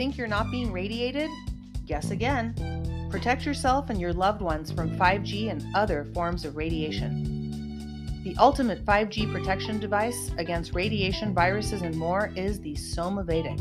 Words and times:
think 0.00 0.16
you're 0.16 0.26
not 0.26 0.50
being 0.50 0.72
radiated? 0.72 1.28
Guess 1.84 2.10
again. 2.10 2.54
Protect 3.10 3.44
yourself 3.44 3.90
and 3.90 4.00
your 4.00 4.14
loved 4.14 4.40
ones 4.40 4.72
from 4.72 4.96
5G 4.96 5.50
and 5.50 5.62
other 5.76 6.06
forms 6.14 6.46
of 6.46 6.56
radiation. 6.56 8.22
The 8.24 8.34
ultimate 8.38 8.82
5G 8.86 9.30
protection 9.30 9.78
device 9.78 10.30
against 10.38 10.74
radiation, 10.74 11.34
viruses, 11.34 11.82
and 11.82 11.94
more 11.94 12.32
is 12.34 12.62
the 12.62 12.72
Somavedic. 12.76 13.60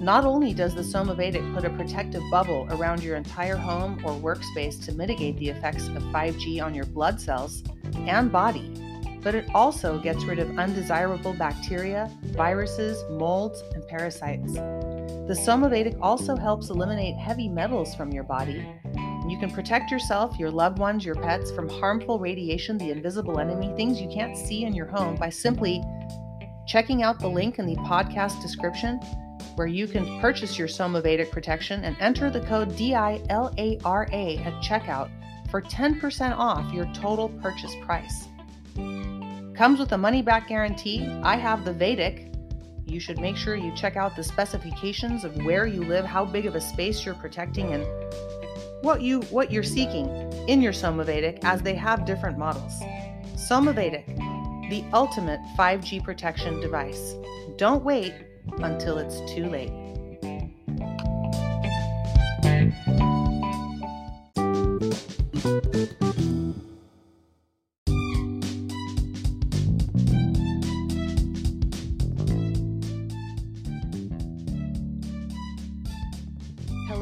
Not 0.00 0.24
only 0.24 0.54
does 0.54 0.74
the 0.74 0.82
Somavedic 0.82 1.54
put 1.54 1.64
a 1.64 1.70
protective 1.70 2.22
bubble 2.32 2.66
around 2.70 3.04
your 3.04 3.14
entire 3.14 3.56
home 3.56 4.04
or 4.04 4.10
workspace 4.10 4.84
to 4.86 4.92
mitigate 4.92 5.38
the 5.38 5.50
effects 5.50 5.86
of 5.86 6.02
5G 6.02 6.60
on 6.64 6.74
your 6.74 6.86
blood 6.86 7.20
cells 7.20 7.62
and 8.08 8.32
body, 8.32 8.72
but 9.22 9.36
it 9.36 9.48
also 9.54 10.00
gets 10.00 10.24
rid 10.24 10.40
of 10.40 10.58
undesirable 10.58 11.32
bacteria, 11.32 12.10
viruses, 12.24 13.04
molds, 13.08 13.62
and 13.72 13.86
parasites. 13.86 14.58
The 15.26 15.32
Somavedic 15.32 15.96
also 16.02 16.36
helps 16.36 16.68
eliminate 16.68 17.16
heavy 17.16 17.48
metals 17.48 17.94
from 17.94 18.12
your 18.12 18.24
body. 18.24 18.68
You 19.26 19.38
can 19.38 19.50
protect 19.50 19.90
yourself, 19.90 20.38
your 20.38 20.50
loved 20.50 20.78
ones, 20.78 21.02
your 21.02 21.14
pets 21.14 21.50
from 21.50 21.66
harmful 21.66 22.18
radiation, 22.18 22.76
the 22.76 22.90
invisible 22.90 23.38
enemy, 23.38 23.72
things 23.74 23.98
you 23.98 24.08
can't 24.08 24.36
see 24.36 24.64
in 24.64 24.74
your 24.74 24.84
home 24.84 25.16
by 25.16 25.30
simply 25.30 25.82
checking 26.66 27.02
out 27.02 27.18
the 27.18 27.28
link 27.28 27.58
in 27.58 27.66
the 27.66 27.76
podcast 27.76 28.42
description 28.42 29.00
where 29.54 29.66
you 29.66 29.86
can 29.86 30.20
purchase 30.20 30.58
your 30.58 30.68
Somavedic 30.68 31.30
protection 31.30 31.84
and 31.84 31.96
enter 32.00 32.28
the 32.28 32.40
code 32.40 32.72
DILARA 32.72 34.44
at 34.44 34.62
checkout 34.62 35.08
for 35.50 35.62
10% 35.62 36.36
off 36.36 36.70
your 36.70 36.86
total 36.92 37.30
purchase 37.40 37.74
price. 37.86 38.28
Comes 39.56 39.78
with 39.78 39.92
a 39.92 39.98
money 39.98 40.20
back 40.20 40.48
guarantee. 40.48 41.06
I 41.22 41.36
have 41.36 41.64
the 41.64 41.72
Vedic. 41.72 42.33
You 42.94 43.00
should 43.00 43.18
make 43.18 43.36
sure 43.36 43.56
you 43.56 43.74
check 43.74 43.96
out 43.96 44.14
the 44.14 44.22
specifications 44.22 45.24
of 45.24 45.34
where 45.38 45.66
you 45.66 45.82
live, 45.82 46.04
how 46.04 46.24
big 46.24 46.46
of 46.46 46.54
a 46.54 46.60
space 46.60 47.04
you're 47.04 47.16
protecting, 47.16 47.72
and 47.72 47.84
what 48.84 49.02
you 49.02 49.22
what 49.22 49.50
you're 49.50 49.64
seeking 49.64 50.06
in 50.46 50.62
your 50.62 50.72
Somavedic 50.72 51.40
as 51.42 51.60
they 51.60 51.74
have 51.74 52.04
different 52.04 52.38
models. 52.38 52.72
Somavedic, 53.34 54.06
the 54.70 54.84
ultimate 54.92 55.40
5G 55.58 56.04
protection 56.04 56.60
device. 56.60 57.16
Don't 57.56 57.82
wait 57.82 58.14
until 58.58 58.98
it's 58.98 59.18
too 59.34 59.46
late. 59.46 59.72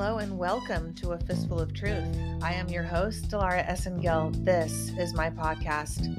Hello 0.03 0.19
and 0.19 0.37
welcome 0.37 0.93
to 0.95 1.13
A 1.13 1.19
Fistful 1.19 1.61
of 1.61 1.73
Truth. 1.73 2.19
I 2.43 2.55
am 2.55 2.69
your 2.69 2.83
host, 2.83 3.31
Dilara 3.31 3.65
Esengil. 3.65 4.35
This 4.45 4.91
is 4.99 5.15
my 5.15 5.31
podcast. 5.31 6.11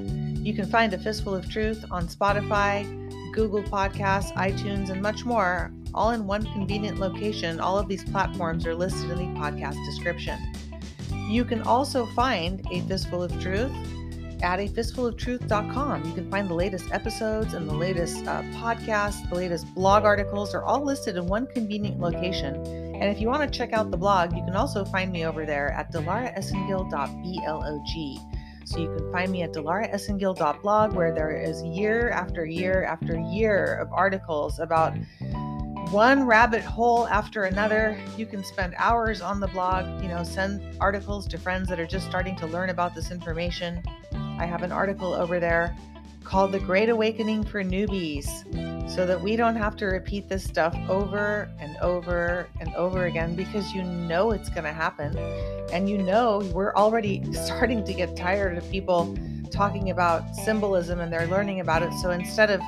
You 0.42 0.54
can 0.54 0.64
find 0.70 0.94
A 0.94 0.98
Fistful 0.98 1.34
of 1.34 1.50
Truth 1.50 1.84
on 1.90 2.08
Spotify, 2.08 2.82
Google 3.34 3.62
Podcasts, 3.62 4.32
iTunes, 4.36 4.88
and 4.88 5.02
much 5.02 5.26
more, 5.26 5.70
all 5.92 6.12
in 6.12 6.26
one 6.26 6.44
convenient 6.54 6.98
location. 6.98 7.60
All 7.60 7.78
of 7.78 7.86
these 7.86 8.02
platforms 8.04 8.66
are 8.66 8.74
listed 8.74 9.10
in 9.10 9.18
the 9.18 9.38
podcast 9.38 9.76
description. 9.84 10.38
You 11.28 11.44
can 11.44 11.60
also 11.60 12.06
find 12.06 12.66
A 12.72 12.80
Fistful 12.88 13.22
of 13.22 13.38
Truth 13.38 13.70
at 14.42 14.60
a 14.60 14.66
fistfuloftruth.com. 14.66 16.04
You 16.06 16.14
can 16.14 16.30
find 16.30 16.48
the 16.48 16.54
latest 16.54 16.90
episodes 16.90 17.52
and 17.52 17.68
the 17.68 17.74
latest 17.74 18.26
uh, 18.26 18.40
podcasts, 18.54 19.28
the 19.28 19.34
latest 19.34 19.66
blog 19.74 20.04
articles 20.04 20.54
are 20.54 20.64
all 20.64 20.82
listed 20.82 21.16
in 21.16 21.26
one 21.26 21.46
convenient 21.48 22.00
location. 22.00 22.83
And 23.04 23.14
if 23.14 23.20
you 23.20 23.28
want 23.28 23.42
to 23.42 23.58
check 23.58 23.74
out 23.74 23.90
the 23.90 23.98
blog, 23.98 24.34
you 24.34 24.42
can 24.46 24.56
also 24.56 24.82
find 24.82 25.12
me 25.12 25.26
over 25.26 25.44
there 25.44 25.72
at 25.72 25.92
dilaraesengil.blog. 25.92 28.18
So 28.64 28.78
you 28.78 28.96
can 28.96 29.12
find 29.12 29.30
me 29.30 29.42
at 29.42 29.52
dilaraesengil.blog, 29.52 30.94
where 30.94 31.14
there 31.14 31.38
is 31.38 31.62
year 31.64 32.08
after 32.08 32.46
year 32.46 32.84
after 32.84 33.20
year 33.20 33.74
of 33.74 33.92
articles 33.92 34.58
about 34.58 34.94
one 35.90 36.24
rabbit 36.24 36.62
hole 36.62 37.06
after 37.08 37.44
another. 37.44 37.94
You 38.16 38.24
can 38.24 38.42
spend 38.42 38.74
hours 38.78 39.20
on 39.20 39.38
the 39.38 39.48
blog, 39.48 40.02
you 40.02 40.08
know, 40.08 40.24
send 40.24 40.62
articles 40.80 41.28
to 41.28 41.36
friends 41.36 41.68
that 41.68 41.78
are 41.78 41.86
just 41.86 42.06
starting 42.06 42.34
to 42.36 42.46
learn 42.46 42.70
about 42.70 42.94
this 42.94 43.10
information. 43.10 43.82
I 44.14 44.46
have 44.46 44.62
an 44.62 44.72
article 44.72 45.12
over 45.12 45.38
there 45.38 45.76
called 46.24 46.52
The 46.52 46.60
Great 46.60 46.88
Awakening 46.88 47.44
for 47.44 47.62
Newbies 47.62 48.26
so 48.90 49.06
that 49.06 49.20
we 49.20 49.36
don't 49.36 49.56
have 49.56 49.76
to 49.76 49.86
repeat 49.86 50.28
this 50.28 50.44
stuff 50.44 50.76
over 50.88 51.48
and 51.58 51.76
over 51.78 52.48
and 52.60 52.74
over 52.74 53.06
again 53.06 53.34
because 53.34 53.72
you 53.72 53.82
know 53.82 54.30
it's 54.30 54.48
going 54.48 54.64
to 54.64 54.72
happen. 54.72 55.16
And 55.72 55.88
you 55.88 55.98
know, 55.98 56.48
we're 56.52 56.74
already 56.74 57.22
starting 57.32 57.84
to 57.84 57.94
get 57.94 58.16
tired 58.16 58.56
of 58.58 58.68
people 58.70 59.16
talking 59.50 59.90
about 59.90 60.34
symbolism 60.34 61.00
and 61.00 61.12
they're 61.12 61.26
learning 61.26 61.60
about 61.60 61.82
it. 61.82 61.92
So 62.00 62.10
instead 62.10 62.50
of, 62.50 62.60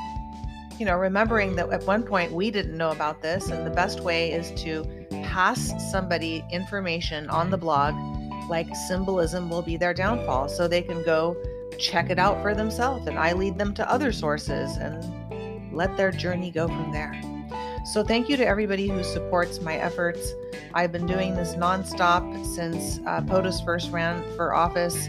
you 0.78 0.86
know, 0.86 0.96
remembering 0.96 1.56
that 1.56 1.72
at 1.72 1.84
one 1.84 2.02
point 2.02 2.32
we 2.32 2.50
didn't 2.50 2.76
know 2.76 2.90
about 2.90 3.22
this, 3.22 3.48
and 3.48 3.66
the 3.66 3.70
best 3.70 4.00
way 4.00 4.32
is 4.32 4.52
to 4.62 4.84
pass 5.24 5.72
somebody 5.90 6.44
information 6.50 7.28
on 7.30 7.50
the 7.50 7.56
blog 7.56 7.94
like 8.48 8.68
symbolism 8.88 9.50
will 9.50 9.62
be 9.62 9.76
their 9.76 9.92
downfall 9.92 10.48
so 10.48 10.68
they 10.68 10.82
can 10.82 11.02
go 11.02 11.36
check 11.78 12.10
it 12.10 12.18
out 12.18 12.42
for 12.42 12.54
themselves 12.54 13.06
and 13.06 13.18
I 13.18 13.32
lead 13.32 13.58
them 13.58 13.74
to 13.74 13.90
other 13.90 14.12
sources 14.12 14.76
and 14.76 15.72
let 15.72 15.96
their 15.96 16.10
journey 16.10 16.50
go 16.50 16.66
from 16.66 16.92
there. 16.92 17.20
So, 17.84 18.02
thank 18.02 18.28
you 18.28 18.36
to 18.36 18.44
everybody 18.44 18.88
who 18.88 19.04
supports 19.04 19.60
my 19.60 19.76
efforts. 19.76 20.34
I've 20.74 20.90
been 20.90 21.06
doing 21.06 21.36
this 21.36 21.54
nonstop 21.54 22.44
since 22.44 22.98
uh, 23.06 23.20
POTUS 23.20 23.64
first 23.64 23.92
ran 23.92 24.24
for 24.34 24.54
office, 24.54 25.06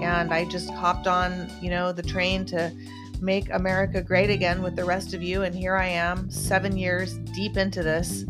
and 0.00 0.32
I 0.32 0.44
just 0.44 0.70
hopped 0.70 1.08
on, 1.08 1.50
you 1.60 1.68
know, 1.68 1.90
the 1.90 2.02
train 2.02 2.44
to 2.46 2.72
make 3.20 3.50
America 3.50 4.02
great 4.02 4.30
again 4.30 4.62
with 4.62 4.76
the 4.76 4.84
rest 4.84 5.14
of 5.14 5.22
you. 5.22 5.42
And 5.42 5.52
here 5.52 5.76
I 5.76 5.86
am, 5.86 6.30
seven 6.30 6.76
years 6.76 7.18
deep 7.34 7.56
into 7.56 7.82
this. 7.82 8.22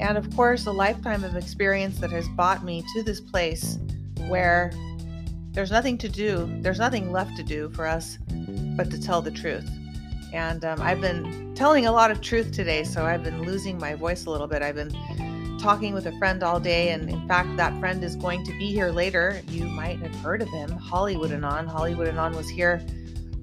And 0.00 0.16
of 0.16 0.34
course, 0.36 0.66
a 0.66 0.72
lifetime 0.72 1.24
of 1.24 1.36
experience 1.36 1.98
that 1.98 2.10
has 2.10 2.28
brought 2.36 2.64
me 2.64 2.84
to 2.94 3.02
this 3.02 3.20
place 3.20 3.78
where 4.28 4.70
there's 5.54 5.70
nothing 5.70 5.96
to 5.98 6.08
do, 6.08 6.50
there's 6.60 6.80
nothing 6.80 7.12
left 7.12 7.36
to 7.36 7.42
do 7.42 7.70
for 7.70 7.86
us 7.86 8.18
but 8.76 8.90
to 8.90 9.00
tell 9.00 9.22
the 9.22 9.30
truth. 9.30 9.68
And 10.32 10.64
um, 10.64 10.82
I've 10.82 11.00
been 11.00 11.54
telling 11.54 11.86
a 11.86 11.92
lot 11.92 12.10
of 12.10 12.20
truth 12.20 12.52
today, 12.52 12.82
so 12.82 13.06
I've 13.06 13.22
been 13.22 13.42
losing 13.42 13.78
my 13.78 13.94
voice 13.94 14.26
a 14.26 14.30
little 14.30 14.48
bit. 14.48 14.62
I've 14.62 14.74
been 14.74 14.92
talking 15.60 15.94
with 15.94 16.06
a 16.06 16.18
friend 16.18 16.42
all 16.42 16.58
day, 16.58 16.90
and 16.90 17.08
in 17.08 17.26
fact, 17.28 17.56
that 17.56 17.78
friend 17.78 18.02
is 18.02 18.16
going 18.16 18.44
to 18.44 18.50
be 18.58 18.72
here 18.72 18.90
later. 18.90 19.40
You 19.48 19.66
might 19.66 20.00
have 20.00 20.14
heard 20.16 20.42
of 20.42 20.48
him, 20.48 20.70
Hollywood 20.72 21.30
Anon. 21.30 21.68
Hollywood 21.68 22.08
Anon 22.08 22.34
was 22.34 22.48
here 22.48 22.84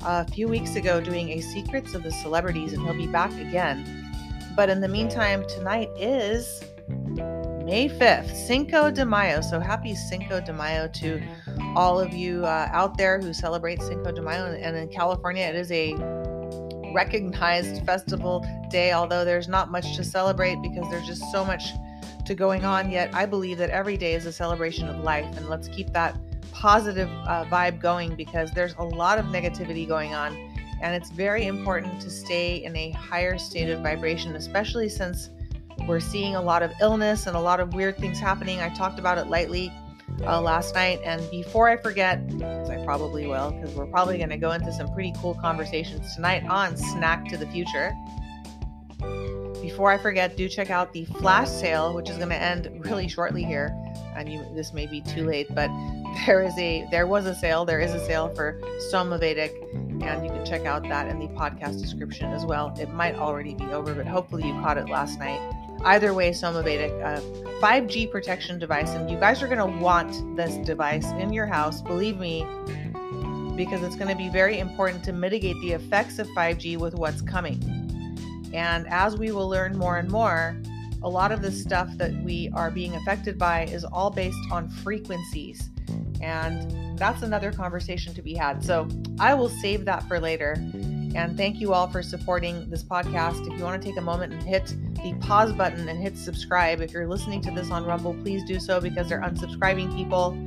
a 0.02 0.30
few 0.30 0.50
weeks 0.50 0.76
ago 0.76 1.00
doing 1.00 1.30
a 1.30 1.40
Secrets 1.40 1.94
of 1.94 2.04
the 2.04 2.12
Celebrities, 2.12 2.74
and 2.74 2.84
he'll 2.84 2.94
be 2.94 3.08
back 3.08 3.32
again. 3.40 4.12
But 4.58 4.70
in 4.70 4.82
the 4.82 4.90
meantime, 4.90 5.46
tonight 5.48 5.90
is 5.96 6.62
May 6.90 7.88
5th, 7.88 8.36
Cinco 8.36 8.92
de 8.92 9.06
Mayo. 9.06 9.40
So 9.40 9.62
happy 9.62 9.96
Cinco 9.96 10.42
de 10.42 10.52
Mayo 10.52 10.90
to 10.90 11.22
all 11.76 12.00
of 12.00 12.14
you 12.14 12.46
uh, 12.46 12.70
out 12.72 12.98
there 12.98 13.20
who 13.20 13.34
celebrate 13.34 13.82
Cinco 13.82 14.12
de 14.12 14.22
Mayo. 14.22 14.46
And 14.46 14.76
in 14.76 14.88
California, 14.90 15.46
it 15.46 15.56
is 15.56 15.72
a 15.72 15.94
recognized 16.94 17.86
festival 17.86 18.46
day, 18.70 18.92
although 18.94 19.24
there's 19.24 19.48
not 19.48 19.72
much 19.72 19.96
to 19.96 20.04
celebrate 20.04 20.62
because 20.62 20.90
there's 20.90 21.08
just 21.08 21.32
so 21.32 21.46
much 21.46 21.72
to 22.26 22.36
going 22.36 22.66
on. 22.66 22.92
Yet 22.92 23.14
I 23.14 23.26
believe 23.26 23.58
that 23.60 23.70
every 23.70 23.98
day 23.98 24.14
is 24.14 24.26
a 24.26 24.32
celebration 24.32 24.88
of 24.88 25.04
life, 25.04 25.26
and 25.38 25.50
let's 25.50 25.68
keep 25.68 25.92
that 25.94 26.18
positive 26.52 27.10
uh, 27.26 27.46
vibe 27.46 27.80
going 27.80 28.16
because 28.16 28.52
there's 28.52 28.76
a 28.78 28.84
lot 28.84 29.18
of 29.18 29.26
negativity 29.26 29.88
going 29.88 30.14
on, 30.14 30.36
and 30.82 30.94
it's 30.94 31.10
very 31.10 31.46
important 31.46 32.02
to 32.02 32.10
stay 32.10 32.64
in 32.64 32.76
a 32.76 32.92
higher 32.92 33.38
state 33.38 33.70
of 33.70 33.82
vibration, 33.82 34.36
especially 34.36 34.90
since 34.90 35.30
we're 35.88 36.00
seeing 36.00 36.36
a 36.36 36.42
lot 36.42 36.62
of 36.62 36.72
illness 36.80 37.26
and 37.28 37.36
a 37.36 37.40
lot 37.40 37.60
of 37.60 37.74
weird 37.74 37.98
things 37.98 38.20
happening. 38.20 38.60
I 38.60 38.70
talked 38.70 39.00
about 39.00 39.18
it 39.18 39.28
lightly 39.28 39.72
uh, 40.22 40.42
last 40.42 40.76
night. 40.76 41.00
And 41.04 41.30
before 41.32 41.70
I 41.70 41.78
forget, 41.78 42.28
because 42.28 42.70
I 42.70 42.84
probably 42.86 43.28
will, 43.28 43.52
because 43.52 43.76
we're 43.76 43.88
probably 43.88 44.18
going 44.18 44.30
to 44.30 44.38
go 44.38 44.52
into 44.52 44.72
some 44.74 44.92
pretty 44.94 45.14
cool 45.22 45.36
conversations 45.36 46.16
tonight 46.16 46.44
on 46.46 46.78
Snack 46.78 47.28
to 47.30 47.38
the 47.38 47.48
Future. 47.48 47.94
Before 49.62 49.92
I 49.92 49.98
forget, 49.98 50.36
do 50.36 50.50
check 50.50 50.70
out 50.70 50.92
the 50.92 51.06
flash 51.06 51.48
sale, 51.48 51.94
which 51.94 52.10
is 52.10 52.18
going 52.18 52.30
to 52.30 52.42
end 52.42 52.70
really 52.86 53.08
shortly 53.08 53.44
here. 53.44 53.76
And 54.16 54.32
you, 54.32 54.46
this 54.54 54.74
may 54.74 54.88
be 54.88 55.02
too 55.02 55.26
late, 55.26 55.48
but 55.54 55.70
there 56.26 56.42
is 56.42 56.58
a 56.58 56.88
there 56.92 57.08
was 57.08 57.26
a 57.26 57.36
sale. 57.36 57.64
There 57.64 57.80
is 57.80 57.94
a 57.94 58.06
sale 58.06 58.34
for 58.36 58.60
Somavedic, 58.92 59.52
and 60.04 60.26
you 60.26 60.32
can 60.32 60.46
check 60.46 60.66
out 60.66 60.84
that 60.84 61.08
in 61.08 61.20
the 61.20 61.28
podcast 61.28 61.82
description 61.82 62.32
as 62.34 62.46
well. 62.46 62.76
It 62.80 62.90
might 62.90 63.16
already 63.16 63.54
be 63.54 63.66
over, 63.66 63.94
but 63.94 64.08
hopefully 64.08 64.48
you 64.48 64.54
caught 64.62 64.78
it 64.78 64.90
last 64.90 65.20
night. 65.20 65.40
Either 65.84 66.14
way, 66.14 66.30
Somavedic, 66.30 66.92
a 67.02 67.20
5G 67.60 68.08
uh, 68.08 68.12
protection 68.12 68.60
device, 68.60 68.92
and 68.92 69.10
you 69.10 69.18
guys 69.18 69.42
are 69.42 69.48
going 69.48 69.58
to 69.58 69.80
want 69.82 70.36
this 70.38 70.56
device 70.58 71.08
in 71.14 71.34
your 71.34 71.48
house. 71.48 71.82
Believe 71.82 72.20
me, 72.20 72.46
because 73.56 73.82
it's 73.82 73.96
going 73.96 74.08
to 74.08 74.16
be 74.16 74.30
very 74.30 74.60
important 74.60 75.04
to 75.06 75.12
mitigate 75.12 75.60
the 75.62 75.72
effects 75.72 76.20
of 76.20 76.28
5G 76.30 76.78
with 76.78 76.94
what's 76.94 77.22
coming. 77.22 77.60
And 78.54 78.88
as 78.90 79.18
we 79.18 79.32
will 79.32 79.50
learn 79.50 79.76
more 79.76 79.98
and 79.98 80.10
more, 80.10 80.56
a 81.02 81.10
lot 81.10 81.32
of 81.32 81.42
the 81.42 81.52
stuff 81.52 81.90
that 81.98 82.14
we 82.24 82.52
are 82.54 82.70
being 82.70 82.96
affected 82.96 83.40
by 83.40 83.64
is 83.66 83.84
all 83.84 84.12
based 84.12 84.38
on 84.52 84.70
frequencies. 84.70 85.72
And 86.22 86.96
that's 86.98 87.24
another 87.24 87.52
conversation 87.52 88.14
to 88.14 88.22
be 88.22 88.36
had. 88.36 88.64
So 88.64 88.88
I 89.20 89.34
will 89.34 89.50
save 89.50 89.86
that 89.86 90.08
for 90.08 90.20
later. 90.20 90.58
And 91.16 91.36
thank 91.36 91.60
you 91.60 91.74
all 91.74 91.88
for 91.88 92.02
supporting 92.02 92.70
this 92.70 92.84
podcast. 92.84 93.46
If 93.52 93.58
you 93.58 93.64
want 93.64 93.82
to 93.82 93.88
take 93.88 93.98
a 93.98 94.02
moment 94.02 94.34
and 94.34 94.44
hit 94.44 94.74
the 95.04 95.14
pause 95.20 95.52
button 95.52 95.90
and 95.90 96.02
hit 96.02 96.18
subscribe, 96.18 96.82
if 96.82 96.92
you're 96.92 97.08
listening 97.08 97.42
to 97.42 97.52
this 97.52 97.70
on 97.70 97.86
Rumble, 97.86 98.14
please 98.14 98.44
do 98.46 98.60
so 98.60 98.80
because 98.80 99.10
they're 99.10 99.22
unsubscribing 99.22 99.96
people. 99.96 100.38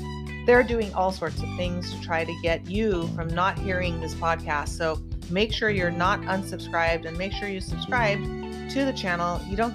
They're 0.47 0.63
doing 0.63 0.93
all 0.95 1.13
sorts 1.13 1.43
of 1.43 1.49
things 1.57 1.93
to 1.93 2.01
try 2.03 2.25
to 2.25 2.35
get 2.43 2.67
you 2.67 3.09
from 3.09 3.29
not 3.29 3.59
hearing 3.59 4.01
this 4.01 4.15
podcast. 4.15 4.69
So 4.69 5.03
make 5.31 5.53
sure 5.53 5.71
you're 5.71 5.91
not 5.91 6.21
unsubscribed 6.23 7.07
and 7.07 7.17
make 7.17 7.33
sure 7.33 7.49
you 7.49 7.61
subscribe 7.61 8.19
to 8.71 8.85
the 8.85 8.93
channel. 8.93 9.41
You 9.47 9.57
don't 9.57 9.75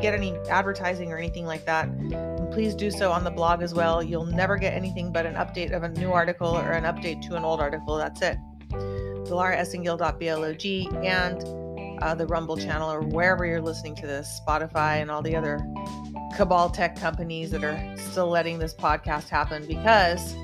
get 0.00 0.14
any 0.14 0.36
advertising 0.48 1.12
or 1.12 1.18
anything 1.18 1.46
like 1.46 1.66
that. 1.66 1.86
And 1.86 2.50
please 2.52 2.74
do 2.74 2.90
so 2.90 3.12
on 3.12 3.24
the 3.24 3.30
blog 3.30 3.62
as 3.62 3.74
well. 3.74 4.02
You'll 4.02 4.26
never 4.26 4.56
get 4.56 4.72
anything 4.72 5.12
but 5.12 5.26
an 5.26 5.34
update 5.34 5.74
of 5.74 5.82
a 5.82 5.88
new 5.88 6.12
article 6.12 6.56
or 6.56 6.72
an 6.72 6.84
update 6.84 7.26
to 7.28 7.36
an 7.36 7.44
old 7.44 7.60
article. 7.60 7.96
That's 7.96 8.22
it. 8.22 9.15
DilaraEsengil.blog 9.26 11.04
and 11.04 12.02
uh, 12.02 12.14
the 12.14 12.26
Rumble 12.26 12.56
channel 12.56 12.90
or 12.90 13.00
wherever 13.02 13.44
you're 13.44 13.60
listening 13.60 13.94
to 13.96 14.06
this, 14.06 14.40
Spotify 14.46 15.00
and 15.02 15.10
all 15.10 15.22
the 15.22 15.34
other 15.34 15.58
cabal 16.36 16.70
tech 16.70 16.96
companies 16.96 17.50
that 17.50 17.64
are 17.64 17.96
still 17.96 18.28
letting 18.28 18.58
this 18.58 18.74
podcast 18.74 19.28
happen 19.28 19.66
because 19.66 20.34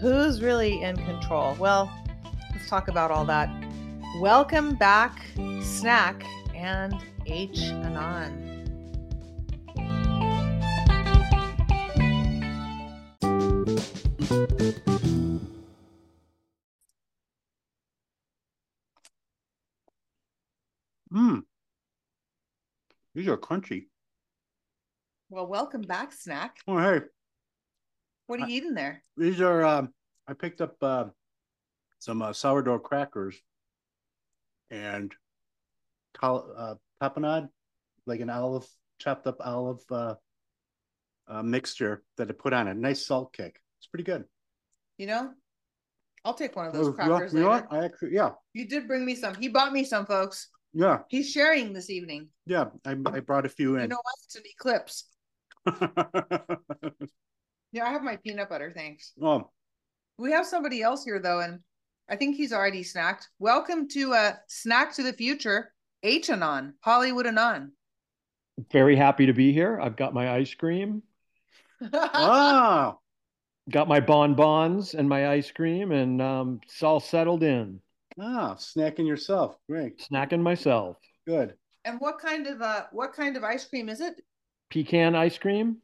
who's 0.00 0.42
really 0.42 0.82
in 0.82 0.96
control? 0.96 1.56
Well, 1.58 1.90
let's 2.52 2.68
talk 2.68 2.88
about 2.88 3.10
all 3.10 3.24
that. 3.26 3.48
Welcome 4.20 4.74
back, 4.74 5.22
Snack 5.62 6.24
and 6.54 6.94
H 7.26 7.60
Anon. 7.62 8.49
These 23.14 23.28
are 23.28 23.36
crunchy. 23.36 23.86
Well, 25.28 25.46
welcome 25.46 25.82
back, 25.82 26.12
Snack. 26.12 26.56
Oh, 26.66 26.78
hey. 26.78 27.00
What 28.26 28.40
are 28.40 28.48
you 28.48 28.54
I, 28.54 28.56
eating 28.56 28.74
there? 28.74 29.02
These 29.16 29.40
are, 29.40 29.64
um, 29.64 29.92
I 30.28 30.34
picked 30.34 30.60
up 30.60 30.76
uh, 30.82 31.06
some 31.98 32.22
uh, 32.22 32.32
sourdough 32.32 32.78
crackers 32.78 33.36
and 34.70 35.12
uh, 36.22 36.74
tapenade, 37.02 37.48
like 38.06 38.20
an 38.20 38.30
olive, 38.30 38.66
chopped 38.98 39.26
up 39.26 39.38
olive 39.40 39.80
uh, 39.90 40.14
uh, 41.26 41.42
mixture 41.42 42.04
that 42.16 42.28
I 42.28 42.32
put 42.32 42.52
on 42.52 42.68
a 42.68 42.74
nice 42.74 43.04
salt 43.04 43.32
kick. 43.32 43.60
It's 43.78 43.86
pretty 43.86 44.04
good. 44.04 44.24
You 44.98 45.06
know, 45.06 45.30
I'll 46.24 46.34
take 46.34 46.54
one 46.54 46.66
of 46.66 46.72
those 46.72 46.94
crackers. 46.94 47.32
You 47.32 47.40
know, 47.40 47.48
what? 47.48 47.66
I 47.70 47.84
actually, 47.84 48.14
yeah. 48.14 48.30
You 48.52 48.68
did 48.68 48.86
bring 48.86 49.04
me 49.04 49.14
some. 49.14 49.34
He 49.34 49.48
bought 49.48 49.72
me 49.72 49.84
some, 49.84 50.06
folks. 50.06 50.48
Yeah. 50.72 51.00
He's 51.08 51.30
sharing 51.30 51.72
this 51.72 51.90
evening. 51.90 52.28
Yeah, 52.46 52.66
I, 52.84 52.92
I 52.92 53.20
brought 53.20 53.46
a 53.46 53.48
few 53.48 53.76
in. 53.76 53.82
You 53.82 53.88
know 53.88 54.02
what? 54.02 54.14
It's 54.24 54.36
an 54.36 54.42
eclipse. 54.44 55.04
yeah, 57.72 57.84
I 57.84 57.90
have 57.90 58.02
my 58.02 58.16
peanut 58.16 58.48
butter. 58.48 58.72
Thanks. 58.74 59.12
Oh. 59.20 59.50
We 60.16 60.32
have 60.32 60.46
somebody 60.46 60.82
else 60.82 61.04
here 61.04 61.18
though, 61.18 61.40
and 61.40 61.60
I 62.08 62.16
think 62.16 62.36
he's 62.36 62.52
already 62.52 62.84
snacked. 62.84 63.26
Welcome 63.38 63.88
to 63.88 64.14
uh 64.14 64.32
Snack 64.48 64.94
to 64.94 65.02
the 65.02 65.12
Future, 65.12 65.72
H 66.02 66.30
Anon, 66.30 66.74
Hollywood 66.80 67.26
Anon. 67.26 67.72
Very 68.70 68.96
happy 68.96 69.26
to 69.26 69.32
be 69.32 69.52
here. 69.52 69.80
I've 69.80 69.96
got 69.96 70.14
my 70.14 70.32
ice 70.32 70.54
cream. 70.54 71.02
oh. 71.92 72.98
Got 73.70 73.86
my 73.86 74.00
bonbons 74.00 74.94
and 74.94 75.08
my 75.08 75.28
ice 75.28 75.52
cream, 75.52 75.92
and 75.92 76.20
um, 76.20 76.60
it's 76.64 76.82
all 76.82 76.98
settled 76.98 77.44
in. 77.44 77.80
Ah, 78.18 78.54
snacking 78.58 79.06
yourself. 79.06 79.56
Great. 79.68 79.98
Snacking 79.98 80.42
myself. 80.42 80.96
Good. 81.26 81.54
And 81.84 82.00
what 82.00 82.18
kind 82.18 82.46
of 82.46 82.60
uh 82.60 82.84
what 82.92 83.12
kind 83.12 83.36
of 83.36 83.44
ice 83.44 83.64
cream 83.64 83.88
is 83.88 84.00
it? 84.00 84.20
Pecan 84.70 85.14
ice 85.14 85.38
cream. 85.38 85.78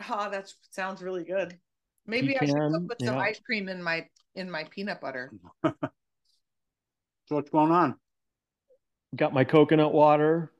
Ah, 0.00 0.26
oh, 0.26 0.30
that 0.30 0.52
sounds 0.70 1.02
really 1.02 1.24
good. 1.24 1.58
Maybe 2.06 2.34
Pecan, 2.38 2.60
I 2.60 2.70
should 2.78 2.88
put 2.88 3.02
some 3.02 3.16
yeah. 3.16 3.20
ice 3.20 3.40
cream 3.40 3.68
in 3.68 3.82
my 3.82 4.06
in 4.34 4.50
my 4.50 4.64
peanut 4.64 5.00
butter. 5.00 5.32
so 5.64 5.74
what's 7.28 7.50
going 7.50 7.70
on? 7.70 7.96
Got 9.14 9.34
my 9.34 9.44
coconut 9.44 9.92
water, 9.92 10.52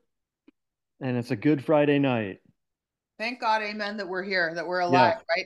and 0.99 1.17
it's 1.17 1.31
a 1.31 1.35
good 1.35 1.63
Friday 1.63 1.99
night. 1.99 2.39
Thank 3.17 3.39
God, 3.39 3.61
Amen, 3.61 3.97
that 3.97 4.07
we're 4.07 4.23
here, 4.23 4.53
that 4.55 4.67
we're 4.67 4.79
alive, 4.79 5.17
yeah. 5.17 5.35
right? 5.35 5.45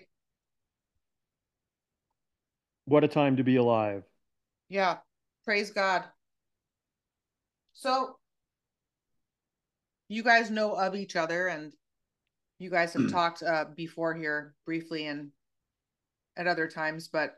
What 2.86 3.04
a 3.04 3.08
time 3.08 3.38
to 3.38 3.44
be 3.44 3.58
alive. 3.58 4.04
Yeah. 4.70 4.98
Praise 5.46 5.70
God. 5.70 6.04
So 7.74 8.18
you 10.08 10.24
guys 10.24 10.50
know 10.50 10.74
of 10.74 10.96
each 10.96 11.16
other 11.16 11.48
and 11.48 11.72
you 12.58 12.72
guys 12.72 12.94
have 12.94 13.12
talked 13.12 13.44
uh, 13.44 13.66
before 13.76 14.16
here 14.16 14.56
briefly 14.66 15.06
and 15.06 15.30
at 16.36 16.48
other 16.48 16.68
times, 16.68 17.08
but 17.08 17.36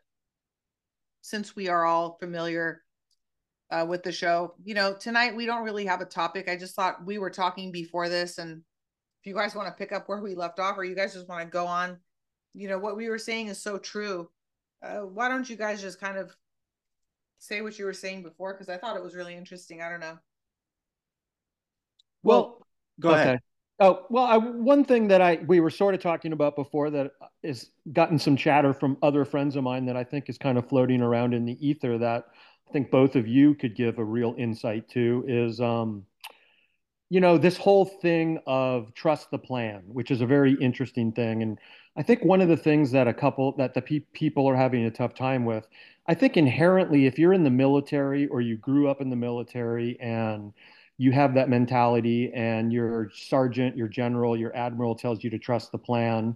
since 1.22 1.56
we 1.56 1.68
are 1.68 1.86
all 1.86 2.18
familiar 2.20 2.84
uh, 3.72 3.86
with 3.88 4.04
the 4.04 4.12
show, 4.12 4.54
you 4.64 4.74
know, 4.74 4.94
tonight 4.94 5.36
we 5.36 5.46
don't 5.46 5.66
really 5.66 5.86
have 5.86 6.02
a 6.02 6.06
topic. 6.06 6.48
I 6.48 6.56
just 6.56 6.76
thought 6.76 7.06
we 7.06 7.18
were 7.18 7.30
talking 7.30 7.72
before 7.72 8.08
this, 8.08 8.38
and 8.38 8.62
if 9.20 9.26
you 9.26 9.36
guys 9.36 9.56
want 9.56 9.68
to 9.68 9.74
pick 9.74 9.92
up 9.92 10.08
where 10.08 10.22
we 10.22 10.36
left 10.36 10.60
off, 10.60 10.78
or 10.78 10.86
you 10.86 10.96
guys 10.96 11.14
just 11.14 11.28
want 11.28 11.42
to 11.42 11.52
go 11.52 11.66
on, 11.66 11.98
you 12.54 12.70
know, 12.70 12.80
what 12.80 12.96
we 12.96 13.10
were 13.10 13.20
saying 13.20 13.48
is 13.48 13.62
so 13.62 13.78
true. 13.78 14.30
Uh, 14.82 15.00
why 15.00 15.28
don't 15.28 15.50
you 15.50 15.58
guys 15.58 15.82
just 15.82 16.00
kind 16.00 16.18
of 16.18 16.34
say 17.40 17.62
what 17.62 17.78
you 17.78 17.86
were 17.86 17.94
saying 17.94 18.24
before 18.24 18.54
because 18.54 18.70
I 18.70 18.78
thought 18.78 18.98
it 18.98 19.04
was 19.04 19.16
really 19.16 19.36
interesting. 19.36 19.82
I 19.82 19.90
don't 19.90 20.00
know. 20.00 20.18
Well, 22.24 22.62
go 23.00 23.12
okay. 23.12 23.22
ahead. 23.22 23.40
Oh 23.80 24.06
well, 24.10 24.24
I, 24.24 24.38
one 24.38 24.84
thing 24.84 25.08
that 25.10 25.22
I 25.22 25.40
we 25.46 25.60
were 25.60 25.70
sort 25.70 25.94
of 25.94 26.02
talking 26.02 26.34
about 26.34 26.56
before 26.56 26.90
that 26.90 27.12
is 27.44 27.70
gotten 27.94 28.18
some 28.18 28.36
chatter 28.36 28.74
from 28.74 28.98
other 29.04 29.24
friends 29.24 29.56
of 29.56 29.64
mine 29.64 29.86
that 29.86 29.96
I 29.96 30.04
think 30.04 30.30
is 30.30 30.38
kind 30.38 30.58
of 30.58 30.68
floating 30.68 31.02
around 31.02 31.34
in 31.34 31.46
the 31.46 31.58
ether 31.66 31.98
that 32.00 32.26
I 32.68 32.72
think 32.72 32.90
both 32.90 33.16
of 33.16 33.28
you 33.28 33.54
could 33.54 33.76
give 33.76 34.00
a 34.00 34.04
real 34.04 34.34
insight 34.38 34.90
to 34.90 35.24
is 35.28 35.62
um, 35.62 36.06
you 37.10 37.20
know 37.20 37.38
this 37.38 37.56
whole 37.56 37.86
thing 37.86 38.40
of 38.48 38.94
trust 38.96 39.30
the 39.30 39.38
plan, 39.38 39.84
which 39.86 40.10
is 40.10 40.22
a 40.22 40.26
very 40.26 40.54
interesting 40.56 41.12
thing, 41.12 41.44
and 41.44 41.60
I 41.96 42.02
think 42.02 42.26
one 42.26 42.42
of 42.42 42.48
the 42.48 42.58
things 42.58 42.90
that 42.92 43.08
a 43.08 43.14
couple 43.14 43.52
that 43.58 43.76
the 43.76 43.82
pe- 43.82 44.06
people 44.14 44.48
are 44.50 44.56
having 44.56 44.86
a 44.86 44.92
tough 44.92 45.14
time 45.14 45.46
with 45.46 45.68
I 46.08 46.14
think 46.14 46.38
inherently, 46.38 47.06
if 47.06 47.20
you're 47.20 47.34
in 47.34 47.44
the 47.44 47.50
military 47.50 48.28
or 48.28 48.40
you 48.40 48.58
grew 48.58 48.88
up 48.88 49.02
in 49.02 49.10
the 49.10 49.16
military 49.16 50.00
and 50.00 50.54
you 50.98 51.12
have 51.12 51.34
that 51.34 51.50
mentality 51.50 52.32
and 52.34 52.72
your 52.72 53.12
sergeant, 53.14 53.76
your 53.76 53.90
general, 53.90 54.38
your 54.38 54.56
admiral 54.56 54.96
tells 54.96 55.24
you 55.24 55.30
to 55.30 55.38
trust 55.38 55.72
the 55.72 55.78
plan, 55.78 56.36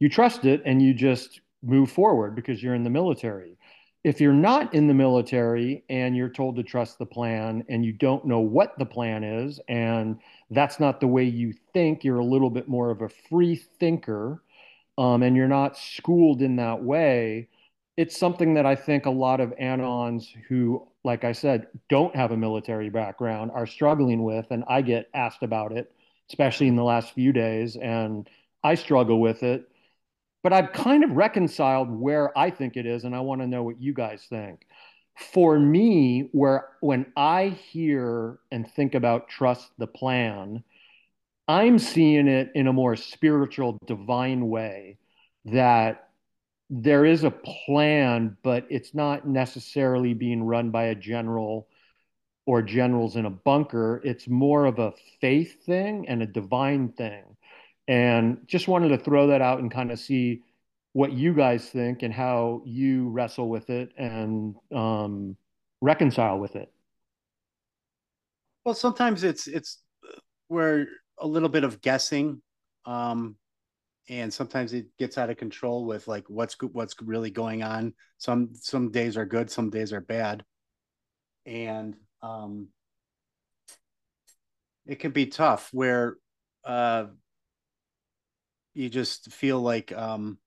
you 0.00 0.08
trust 0.08 0.44
it 0.46 0.62
and 0.64 0.80
you 0.82 0.94
just 0.94 1.40
move 1.62 1.90
forward 1.90 2.34
because 2.34 2.62
you're 2.62 2.74
in 2.74 2.84
the 2.84 2.90
military. 2.90 3.58
If 4.02 4.20
you're 4.20 4.32
not 4.32 4.74
in 4.74 4.88
the 4.88 4.94
military 4.94 5.84
and 5.88 6.16
you're 6.16 6.28
told 6.30 6.56
to 6.56 6.64
trust 6.64 6.98
the 6.98 7.06
plan 7.06 7.64
and 7.68 7.84
you 7.84 7.92
don't 7.92 8.24
know 8.24 8.40
what 8.40 8.76
the 8.78 8.86
plan 8.86 9.22
is 9.22 9.60
and 9.68 10.18
that's 10.50 10.80
not 10.80 11.00
the 11.00 11.06
way 11.06 11.22
you 11.22 11.54
think, 11.72 12.02
you're 12.02 12.18
a 12.18 12.24
little 12.24 12.50
bit 12.50 12.66
more 12.66 12.90
of 12.90 13.02
a 13.02 13.08
free 13.08 13.56
thinker 13.78 14.42
um, 14.98 15.22
and 15.22 15.36
you're 15.36 15.46
not 15.46 15.76
schooled 15.76 16.42
in 16.42 16.56
that 16.56 16.82
way 16.82 17.48
it's 17.96 18.16
something 18.16 18.54
that 18.54 18.66
I 18.66 18.74
think 18.74 19.06
a 19.06 19.10
lot 19.10 19.40
of 19.40 19.50
Anons 19.60 20.26
who, 20.48 20.86
like 21.04 21.24
I 21.24 21.32
said, 21.32 21.66
don't 21.88 22.14
have 22.16 22.32
a 22.32 22.36
military 22.36 22.88
background 22.88 23.50
are 23.52 23.66
struggling 23.66 24.22
with. 24.22 24.46
And 24.50 24.64
I 24.68 24.80
get 24.82 25.10
asked 25.14 25.42
about 25.42 25.72
it, 25.72 25.92
especially 26.30 26.68
in 26.68 26.76
the 26.76 26.84
last 26.84 27.12
few 27.12 27.32
days. 27.32 27.76
And 27.76 28.28
I 28.64 28.76
struggle 28.76 29.20
with 29.20 29.42
it. 29.42 29.68
But 30.42 30.52
I've 30.52 30.72
kind 30.72 31.04
of 31.04 31.12
reconciled 31.12 31.90
where 31.90 32.36
I 32.36 32.50
think 32.50 32.76
it 32.76 32.86
is. 32.86 33.04
And 33.04 33.14
I 33.14 33.20
want 33.20 33.42
to 33.42 33.46
know 33.46 33.62
what 33.62 33.80
you 33.80 33.92
guys 33.92 34.24
think. 34.28 34.66
For 35.14 35.58
me, 35.58 36.30
where 36.32 36.68
when 36.80 37.12
I 37.16 37.48
hear 37.48 38.38
and 38.50 38.66
think 38.66 38.94
about 38.94 39.28
trust 39.28 39.70
the 39.76 39.86
plan, 39.86 40.64
I'm 41.46 41.78
seeing 41.78 42.28
it 42.28 42.50
in 42.54 42.66
a 42.66 42.72
more 42.72 42.96
spiritual, 42.96 43.76
divine 43.86 44.48
way 44.48 44.96
that 45.44 46.08
there 46.74 47.04
is 47.04 47.22
a 47.22 47.30
plan, 47.30 48.34
but 48.42 48.66
it's 48.70 48.94
not 48.94 49.28
necessarily 49.28 50.14
being 50.14 50.42
run 50.42 50.70
by 50.70 50.84
a 50.84 50.94
general 50.94 51.68
or 52.46 52.62
generals 52.62 53.16
in 53.16 53.26
a 53.26 53.30
bunker. 53.30 54.00
It's 54.04 54.26
more 54.26 54.64
of 54.64 54.78
a 54.78 54.94
faith 55.20 55.66
thing 55.66 56.08
and 56.08 56.22
a 56.22 56.26
divine 56.26 56.88
thing. 56.92 57.36
And 57.88 58.38
just 58.46 58.68
wanted 58.68 58.88
to 58.88 58.96
throw 58.96 59.26
that 59.26 59.42
out 59.42 59.58
and 59.58 59.70
kind 59.70 59.92
of 59.92 59.98
see 60.00 60.44
what 60.94 61.12
you 61.12 61.34
guys 61.34 61.68
think 61.68 62.02
and 62.02 62.14
how 62.14 62.62
you 62.64 63.10
wrestle 63.10 63.50
with 63.50 63.68
it 63.68 63.92
and 63.98 64.54
um, 64.74 65.36
reconcile 65.82 66.38
with 66.38 66.56
it. 66.56 66.72
Well, 68.64 68.74
sometimes 68.74 69.24
it's 69.24 69.46
it's 69.46 69.82
where 70.48 70.86
a 71.18 71.26
little 71.26 71.50
bit 71.50 71.64
of 71.64 71.82
guessing 71.82 72.40
Um, 72.84 73.36
and 74.08 74.32
sometimes 74.32 74.72
it 74.72 74.86
gets 74.98 75.16
out 75.16 75.30
of 75.30 75.36
control 75.36 75.84
with 75.84 76.08
like 76.08 76.24
what's 76.28 76.56
what's 76.60 76.94
really 77.00 77.30
going 77.30 77.62
on. 77.62 77.94
Some 78.18 78.50
some 78.54 78.90
days 78.90 79.16
are 79.16 79.26
good, 79.26 79.50
some 79.50 79.70
days 79.70 79.92
are 79.92 80.00
bad, 80.00 80.44
and 81.46 81.96
um, 82.22 82.68
it 84.86 84.98
can 84.98 85.12
be 85.12 85.26
tough 85.26 85.68
where 85.72 86.16
uh, 86.64 87.06
you 88.74 88.88
just 88.88 89.32
feel 89.32 89.60
like 89.60 89.92
um, 89.92 90.38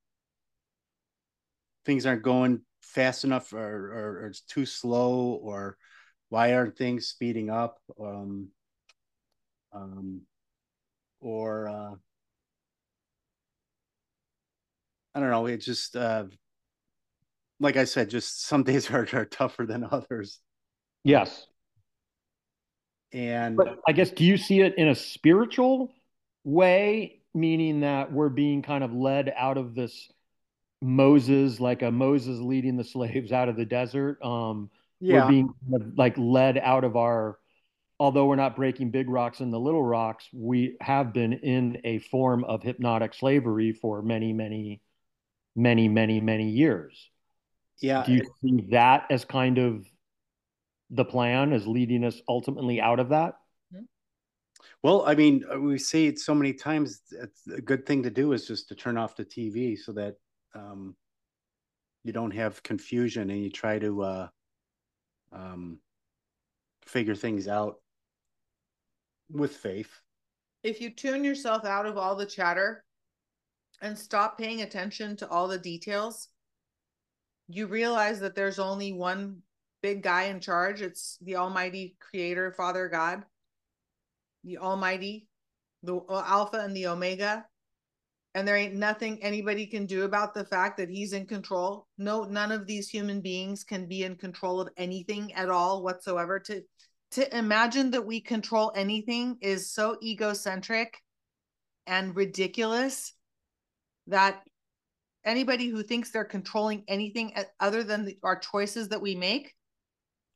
things 1.86 2.06
aren't 2.06 2.24
going 2.24 2.62
fast 2.82 3.24
enough 3.24 3.54
or, 3.54 3.60
or, 3.60 4.20
or, 4.24 4.28
it's 4.28 4.42
too 4.42 4.66
slow 4.66 5.40
or 5.42 5.78
why 6.30 6.54
aren't 6.54 6.78
things 6.78 7.08
speeding 7.08 7.50
up 7.50 7.78
um, 8.00 8.48
um, 9.74 10.22
or 11.20 11.68
uh, 11.68 11.96
I 15.16 15.22
don't 15.22 15.32
know. 15.32 15.46
It 15.46 15.58
just 15.58 15.96
uh, 15.96 16.26
like 17.60 17.78
I 17.78 17.86
said, 17.86 18.10
just 18.10 18.46
some 18.46 18.64
days 18.66 18.92
are, 18.92 19.08
are 19.14 19.26
tougher 19.26 19.66
than 19.66 19.88
others. 19.90 20.40
Yes. 21.04 21.48
And 23.14 23.56
but 23.56 23.80
I 23.88 23.94
guess 23.94 24.12
do 24.12 24.26
you 24.26 24.38
see 24.38 24.60
it 24.60 24.76
in 24.78 24.90
a 24.90 24.96
spiritual 24.96 25.94
way, 26.44 27.22
meaning 27.34 27.82
that 27.82 28.12
we're 28.12 28.30
being 28.30 28.62
kind 28.62 28.84
of 28.84 28.94
led 28.94 29.34
out 29.36 29.58
of 29.58 29.74
this 29.74 30.10
Moses, 30.82 31.60
like 31.62 31.82
a 31.82 31.92
Moses 31.92 32.40
leading 32.40 32.76
the 32.76 32.84
slaves 32.84 33.32
out 33.32 33.48
of 33.48 33.56
the 33.56 33.66
desert? 33.66 34.22
Um, 34.22 34.70
yeah. 35.00 35.24
We're 35.24 35.32
being 35.32 35.48
kind 35.48 35.82
of 35.82 35.98
like 35.98 36.18
led 36.18 36.58
out 36.58 36.84
of 36.84 36.98
our 36.98 37.38
although 37.98 38.26
we're 38.26 38.36
not 38.36 38.58
breaking 38.58 38.92
big 38.92 39.10
rocks 39.10 39.40
in 39.40 39.52
the 39.52 39.60
little 39.60 39.84
rocks, 39.84 40.28
we 40.34 40.76
have 40.82 41.14
been 41.14 41.32
in 41.32 41.78
a 41.86 42.00
form 42.00 42.44
of 42.44 42.62
hypnotic 42.62 43.14
slavery 43.14 43.72
for 43.72 44.02
many, 44.02 44.34
many 44.34 44.82
many, 45.56 45.88
many, 45.88 46.20
many 46.20 46.50
years. 46.50 47.10
Yeah. 47.82 48.04
Do 48.06 48.14
you 48.14 48.26
see 48.42 48.68
that 48.72 49.06
as 49.10 49.26
kind 49.26 49.58
of 49.58 49.86
the 50.90 51.06
plan 51.06 51.54
as 51.54 51.68
leading 51.68 52.04
us 52.04 52.22
ultimately 52.28 52.80
out 52.80 53.00
of 53.00 53.10
that? 53.10 53.36
Well, 54.84 55.04
I 55.08 55.16
mean, 55.16 55.44
we 55.62 55.80
say 55.80 56.06
it 56.06 56.20
so 56.20 56.36
many 56.36 56.54
times. 56.54 57.02
It's 57.12 57.48
a 57.48 57.60
good 57.62 57.88
thing 57.88 58.04
to 58.04 58.12
do 58.12 58.34
is 58.34 58.48
just 58.48 58.70
to 58.70 58.76
turn 58.76 58.98
off 58.98 59.16
the 59.16 59.26
TV 59.26 59.76
so 59.78 59.92
that 59.94 60.16
um, 60.54 60.96
you 62.04 62.14
don't 62.14 62.30
have 62.30 62.62
confusion 62.62 63.32
and 63.32 63.44
you 63.44 63.50
try 63.50 63.80
to 63.80 64.04
uh, 64.04 64.28
um, 65.32 65.80
figure 66.86 67.16
things 67.16 67.48
out 67.48 67.78
with 69.32 69.56
faith. 69.56 69.90
If 70.62 70.80
you 70.80 70.92
tune 70.92 71.24
yourself 71.24 71.66
out 71.66 71.88
of 71.88 71.98
all 71.98 72.16
the 72.16 72.26
chatter 72.26 72.84
and 73.86 73.98
stop 73.98 74.36
paying 74.36 74.64
attention 74.64 75.16
to 75.16 75.30
all 75.30 75.48
the 75.48 75.60
details, 75.60 76.30
you 77.48 77.68
realize 77.68 78.20
that 78.20 78.34
there's 78.34 78.58
only 78.58 78.92
one 78.92 79.38
big 79.84 80.02
guy 80.02 80.24
in 80.24 80.40
charge. 80.40 80.82
It's 80.82 81.20
the 81.22 81.36
Almighty 81.36 81.96
Creator, 82.00 82.54
Father 82.54 82.90
God, 82.90 83.24
the 84.44 84.58
Almighty, 84.58 85.28
the 85.84 86.02
Alpha 86.10 86.58
and 86.58 86.76
the 86.76 86.88
Omega. 86.88 87.46
And 88.34 88.48
there 88.48 88.58
ain't 88.58 88.74
nothing 88.74 89.22
anybody 89.22 89.68
can 89.68 89.86
do 89.86 90.04
about 90.04 90.34
the 90.34 90.46
fact 90.46 90.78
that 90.78 90.90
he's 90.90 91.14
in 91.14 91.28
control. 91.28 91.88
No, 92.00 92.24
none 92.24 92.52
of 92.52 92.66
these 92.66 92.90
human 92.90 93.22
beings 93.22 93.64
can 93.64 93.88
be 93.88 94.04
in 94.04 94.16
control 94.16 94.60
of 94.60 94.70
anything 94.78 95.32
at 95.34 95.50
all 95.50 95.84
whatsoever. 95.84 96.40
To 96.40 96.62
to 97.12 97.38
imagine 97.38 97.92
that 97.92 98.06
we 98.06 98.20
control 98.20 98.74
anything 98.76 99.38
is 99.42 99.72
so 99.72 99.98
egocentric 100.04 100.98
and 101.88 102.16
ridiculous 102.16 103.14
that 104.08 104.42
anybody 105.24 105.68
who 105.68 105.84
thinks 105.84 106.12
they're 106.12 106.24
controlling 106.24 106.84
anything 106.88 107.34
other 107.60 107.84
than 107.84 108.06
the, 108.06 108.18
our 108.24 108.38
choices 108.38 108.90
that 108.90 109.02
we 109.02 109.16
make 109.16 109.54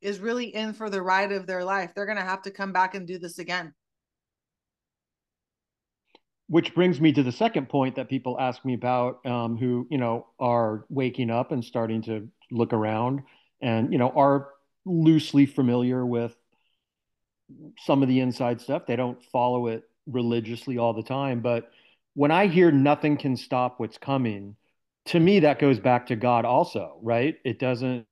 is 0.00 0.18
really 0.18 0.46
in 0.54 0.72
for 0.72 0.90
the 0.90 1.02
ride 1.02 1.32
of 1.32 1.46
their 1.46 1.64
life. 1.64 1.92
They're 1.94 2.06
going 2.06 2.18
to 2.18 2.24
have 2.24 2.42
to 2.42 2.50
come 2.50 2.72
back 2.72 2.94
and 2.94 3.06
do 3.06 3.18
this 3.18 3.38
again. 3.38 3.74
Which 6.48 6.74
brings 6.74 7.00
me 7.00 7.12
to 7.12 7.22
the 7.22 7.30
second 7.30 7.68
point 7.68 7.94
that 7.94 8.08
people 8.08 8.36
ask 8.40 8.64
me 8.64 8.74
about, 8.74 9.24
um, 9.24 9.56
who 9.56 9.86
you 9.88 9.98
know 9.98 10.26
are 10.40 10.84
waking 10.88 11.30
up 11.30 11.52
and 11.52 11.64
starting 11.64 12.02
to 12.02 12.28
look 12.50 12.72
around, 12.72 13.22
and 13.60 13.92
you 13.92 13.98
know 13.98 14.10
are 14.10 14.48
loosely 14.84 15.46
familiar 15.46 16.04
with 16.04 16.34
some 17.78 18.02
of 18.02 18.08
the 18.08 18.18
inside 18.18 18.60
stuff. 18.60 18.84
They 18.84 18.96
don't 18.96 19.22
follow 19.26 19.68
it 19.68 19.84
religiously 20.06 20.76
all 20.76 20.92
the 20.92 21.04
time, 21.04 21.40
but 21.40 21.70
when 22.14 22.30
I 22.30 22.46
hear 22.46 22.70
nothing 22.70 23.16
can 23.16 23.36
stop 23.36 23.78
what's 23.78 23.98
coming, 23.98 24.56
to 25.06 25.20
me, 25.20 25.40
that 25.40 25.58
goes 25.58 25.78
back 25.78 26.06
to 26.08 26.16
God 26.16 26.44
also, 26.44 26.98
right? 27.02 27.36
It 27.44 27.58
doesn't, 27.58 28.06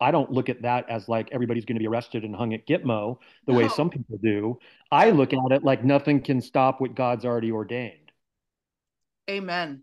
I 0.00 0.10
don't 0.10 0.30
look 0.30 0.48
at 0.48 0.62
that 0.62 0.88
as 0.90 1.08
like 1.08 1.28
everybody's 1.32 1.64
going 1.64 1.76
to 1.76 1.80
be 1.80 1.86
arrested 1.86 2.24
and 2.24 2.34
hung 2.34 2.52
at 2.52 2.66
Gitmo 2.66 3.18
the 3.46 3.52
no. 3.52 3.58
way 3.58 3.68
some 3.68 3.90
people 3.90 4.18
do. 4.22 4.58
I 4.90 5.10
look 5.10 5.32
at 5.32 5.38
it 5.52 5.64
like 5.64 5.84
nothing 5.84 6.20
can 6.20 6.40
stop 6.40 6.80
what 6.80 6.94
God's 6.94 7.24
already 7.24 7.50
ordained. 7.50 8.12
Amen. 9.30 9.82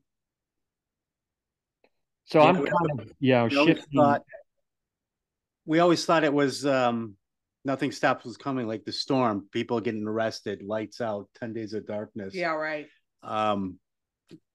So 2.25 2.39
yeah, 2.41 2.47
I'm 2.47 2.55
kind 2.55 2.99
of, 2.99 3.11
yeah, 3.19 3.47
we 3.47 3.57
always, 3.57 3.83
thought, 3.93 4.21
we 5.65 5.79
always 5.79 6.05
thought 6.05 6.23
it 6.23 6.33
was 6.33 6.65
um, 6.65 7.17
nothing 7.65 7.91
stops 7.91 8.23
was 8.23 8.37
coming, 8.37 8.67
like 8.67 8.85
the 8.85 8.93
storm, 8.93 9.47
people 9.51 9.81
getting 9.81 10.07
arrested, 10.07 10.61
lights 10.63 11.01
out, 11.01 11.27
10 11.35 11.53
days 11.53 11.73
of 11.73 11.85
darkness. 11.85 12.33
Yeah, 12.33 12.51
right 12.51 12.87
um, 13.23 13.79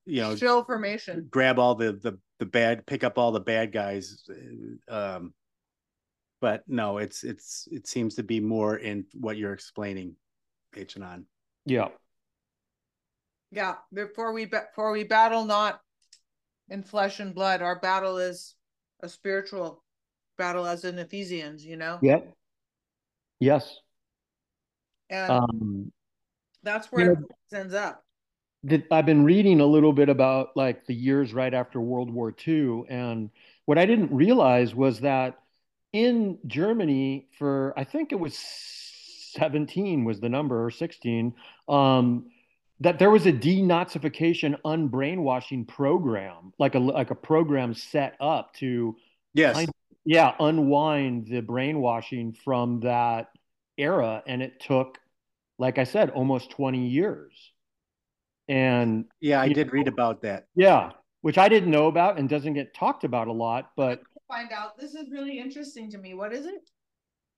you 0.07 0.23
know, 0.23 0.35
still 0.37 0.65
formation. 0.65 1.27
Grab 1.31 1.59
all 1.59 1.75
the 1.75 1.93
the 1.93 2.19
the 2.39 2.47
bad, 2.47 2.87
pick 2.87 3.05
up 3.05 3.19
all 3.19 3.33
the 3.33 3.41
bad 3.41 3.73
guys. 3.73 4.25
Um, 4.89 5.35
but 6.41 6.63
no, 6.67 6.99
it's 6.99 7.25
it's 7.25 7.69
it 7.71 7.87
seems 7.87 8.15
to 8.17 8.23
be 8.23 8.41
more 8.41 8.77
in 8.77 9.05
what 9.15 9.37
you're 9.37 9.53
explaining, 9.53 10.15
H 10.77 10.97
Anon. 10.97 11.27
Yeah. 11.67 11.89
Yeah. 13.51 13.77
Before 13.93 14.33
we 14.33 14.47
before 14.47 14.93
we 14.93 15.05
battle 15.05 15.45
not 15.45 15.81
in 16.69 16.83
flesh 16.83 17.21
and 17.21 17.35
blood, 17.35 17.61
our 17.61 17.81
battle 17.81 18.19
is 18.19 18.55
a 19.03 19.09
spiritual 19.09 19.83
battle, 20.37 20.67
as 20.67 20.85
in 20.85 20.99
Ephesians. 20.99 21.65
You 21.65 21.77
know. 21.77 21.99
Yeah. 22.03 22.21
Yes. 23.41 23.79
And 25.11 25.31
um, 25.31 25.93
that's 26.63 26.93
where 26.93 27.07
you 27.07 27.15
know, 27.15 27.27
it 27.51 27.57
ends 27.57 27.75
up 27.75 28.05
that 28.65 28.85
I've 28.91 29.07
been 29.07 29.25
reading 29.25 29.61
a 29.61 29.67
little 29.67 29.93
bit 29.93 30.09
about 30.09 30.57
like 30.57 30.87
the 30.87 30.95
years 30.95 31.33
right 31.33 31.53
after 31.53 31.81
World 31.81 32.11
War 32.11 32.35
II. 32.47 32.85
And 32.88 33.31
what 33.67 33.79
I 33.79 33.87
didn't 33.87 34.12
realize 34.12 34.75
was 34.75 35.00
that 35.00 35.38
in 35.93 36.38
Germany, 36.47 37.29
for 37.38 37.73
I 37.77 37.85
think 37.85 38.12
it 38.12 38.21
was 38.21 38.37
17 38.37 40.05
was 40.05 40.21
the 40.21 40.29
number 40.29 40.65
or 40.65 40.71
16, 40.71 41.35
um, 41.69 42.27
that 42.81 42.99
there 42.99 43.11
was 43.11 43.27
a 43.27 43.33
denazification 43.33 44.57
unbrainwashing 44.65 45.67
program, 45.67 46.53
like 46.59 46.75
a 46.75 46.79
like 46.79 47.11
a 47.11 47.15
program 47.15 47.75
set 47.75 48.17
up 48.21 48.55
to 48.55 48.97
yes, 49.35 49.67
yeah, 50.05 50.35
unwind 50.41 51.27
the 51.27 51.41
brainwashing 51.41 52.33
from 52.33 52.81
that 52.81 53.31
era, 53.77 54.23
and 54.27 54.43
it 54.43 54.61
took, 54.61 54.99
like 55.59 55.79
I 55.79 55.85
said, 55.85 56.11
almost 56.11 56.50
20 56.50 56.87
years. 56.88 57.53
And 58.49 59.05
yeah, 59.21 59.40
I 59.40 59.49
did 59.49 59.69
know, 59.69 59.73
read 59.73 59.88
about 59.88 60.23
that. 60.23 60.47
Yeah, 60.55 60.90
which 61.23 61.38
I 61.38 61.49
didn't 61.49 61.71
know 61.71 61.87
about 61.87 62.19
and 62.19 62.28
doesn't 62.28 62.55
get 62.55 62.75
talked 62.75 63.05
about 63.05 63.28
a 63.28 63.33
lot. 63.33 63.71
But 63.76 64.02
find 64.28 64.52
out. 64.52 64.78
This 64.78 64.95
is 64.95 65.11
really 65.11 65.38
interesting 65.38 65.90
to 65.90 65.99
me. 65.99 66.14
What 66.14 66.33
is 66.33 66.47
it? 66.47 66.71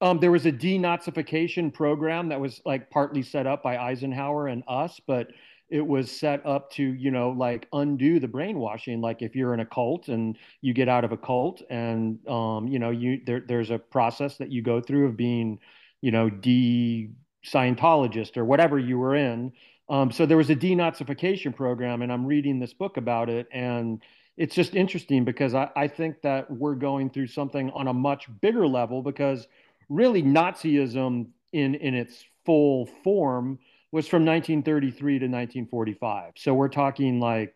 Um, 0.02 0.19
there 0.19 0.31
was 0.31 0.47
a 0.47 0.52
denazification 0.52 1.73
program 1.73 2.29
that 2.29 2.40
was 2.40 2.61
like 2.64 2.88
partly 2.90 3.23
set 3.23 3.47
up 3.47 3.62
by 3.62 3.76
Eisenhower 3.76 4.49
and 4.49 4.62
us, 4.67 4.99
but 5.07 5.29
it 5.71 5.87
was 5.87 6.11
set 6.11 6.45
up 6.45 6.71
to 6.73 6.83
you 6.83 7.11
know 7.11 7.31
like 7.31 7.69
undo 7.73 8.19
the 8.19 8.29
brainwashing 8.29 9.00
like 9.00 9.23
if 9.23 9.37
you're 9.37 9.55
in 9.55 9.61
a 9.61 9.67
cult 9.67 10.09
and 10.09 10.37
you 10.61 10.75
get 10.75 10.88
out 10.88 11.05
of 11.05 11.12
a 11.12 11.17
cult 11.17 11.62
and 11.71 12.19
um, 12.29 12.67
you 12.67 12.79
know 12.79 12.90
you 12.90 13.21
there, 13.25 13.43
there's 13.47 13.71
a 13.71 13.79
process 13.79 14.37
that 14.37 14.50
you 14.50 14.62
go 14.62 14.81
through 14.81 15.07
of 15.07 15.17
being 15.17 15.59
you 16.00 16.11
know 16.11 16.29
de 16.29 17.11
scientologist 17.47 18.37
or 18.37 18.45
whatever 18.45 18.79
you 18.79 18.99
were 18.99 19.14
in 19.14 19.52
um, 19.90 20.12
so 20.12 20.25
there 20.25 20.37
was 20.37 20.50
a 20.50 20.56
denazification 20.56 21.54
program, 21.54 22.02
and 22.02 22.12
I'm 22.12 22.25
reading 22.25 22.61
this 22.61 22.73
book 22.73 22.97
about 22.97 23.28
it, 23.28 23.49
and 23.52 24.00
it's 24.37 24.54
just 24.54 24.75
interesting 24.75 25.25
because 25.25 25.52
I, 25.52 25.68
I 25.75 25.88
think 25.88 26.23
that 26.23 26.49
we're 26.50 26.76
going 26.76 27.11
through 27.11 27.26
something 27.26 27.70
on 27.73 27.88
a 27.88 27.92
much 27.92 28.28
bigger 28.40 28.66
level 28.66 29.02
because 29.02 29.49
really 29.88 30.23
Nazism 30.23 31.26
in 31.52 31.75
in 31.75 31.94
its 31.94 32.25
full 32.47 32.87
form 33.02 33.59
was 33.92 34.06
from 34.06 34.25
1933 34.25 35.18
to 35.18 35.26
1945. 35.26 36.35
So 36.37 36.54
we're 36.54 36.68
talking 36.68 37.18
like 37.18 37.54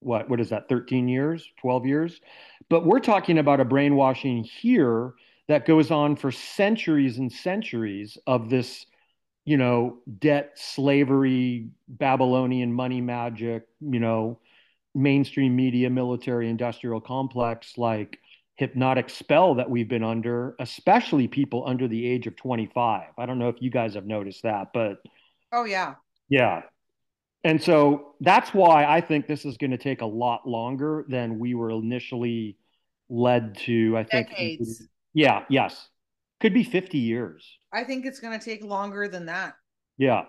what 0.00 0.28
what 0.28 0.40
is 0.40 0.50
that 0.50 0.68
13 0.68 1.08
years 1.08 1.48
12 1.60 1.86
years 1.86 2.20
but 2.68 2.84
we're 2.84 3.00
talking 3.00 3.38
about 3.38 3.58
a 3.58 3.64
brainwashing 3.64 4.44
here 4.44 5.14
that 5.48 5.66
goes 5.66 5.90
on 5.90 6.14
for 6.14 6.30
centuries 6.30 7.16
and 7.16 7.32
centuries 7.32 8.18
of 8.26 8.50
this 8.50 8.84
you 9.44 9.56
know, 9.56 9.98
debt, 10.18 10.52
slavery, 10.54 11.68
Babylonian 11.88 12.72
money 12.72 13.00
magic, 13.00 13.66
you 13.80 14.00
know, 14.00 14.40
mainstream 14.94 15.54
media, 15.54 15.90
military 15.90 16.48
industrial 16.48 17.00
complex 17.00 17.76
like 17.76 18.18
hypnotic 18.56 19.10
spell 19.10 19.56
that 19.56 19.68
we've 19.68 19.88
been 19.88 20.04
under, 20.04 20.54
especially 20.60 21.26
people 21.26 21.64
under 21.66 21.88
the 21.88 22.06
age 22.06 22.26
of 22.26 22.36
25. 22.36 23.08
I 23.18 23.26
don't 23.26 23.38
know 23.38 23.48
if 23.48 23.56
you 23.60 23.70
guys 23.70 23.94
have 23.94 24.06
noticed 24.06 24.44
that, 24.44 24.68
but 24.72 24.98
oh 25.52 25.64
yeah. 25.64 25.94
Yeah. 26.28 26.62
And 27.42 27.62
so 27.62 28.14
that's 28.20 28.54
why 28.54 28.86
I 28.86 29.02
think 29.02 29.26
this 29.26 29.44
is 29.44 29.58
going 29.58 29.72
to 29.72 29.78
take 29.78 30.00
a 30.00 30.06
lot 30.06 30.48
longer 30.48 31.04
than 31.08 31.38
we 31.38 31.54
were 31.54 31.70
initially 31.70 32.56
led 33.10 33.58
to. 33.58 33.98
I 33.98 34.04
think 34.04 34.30
decades. 34.30 34.88
Yeah, 35.12 35.44
yes. 35.50 35.88
Could 36.40 36.54
be 36.54 36.64
50 36.64 36.98
years. 36.98 37.58
I 37.74 37.84
think 37.84 38.06
it's 38.06 38.20
going 38.20 38.38
to 38.38 38.44
take 38.44 38.62
longer 38.62 39.08
than 39.08 39.26
that. 39.26 39.54
Yeah. 39.98 40.24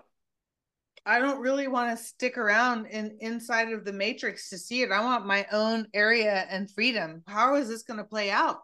I 1.05 1.19
don't 1.19 1.39
really 1.39 1.67
want 1.67 1.95
to 1.95 2.03
stick 2.03 2.37
around 2.37 2.87
in 2.87 3.17
inside 3.21 3.71
of 3.71 3.85
the 3.85 3.93
matrix 3.93 4.49
to 4.49 4.57
see 4.57 4.81
it. 4.81 4.91
I 4.91 5.03
want 5.03 5.27
my 5.27 5.45
own 5.51 5.87
area 5.93 6.47
and 6.49 6.69
freedom. 6.69 7.21
How 7.27 7.55
is 7.55 7.69
this 7.69 7.83
going 7.83 7.99
to 7.99 8.03
play 8.03 8.31
out? 8.31 8.61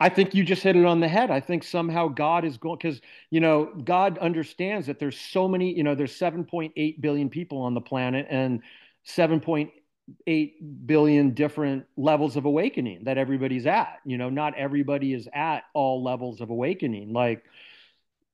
I 0.00 0.08
think 0.08 0.34
you 0.34 0.42
just 0.42 0.62
hit 0.62 0.74
it 0.74 0.86
on 0.86 1.00
the 1.00 1.06
head. 1.06 1.30
I 1.30 1.38
think 1.38 1.62
somehow 1.62 2.08
God 2.08 2.44
is 2.44 2.56
going 2.56 2.78
because 2.82 3.00
you 3.30 3.40
know 3.40 3.66
God 3.84 4.18
understands 4.18 4.86
that 4.86 4.98
there's 4.98 5.20
so 5.20 5.46
many. 5.46 5.76
You 5.76 5.84
know, 5.84 5.94
there's 5.94 6.18
7.8 6.18 7.00
billion 7.00 7.28
people 7.28 7.58
on 7.58 7.74
the 7.74 7.80
planet 7.80 8.26
and 8.30 8.62
7.8 9.06 10.52
billion 10.86 11.34
different 11.34 11.84
levels 11.96 12.36
of 12.36 12.46
awakening 12.46 13.04
that 13.04 13.18
everybody's 13.18 13.66
at. 13.66 14.00
You 14.06 14.16
know, 14.16 14.30
not 14.30 14.56
everybody 14.56 15.12
is 15.12 15.28
at 15.34 15.64
all 15.74 16.02
levels 16.02 16.40
of 16.40 16.48
awakening. 16.48 17.12
Like 17.12 17.44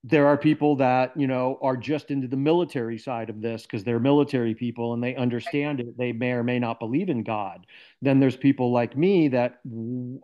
there 0.05 0.27
are 0.27 0.37
people 0.37 0.77
that 0.77 1.13
you 1.17 1.27
know 1.27 1.59
are 1.61 1.77
just 1.77 2.11
into 2.11 2.29
the 2.29 2.37
military 2.37 2.99
side 2.99 3.31
of 3.31 3.41
this 3.41 3.63
because 3.63 3.83
they're 3.83 3.99
military 3.99 4.55
people 4.55 4.95
and 4.95 5.03
they 5.03 5.17
understand 5.17 5.81
it. 5.81 5.99
They 5.99 6.13
may 6.13 6.33
or 6.33 6.45
may 6.45 6.59
not 6.59 6.79
believe 6.79 7.09
in 7.09 7.25
god. 7.25 7.67
Then 8.01 8.21
there's 8.21 8.37
people 8.37 8.73
like 8.73 8.97
me 8.97 9.29
that 9.29 9.61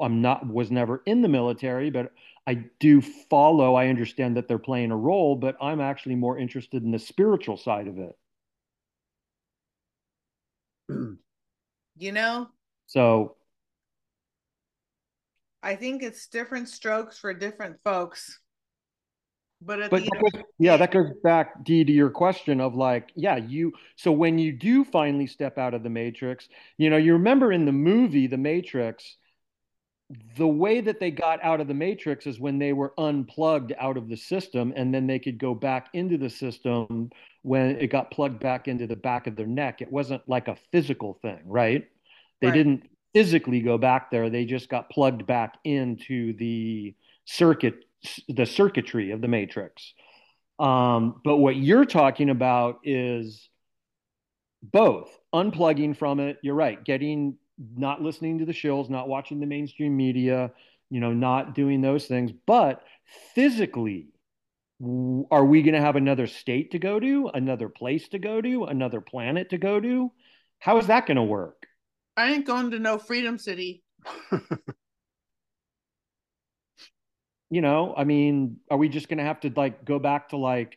i'm 0.00 0.23
not 0.23 0.47
was 0.47 0.71
never 0.71 1.02
in 1.07 1.23
the 1.23 1.28
military 1.28 1.90
but 1.90 2.12
i 2.47 2.54
do 2.78 3.00
follow 3.00 3.75
i 3.75 3.88
understand 3.88 4.37
that 4.37 4.47
they're 4.47 4.59
playing 4.59 4.90
a 4.90 4.97
role 4.97 5.35
but 5.37 5.57
i'm 5.61 5.81
actually 5.81 6.14
more 6.14 6.38
interested 6.38 6.83
in 6.83 6.90
the 6.90 6.99
spiritual 6.99 7.57
side 7.57 7.88
of 7.88 7.99
it. 7.99 8.16
You 11.97 12.11
know? 12.11 12.49
So 12.87 13.37
i 15.62 15.76
think 15.76 16.02
it's 16.02 16.26
different 16.26 16.69
strokes 16.69 17.19
for 17.19 17.33
different 17.33 17.76
folks 17.85 18.40
but, 19.63 19.91
but 19.91 20.03
that 20.03 20.21
goes, 20.21 20.43
yeah, 20.59 20.77
that 20.77 20.93
goes 20.93 21.11
back, 21.23 21.65
D, 21.65 21.85
to 21.85 21.93
your 21.93 22.11
question 22.11 22.61
of 22.61 22.75
like, 22.75 23.11
yeah, 23.15 23.37
you. 23.37 23.73
So 23.97 24.13
when 24.13 24.39
you 24.39 24.53
do 24.53 24.85
finally 24.85 25.27
step 25.27 25.59
out 25.59 25.75
of 25.75 25.83
the 25.83 25.91
Matrix, 25.91 26.49
you 26.77 26.91
know, 26.91 26.97
you 26.97 27.15
remember 27.15 27.53
in 27.53 27.65
the 27.65 27.73
movie 27.73 28.27
The 28.27 28.37
Matrix, 28.37 29.17
the 30.37 30.47
way 30.47 30.81
that 30.81 31.01
they 31.01 31.11
got 31.11 31.43
out 31.43 31.61
of 31.61 31.69
the 31.69 31.75
Matrix 31.75 32.27
is 32.27 32.39
when 32.39 32.59
they 32.59 32.73
were 32.73 32.93
unplugged 32.99 33.73
out 33.79 33.97
of 33.97 34.09
the 34.09 34.17
system, 34.17 34.73
and 34.77 34.93
then 34.95 35.07
they 35.07 35.19
could 35.19 35.39
go 35.39 35.55
back 35.55 35.89
into 35.95 36.19
the 36.19 36.31
system 36.31 37.11
when 37.43 37.77
it 37.81 37.89
got 37.89 38.11
plugged 38.11 38.41
back 38.41 38.69
into 38.69 38.87
the 38.87 38.97
back 38.97 39.27
of 39.27 39.35
their 39.35 39.47
neck. 39.47 39.81
It 39.81 39.91
wasn't 39.91 40.23
like 40.29 40.49
a 40.49 40.57
physical 40.73 41.19
thing, 41.23 41.41
right? 41.47 41.89
They 42.41 42.49
right. 42.49 42.55
didn't 42.55 42.89
physically 43.15 43.61
go 43.61 43.79
back 43.79 44.11
there; 44.11 44.29
they 44.29 44.45
just 44.45 44.69
got 44.69 44.91
plugged 44.91 45.27
back 45.27 45.57
into 45.65 46.35
the 46.35 46.95
circuit 47.25 47.85
the 48.29 48.47
circuitry 48.47 49.11
of 49.11 49.21
the 49.21 49.29
matrix. 49.29 49.95
Um, 50.59 51.21
but 51.25 51.38
what 51.38 51.57
you're 51.57 51.85
talking 51.85 52.31
about 52.31 52.81
is 52.85 53.49
both 54.62 55.11
unplugging 55.35 55.97
from 55.97 56.21
it. 56.21 56.38
You're 56.43 56.55
right, 56.55 56.83
getting 56.83 57.37
not 57.77 58.03
listening 58.03 58.38
to 58.38 58.45
the 58.45 58.53
shills, 58.53 58.90
not 58.90 59.09
watching 59.09 59.40
the 59.40 59.47
mainstream 59.47 59.97
media, 59.97 60.53
you 60.90 61.01
know, 61.01 61.12
not 61.12 61.55
doing 61.55 61.81
those 61.81 62.07
things. 62.07 62.33
But 62.47 62.83
physically, 63.35 64.09
are 65.31 65.45
we 65.45 65.62
going 65.62 65.75
to 65.75 65.81
have 65.81 65.97
another 65.97 66.27
state 66.27 66.73
to 66.73 66.79
go 66.79 66.99
to, 66.99 67.31
another 67.33 67.69
place 67.69 68.09
to 68.09 68.19
go 68.19 68.40
to, 68.40 68.64
another 68.64 69.01
planet 69.01 69.51
to 69.51 69.59
go 69.59 69.81
to? 69.81 70.11
How 70.59 70.79
is 70.79 70.87
that 70.88 71.07
going 71.07 71.17
to 71.17 71.23
work? 71.23 71.67
I 72.17 72.33
ain't 72.33 72.47
going 72.47 72.71
to 72.73 72.79
no 72.79 72.99
Freedom 72.99 73.38
City. 73.38 73.83
you 77.55 77.61
know, 77.61 77.95
I 77.97 78.03
mean, 78.03 78.57
are 78.69 78.77
we 78.77 78.88
just 78.88 79.09
going 79.09 79.19
to 79.19 79.25
have 79.25 79.38
to 79.43 79.53
like 79.55 79.85
go 79.85 80.01
back 80.01 80.31
to 80.31 80.37
like 80.37 80.77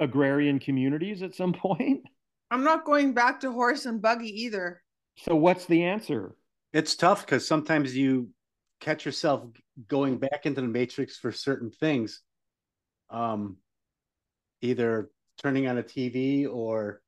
agrarian 0.00 0.58
communities 0.58 1.22
at 1.22 1.36
some 1.36 1.52
point? 1.52 2.02
I'm 2.50 2.64
not 2.64 2.84
going 2.84 3.14
back 3.14 3.38
to 3.40 3.52
horse 3.52 3.86
and 3.86 4.02
buggy 4.02 4.42
either. 4.42 4.82
So 5.18 5.36
what's 5.36 5.66
the 5.66 5.84
answer? 5.84 6.34
It's 6.72 6.96
tough 6.96 7.24
because 7.24 7.46
sometimes 7.46 7.96
you 7.96 8.30
catch 8.80 9.06
yourself 9.06 9.44
going 9.86 10.18
back 10.18 10.46
into 10.46 10.62
the 10.62 10.66
matrix 10.66 11.16
for 11.16 11.30
certain 11.30 11.70
things. 11.70 12.22
Um, 13.08 13.58
either 14.62 15.10
turning 15.38 15.68
on 15.68 15.78
a 15.78 15.82
TV 15.84 16.52
or 16.52 17.02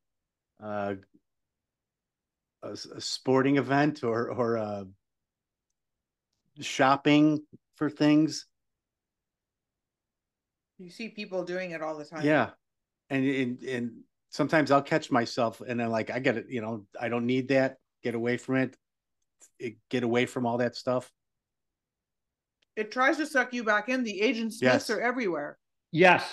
uh, 0.62 0.95
a, 2.62 2.71
a 2.71 3.01
sporting 3.01 3.57
event 3.57 4.05
or 4.05 4.31
or 4.31 4.59
uh, 4.59 4.85
shopping 6.61 7.43
for 7.77 7.91
things. 7.91 8.47
You 10.79 10.91
see 10.91 11.09
people 11.09 11.45
doing 11.45 11.71
it 11.71 11.83
all 11.83 11.97
the 11.97 12.05
time. 12.05 12.25
Yeah. 12.25 12.51
And 13.11 13.25
and, 13.27 13.63
and 13.63 13.91
sometimes 14.31 14.71
I'll 14.71 14.83
catch 14.83 15.11
myself 15.11 15.61
and 15.61 15.81
I'm 15.81 15.91
like, 15.91 16.11
I 16.11 16.19
get 16.19 16.37
it, 16.37 16.47
you 16.49 16.61
know, 16.61 16.87
I 17.01 17.09
don't 17.09 17.27
need 17.27 17.49
that. 17.49 17.77
Get 18.03 18.15
away 18.15 18.37
from 18.37 18.57
it. 18.57 18.77
it 19.59 19.77
get 19.89 20.03
away 20.03 20.27
from 20.27 20.47
all 20.47 20.59
that 20.59 20.77
stuff. 20.77 21.11
It 22.77 22.91
tries 22.91 23.19
to 23.19 23.27
suck 23.27 23.55
you 23.55 23.63
back 23.63 23.89
in. 23.89 24.03
The 24.03 24.21
agent 24.21 24.53
Smiths 24.53 24.89
yes. 24.89 24.91
are 24.91 25.01
everywhere. 25.01 25.59
Yes. 25.93 26.29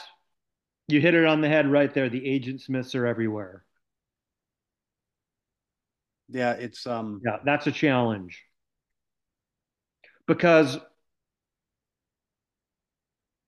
You 0.88 1.00
hit 1.00 1.14
it 1.14 1.26
on 1.26 1.42
the 1.42 1.48
head 1.48 1.72
right 1.72 1.94
there. 1.94 2.10
The 2.10 2.26
agent 2.28 2.62
Smiths 2.62 2.96
are 2.96 3.06
everywhere. 3.06 3.64
Yeah, 6.30 6.54
it's 6.54 6.88
um 6.88 7.22
yeah, 7.24 7.38
that's 7.46 7.68
a 7.68 7.72
challenge. 7.72 8.42
Because 10.28 10.80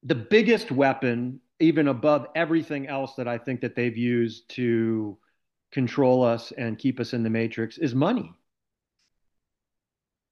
the 0.03 0.15
biggest 0.15 0.71
weapon, 0.71 1.39
even 1.59 1.87
above 1.87 2.27
everything 2.35 2.87
else 2.87 3.15
that 3.15 3.27
I 3.27 3.37
think 3.37 3.61
that 3.61 3.75
they've 3.75 3.97
used 3.97 4.49
to 4.51 5.17
control 5.71 6.23
us 6.23 6.51
and 6.51 6.77
keep 6.77 6.99
us 6.99 7.13
in 7.13 7.23
the 7.23 7.29
matrix, 7.29 7.77
is 7.77 7.95
money. 7.95 8.31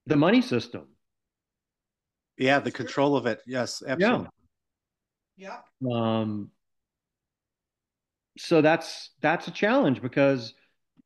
The 0.08 0.18
money 0.18 0.42
system. 0.42 0.88
Yeah, 2.38 2.60
the 2.60 2.72
control 2.72 3.16
of 3.16 3.28
it. 3.28 3.42
Yes, 3.46 3.84
absolutely. 3.86 4.28
Yeah. 5.38 5.58
yeah. 5.80 6.20
Um, 6.20 6.52
so 8.38 8.62
that's 8.62 9.12
that's 9.22 9.48
a 9.48 9.52
challenge 9.52 10.02
because 10.02 10.54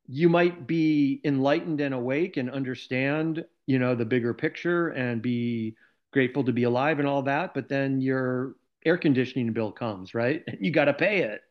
you 0.06 0.28
might 0.28 0.66
be 0.66 1.20
enlightened 1.24 1.80
and 1.80 1.94
awake 1.94 2.36
and 2.36 2.50
understand, 2.50 3.44
you 3.66 3.78
know, 3.78 3.94
the 3.94 4.04
bigger 4.04 4.32
picture 4.32 4.88
and 4.88 5.20
be 5.20 5.76
grateful 6.16 6.42
to 6.42 6.52
be 6.52 6.62
alive 6.62 6.98
and 6.98 7.06
all 7.06 7.20
that, 7.20 7.52
but 7.52 7.68
then 7.68 8.00
your 8.00 8.54
air 8.86 8.96
conditioning 8.96 9.52
bill 9.52 9.70
comes, 9.70 10.14
right? 10.14 10.42
You 10.60 10.70
got 10.70 10.86
to 10.86 10.94
pay 10.94 11.18
it. 11.18 11.42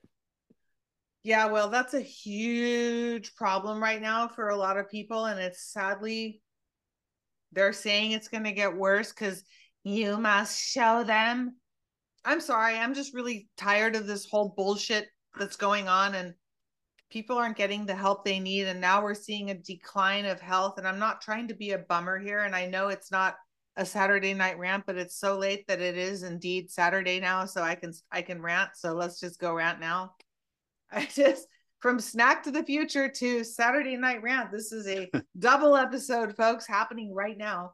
Yeah, 1.21 1.45
well, 1.45 1.69
that's 1.69 1.93
a 1.93 2.01
huge 2.01 3.35
problem 3.35 3.79
right 3.79 4.01
now 4.01 4.27
for 4.27 4.49
a 4.49 4.55
lot 4.55 4.77
of 4.77 4.89
people. 4.89 5.25
And 5.25 5.39
it's 5.39 5.71
sadly, 5.71 6.41
they're 7.51 7.73
saying 7.73 8.13
it's 8.13 8.27
going 8.27 8.45
to 8.45 8.51
get 8.53 8.75
worse 8.75 9.13
because 9.13 9.43
you 9.83 10.17
must 10.17 10.59
show 10.59 11.03
them. 11.03 11.57
I'm 12.25 12.41
sorry. 12.41 12.75
I'm 12.75 12.95
just 12.95 13.13
really 13.13 13.47
tired 13.57 13.95
of 13.95 14.07
this 14.07 14.27
whole 14.27 14.55
bullshit 14.57 15.05
that's 15.37 15.57
going 15.57 15.87
on. 15.87 16.15
And 16.15 16.33
people 17.11 17.37
aren't 17.37 17.55
getting 17.55 17.85
the 17.85 17.93
help 17.93 18.25
they 18.25 18.39
need. 18.39 18.65
And 18.65 18.81
now 18.81 19.03
we're 19.03 19.13
seeing 19.13 19.51
a 19.51 19.59
decline 19.59 20.25
of 20.25 20.41
health. 20.41 20.79
And 20.79 20.87
I'm 20.87 20.97
not 20.97 21.21
trying 21.21 21.49
to 21.49 21.53
be 21.53 21.73
a 21.73 21.77
bummer 21.77 22.17
here. 22.17 22.45
And 22.45 22.55
I 22.55 22.65
know 22.65 22.87
it's 22.87 23.11
not 23.11 23.35
a 23.77 23.85
Saturday 23.85 24.33
night 24.33 24.57
rant, 24.57 24.85
but 24.85 24.97
it's 24.97 25.17
so 25.17 25.37
late 25.37 25.67
that 25.67 25.81
it 25.81 25.97
is 25.97 26.23
indeed 26.23 26.71
Saturday 26.71 27.19
now. 27.19 27.45
So 27.45 27.61
I 27.61 27.75
can 27.75 27.93
I 28.11 28.21
can 28.21 28.41
rant. 28.41 28.71
So 28.75 28.93
let's 28.93 29.19
just 29.19 29.39
go 29.39 29.53
rant 29.53 29.79
now. 29.79 30.13
I 30.91 31.05
just 31.05 31.47
from 31.79 31.99
snack 31.99 32.43
to 32.43 32.51
the 32.51 32.63
future 32.63 33.09
to 33.09 33.43
Saturday 33.43 33.97
night 33.97 34.21
rant. 34.21 34.51
This 34.51 34.71
is 34.71 34.87
a 34.87 35.09
double 35.39 35.75
episode, 35.75 36.35
folks, 36.35 36.67
happening 36.67 37.13
right 37.13 37.37
now. 37.37 37.73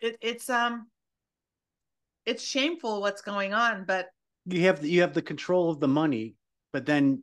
It, 0.00 0.16
it's 0.20 0.48
um 0.48 0.86
it's 2.24 2.44
shameful 2.44 3.00
what's 3.00 3.22
going 3.22 3.52
on, 3.52 3.84
but 3.84 4.06
you 4.46 4.62
have 4.62 4.80
the, 4.80 4.88
you 4.88 5.00
have 5.00 5.14
the 5.14 5.22
control 5.22 5.70
of 5.70 5.80
the 5.80 5.88
money, 5.88 6.36
but 6.72 6.86
then 6.86 7.22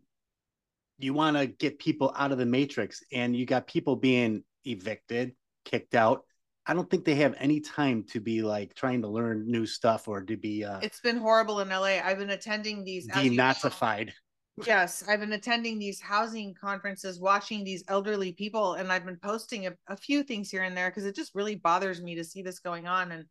you 0.98 1.14
want 1.14 1.38
to 1.38 1.48
get 1.48 1.80
people 1.80 2.14
out 2.18 2.34
of 2.34 2.38
the 2.38 2.46
matrix, 2.46 3.02
and 3.14 3.34
you 3.34 3.46
got 3.46 3.68
people 3.68 3.96
being 3.96 4.44
evicted, 4.66 5.34
kicked 5.64 5.96
out 5.96 6.24
I 6.70 6.74
don't 6.76 6.88
think 6.88 7.04
they 7.04 7.16
have 7.16 7.34
any 7.40 7.60
time 7.60 8.04
to 8.12 8.20
be 8.20 8.44
like 8.44 8.76
trying 8.76 9.02
to 9.02 9.08
learn 9.08 9.50
new 9.50 9.66
stuff 9.66 10.08
or 10.08 10.22
to 10.22 10.38
be 10.38 10.64
uh, 10.64 10.80
It's 10.84 11.02
been 11.02 11.18
horrible 11.18 11.62
in 11.62 11.70
LA. 11.70 11.98
I've 12.04 12.20
been 12.20 12.30
attending 12.30 12.84
these 12.84 13.08
denazified. 13.08 14.12
Yes, 14.68 15.06
I've 15.08 15.22
been 15.22 15.32
attending 15.32 15.80
these 15.80 16.02
housing 16.02 16.54
conferences, 16.54 17.18
watching 17.18 17.64
these 17.64 17.82
elderly 17.88 18.34
people, 18.34 18.74
and 18.74 18.92
I've 18.92 19.06
been 19.06 19.18
posting 19.24 19.68
a, 19.68 19.72
a 19.88 19.96
few 19.96 20.22
things 20.22 20.52
here 20.52 20.64
and 20.64 20.76
there 20.76 20.90
because 20.90 21.06
it 21.06 21.16
just 21.16 21.34
really 21.34 21.56
bothers 21.56 22.02
me 22.02 22.16
to 22.16 22.26
see 22.26 22.42
this 22.42 22.60
going 22.60 22.86
on 22.86 23.14
and 23.14 23.24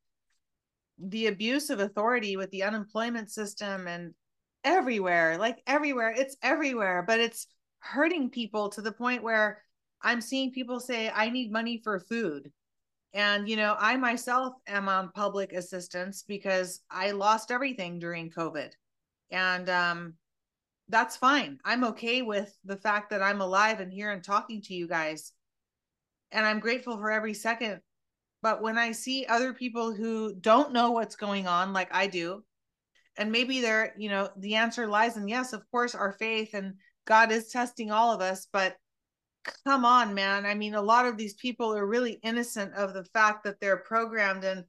the 0.98 1.27
abuse 1.27 1.68
of 1.68 1.81
authority 1.81 2.38
with 2.38 2.51
the 2.51 2.62
unemployment 2.62 3.31
system 3.31 3.87
and 3.87 4.14
everywhere, 4.64 5.37
like 5.37 5.59
everywhere. 5.66 6.14
It's 6.16 6.38
everywhere, 6.42 7.05
but 7.07 7.20
it's 7.20 7.46
hurting 7.81 8.31
people 8.31 8.70
to 8.70 8.81
the 8.81 8.92
point 8.92 9.22
where 9.22 9.62
I'm 10.01 10.22
seeing 10.22 10.51
people 10.51 10.81
say, 10.81 11.11
I 11.14 11.29
need 11.29 11.53
money 11.53 11.83
for 11.85 12.01
food. 12.01 12.51
And, 13.14 13.49
you 13.49 13.57
know, 13.57 13.75
I 13.79 13.97
myself 13.97 14.55
am 14.66 14.88
on 14.88 15.11
public 15.12 15.53
assistance 15.53 16.25
because 16.27 16.83
I 16.90 17.12
lost 17.12 17.51
everything 17.51 17.99
during 17.99 18.31
COVID. 18.31 18.71
And 19.31 19.68
um, 19.71 20.14
that's 20.88 21.16
fine. 21.16 21.59
I'm 21.64 21.85
okay 21.85 22.23
with 22.23 22.55
the 22.64 22.77
fact 22.77 23.11
that 23.11 23.23
I'm 23.23 23.40
alive 23.40 23.81
and 23.81 23.92
here 23.92 24.11
and 24.11 24.23
talking 24.23 24.62
to 24.62 24.75
you 24.75 24.87
guys. 24.87 25.33
And 26.33 26.44
I'm 26.44 26.61
grateful 26.61 26.99
for 26.99 27.11
every 27.11 27.35
second. 27.35 27.81
But 28.42 28.62
when 28.62 28.79
I 28.79 28.92
see 28.92 29.27
other 29.27 29.53
people 29.53 29.92
who 29.92 30.35
don't 30.35 30.73
know 30.73 30.92
what's 30.92 31.16
going 31.16 31.47
on, 31.47 31.73
like 31.73 31.92
I 31.92 32.07
do, 32.07 32.44
and 33.16 33.33
maybe 33.33 33.61
they're, 33.61 33.94
you 33.99 34.09
know, 34.09 34.29
the 34.37 34.55
answer 34.55 34.87
lies 34.87 35.16
in 35.16 35.27
yes, 35.27 35.53
of 35.53 35.68
course, 35.71 35.94
our 35.94 36.12
faith 36.12 36.55
and 36.55 36.75
God 37.05 37.33
is 37.33 37.49
testing 37.49 37.90
all 37.90 38.14
of 38.14 38.21
us, 38.21 38.47
but 38.53 38.77
come 39.64 39.85
on, 39.85 40.14
man. 40.14 40.46
I 40.46 40.55
mean, 40.55 40.74
a 40.74 40.83
lot 40.83 41.07
of 41.07 41.16
these 41.16 41.35
people 41.35 41.74
are 41.74 41.87
really 41.87 42.18
innocent 42.22 42.74
of 42.74 42.94
the 42.94 43.05
fact 43.05 43.44
that 43.44 43.61
they're 43.61 43.79
programmed 43.79 44.44
and 44.44 44.64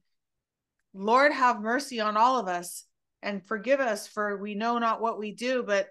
Lord 0.92 1.32
have 1.32 1.60
mercy 1.60 2.00
on 2.00 2.16
all 2.16 2.38
of 2.38 2.48
us 2.48 2.84
and 3.22 3.46
forgive 3.46 3.80
us 3.80 4.06
for 4.06 4.36
we 4.38 4.54
know 4.54 4.78
not 4.78 5.00
what 5.00 5.18
we 5.18 5.32
do, 5.32 5.62
but 5.62 5.88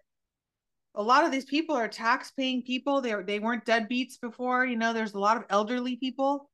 a 0.95 1.03
lot 1.03 1.23
of 1.23 1.31
these 1.31 1.45
people 1.45 1.75
are 1.75 1.87
tax 1.87 2.31
paying 2.31 2.63
people. 2.63 2.99
They 2.99 3.13
they 3.25 3.39
weren't 3.39 3.65
deadbeats 3.65 4.19
before. 4.19 4.65
You 4.65 4.75
know, 4.75 4.91
there's 4.91 5.13
a 5.13 5.19
lot 5.19 5.37
of 5.37 5.45
elderly 5.49 5.95
people 5.95 6.49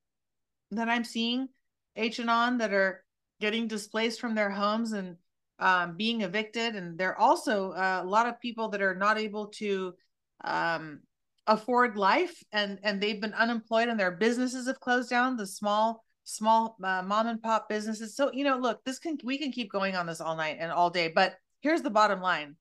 that 0.72 0.90
I'm 0.90 1.04
seeing 1.04 1.48
H 1.96 2.20
Anon 2.20 2.58
that 2.58 2.74
are 2.74 3.04
getting 3.40 3.68
displaced 3.68 4.20
from 4.20 4.36
their 4.36 4.50
homes 4.50 4.92
and 4.92 5.16
um, 5.58 5.96
being 5.96 6.22
evicted, 6.22 6.76
and 6.76 6.98
there 6.98 7.12
are 7.12 7.18
also 7.18 7.72
uh, 7.72 8.02
a 8.04 8.08
lot 8.08 8.28
of 8.28 8.40
people 8.42 8.70
that 8.70 8.82
are 8.82 8.96
not 8.96 9.18
able 9.18 9.48
to 9.48 9.96
um, 10.44 11.00
afford 11.48 11.98
life, 11.98 12.36
and 12.52 12.80
and 12.84 13.02
they've 13.02 13.22
been 13.22 13.34
unemployed, 13.34 13.90
and 13.90 14.00
their 14.00 14.12
businesses 14.12 14.68
have 14.68 14.80
closed 14.80 15.10
down. 15.10 15.38
The 15.38 15.48
small 15.48 16.04
small 16.24 16.76
uh, 16.84 17.04
mom 17.04 17.28
and 17.28 17.42
pop 17.42 17.70
businesses. 17.70 18.16
So 18.16 18.32
you 18.34 18.44
know, 18.44 18.58
look, 18.58 18.84
this 18.84 19.00
can 19.00 19.18
we 19.24 19.38
can 19.38 19.52
keep 19.52 19.72
going 19.72 19.96
on 19.96 20.06
this 20.06 20.22
all 20.22 20.36
night 20.36 20.58
and 20.60 20.72
all 20.72 20.90
day, 20.90 21.12
but 21.14 21.36
here's 21.62 21.82
the 21.82 21.90
bottom 21.90 22.22
line 22.22 22.56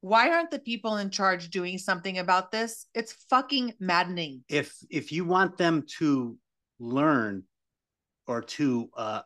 why 0.00 0.28
aren't 0.28 0.50
the 0.50 0.58
people 0.58 0.98
in 0.98 1.08
charge 1.08 1.48
doing 1.48 1.78
something 1.78 2.18
about 2.18 2.50
this 2.50 2.84
it's 2.92 3.14
fucking 3.30 3.72
maddening 3.80 4.44
If 4.50 4.76
if 4.90 5.10
you 5.10 5.24
want 5.24 5.56
them 5.56 5.86
to 5.98 6.36
learn 6.78 7.44
or 8.26 8.42
to 8.42 8.90
uh, 8.96 9.22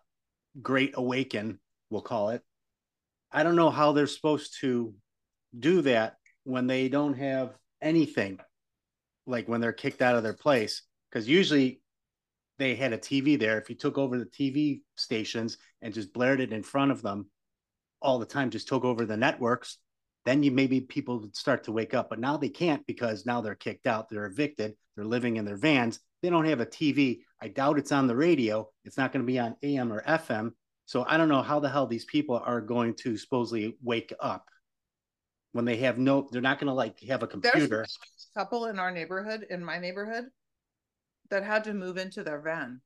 great 0.60 0.92
awaken, 0.94 1.58
we'll 1.90 2.02
call 2.02 2.30
it. 2.30 2.42
I 3.30 3.42
don't 3.42 3.56
know 3.56 3.70
how 3.70 3.92
they're 3.92 4.06
supposed 4.06 4.58
to 4.60 4.94
do 5.58 5.82
that 5.82 6.16
when 6.44 6.66
they 6.66 6.88
don't 6.88 7.14
have 7.14 7.54
anything, 7.82 8.38
like 9.28 9.48
when 9.48 9.60
they're 9.60 9.72
kicked 9.72 10.02
out 10.02 10.16
of 10.16 10.22
their 10.22 10.34
place. 10.34 10.82
Because 11.10 11.28
usually 11.28 11.80
they 12.58 12.74
had 12.74 12.92
a 12.92 12.98
TV 12.98 13.38
there. 13.38 13.58
If 13.58 13.70
you 13.70 13.76
took 13.76 13.98
over 13.98 14.18
the 14.18 14.26
TV 14.26 14.80
stations 14.96 15.58
and 15.80 15.94
just 15.94 16.12
blared 16.12 16.40
it 16.40 16.52
in 16.52 16.62
front 16.62 16.90
of 16.90 17.02
them 17.02 17.30
all 18.02 18.18
the 18.18 18.26
time, 18.26 18.50
just 18.50 18.68
took 18.68 18.84
over 18.84 19.04
the 19.04 19.16
networks, 19.16 19.78
then 20.24 20.42
you 20.42 20.50
maybe 20.50 20.80
people 20.80 21.20
would 21.20 21.36
start 21.36 21.64
to 21.64 21.72
wake 21.72 21.94
up. 21.94 22.10
But 22.10 22.18
now 22.18 22.36
they 22.36 22.48
can't 22.48 22.84
because 22.86 23.24
now 23.24 23.40
they're 23.40 23.54
kicked 23.54 23.86
out, 23.86 24.08
they're 24.08 24.26
evicted, 24.26 24.74
they're 24.96 25.04
living 25.04 25.36
in 25.36 25.44
their 25.44 25.56
vans. 25.56 26.00
They 26.22 26.30
don't 26.30 26.46
have 26.46 26.60
a 26.60 26.66
TV. 26.66 27.20
I 27.40 27.48
doubt 27.48 27.78
it's 27.78 27.92
on 27.92 28.08
the 28.08 28.16
radio. 28.16 28.68
It's 28.84 28.96
not 28.96 29.12
going 29.12 29.24
to 29.24 29.32
be 29.32 29.38
on 29.38 29.56
AM 29.62 29.92
or 29.92 30.02
FM. 30.02 30.50
So 30.86 31.04
I 31.06 31.16
don't 31.16 31.28
know 31.28 31.42
how 31.42 31.60
the 31.60 31.68
hell 31.68 31.86
these 31.86 32.06
people 32.06 32.42
are 32.44 32.60
going 32.60 32.94
to 32.94 33.16
supposedly 33.16 33.76
wake 33.82 34.12
up 34.20 34.48
when 35.52 35.64
they 35.64 35.76
have 35.78 35.98
no, 35.98 36.28
they're 36.30 36.40
not 36.40 36.58
going 36.58 36.68
to 36.68 36.74
like 36.74 37.00
have 37.00 37.22
a 37.22 37.26
computer. 37.26 37.66
there's 37.66 37.98
a 38.34 38.38
couple 38.38 38.66
in 38.66 38.78
our 38.78 38.90
neighborhood 38.90 39.46
in 39.50 39.64
my 39.64 39.78
neighborhood 39.78 40.26
that 41.30 41.44
had 41.44 41.64
to 41.64 41.74
move 41.74 41.96
into 41.96 42.22
their 42.22 42.40
van 42.40 42.80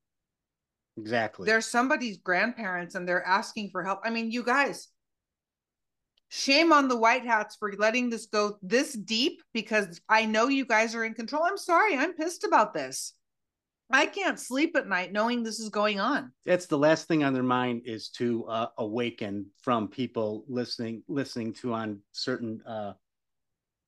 exactly. 0.99 1.47
they're 1.47 1.61
somebody's 1.61 2.19
grandparents 2.19 2.95
and 2.95 3.09
they're 3.09 3.25
asking 3.25 3.71
for 3.71 3.83
help 3.85 4.01
i 4.05 4.11
mean 4.11 4.31
you 4.31 4.43
guys 4.43 4.89
shame 6.29 6.73
on 6.73 6.89
the 6.89 6.97
white 6.97 7.25
hats 7.25 7.57
for 7.57 7.73
letting 7.79 8.11
this 8.11 8.27
go 8.27 8.57
this 8.63 8.93
deep 8.93 9.43
because 9.53 10.01
i 10.09 10.25
know 10.25 10.49
you 10.49 10.65
guys 10.65 10.95
are 10.95 11.05
in 11.05 11.15
control 11.15 11.45
i'm 11.45 11.59
sorry 11.59 11.97
i'm 11.97 12.15
pissed 12.15 12.45
about 12.45 12.75
this 12.75 13.15
i 13.93 14.07
can't 14.07 14.39
sleep 14.39 14.77
at 14.77 14.89
night 14.89 15.13
knowing 15.13 15.43
this 15.43 15.61
is 15.61 15.69
going 15.69 16.01
on 16.01 16.33
That's 16.45 16.67
the 16.67 16.79
last 16.79 17.09
thing 17.09 17.25
on 17.25 17.35
their 17.35 17.43
mind 17.43 17.83
is 17.85 18.09
to 18.11 18.45
uh, 18.47 18.67
awaken 18.79 19.47
from 19.61 19.89
people 19.89 20.45
listening 20.49 21.03
listening 21.09 21.53
to 21.55 21.73
on 21.75 22.01
certain 22.13 22.61
uh, 22.67 22.93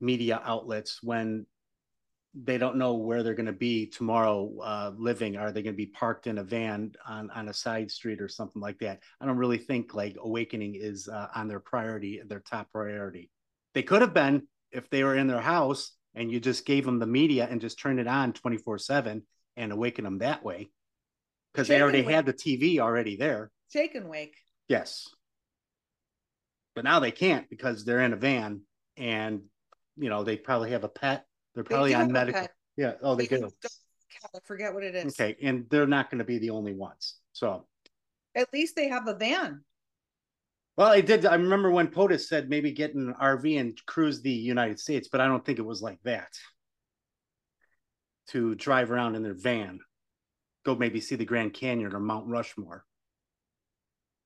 media 0.00 0.40
outlets 0.44 1.02
when 1.02 1.46
they 2.34 2.58
don't 2.58 2.76
know 2.76 2.94
where 2.94 3.22
they're 3.22 3.34
going 3.34 3.46
to 3.46 3.52
be 3.52 3.86
tomorrow 3.86 4.52
uh, 4.60 4.92
living. 4.96 5.36
Are 5.36 5.52
they 5.52 5.62
going 5.62 5.74
to 5.74 5.76
be 5.76 5.86
parked 5.86 6.26
in 6.26 6.38
a 6.38 6.44
van 6.44 6.92
on, 7.06 7.30
on 7.30 7.48
a 7.48 7.54
side 7.54 7.90
street 7.90 8.20
or 8.20 8.28
something 8.28 8.60
like 8.60 8.78
that? 8.80 9.00
I 9.20 9.26
don't 9.26 9.36
really 9.36 9.58
think 9.58 9.94
like 9.94 10.16
awakening 10.18 10.74
is 10.74 11.08
uh, 11.08 11.28
on 11.34 11.46
their 11.46 11.60
priority, 11.60 12.20
their 12.26 12.40
top 12.40 12.72
priority. 12.72 13.30
They 13.72 13.84
could 13.84 14.00
have 14.00 14.14
been 14.14 14.48
if 14.72 14.90
they 14.90 15.04
were 15.04 15.16
in 15.16 15.28
their 15.28 15.40
house 15.40 15.92
and 16.16 16.30
you 16.30 16.40
just 16.40 16.66
gave 16.66 16.84
them 16.84 16.98
the 16.98 17.06
media 17.06 17.46
and 17.48 17.60
just 17.60 17.78
turned 17.78 18.00
it 18.00 18.08
on 18.08 18.32
24 18.32 18.78
7 18.78 19.22
and 19.56 19.72
awaken 19.72 20.04
them 20.04 20.18
that 20.18 20.44
way 20.44 20.70
because 21.52 21.68
they 21.68 21.80
already 21.80 22.02
had 22.02 22.26
the 22.26 22.32
TV 22.32 22.78
already 22.78 23.16
there. 23.16 23.50
shake 23.72 23.94
and 23.94 24.08
wake 24.08 24.36
Yes. 24.68 25.08
But 26.74 26.84
now 26.84 26.98
they 27.00 27.10
can't 27.12 27.48
because 27.50 27.84
they're 27.84 28.00
in 28.00 28.12
a 28.12 28.16
van 28.16 28.62
and 28.96 29.42
you 29.96 30.08
know 30.08 30.24
they 30.24 30.36
probably 30.36 30.70
have 30.70 30.84
a 30.84 30.88
pet. 30.88 31.26
They're 31.54 31.64
probably 31.64 31.90
do 31.92 31.98
on 31.98 32.12
medical. 32.12 32.42
pet. 32.42 32.52
Yeah. 32.76 32.94
Oh, 33.02 33.14
they 33.14 33.26
They 33.26 33.36
do. 33.36 33.42
have 33.42 33.52
a 33.52 33.56
dog, 33.62 33.70
cat, 34.10 34.30
I 34.34 34.38
forget 34.44 34.74
what 34.74 34.82
it 34.82 34.94
is 34.94 35.14
Okay. 35.20 35.36
And 35.42 35.66
they're 35.70 35.86
not 35.86 36.10
going 36.10 36.18
to 36.18 36.24
be 36.24 36.38
the 36.38 36.50
only 36.50 36.72
ones. 36.74 37.16
So, 37.32 37.66
at 38.34 38.52
least 38.52 38.74
they 38.74 38.88
have 38.88 39.06
a 39.06 39.14
van 39.14 39.62
well, 40.76 40.88
I 40.88 41.00
did. 41.00 41.24
I 41.24 41.34
remember 41.36 41.70
when 41.70 41.86
POTUS 41.86 42.26
said 42.28 42.50
maybe 42.50 42.72
get 42.72 42.94
an 42.94 43.14
RV 43.20 43.60
and 43.60 43.78
cruise 43.86 44.20
the 44.20 44.30
United 44.32 44.80
States, 44.80 45.08
but 45.10 45.20
I 45.20 45.26
don't 45.26 45.44
think 45.44 45.58
it 45.58 45.64
was 45.64 45.80
like 45.82 46.00
that. 46.02 46.32
To 48.28 48.54
drive 48.54 48.90
around 48.90 49.16
in 49.16 49.22
their 49.22 49.34
van, 49.34 49.80
go 50.64 50.74
maybe 50.74 51.00
see 51.00 51.14
the 51.14 51.24
Grand 51.26 51.52
Canyon 51.52 51.92
or 51.92 52.00
Mount 52.00 52.26
Rushmore. 52.26 52.84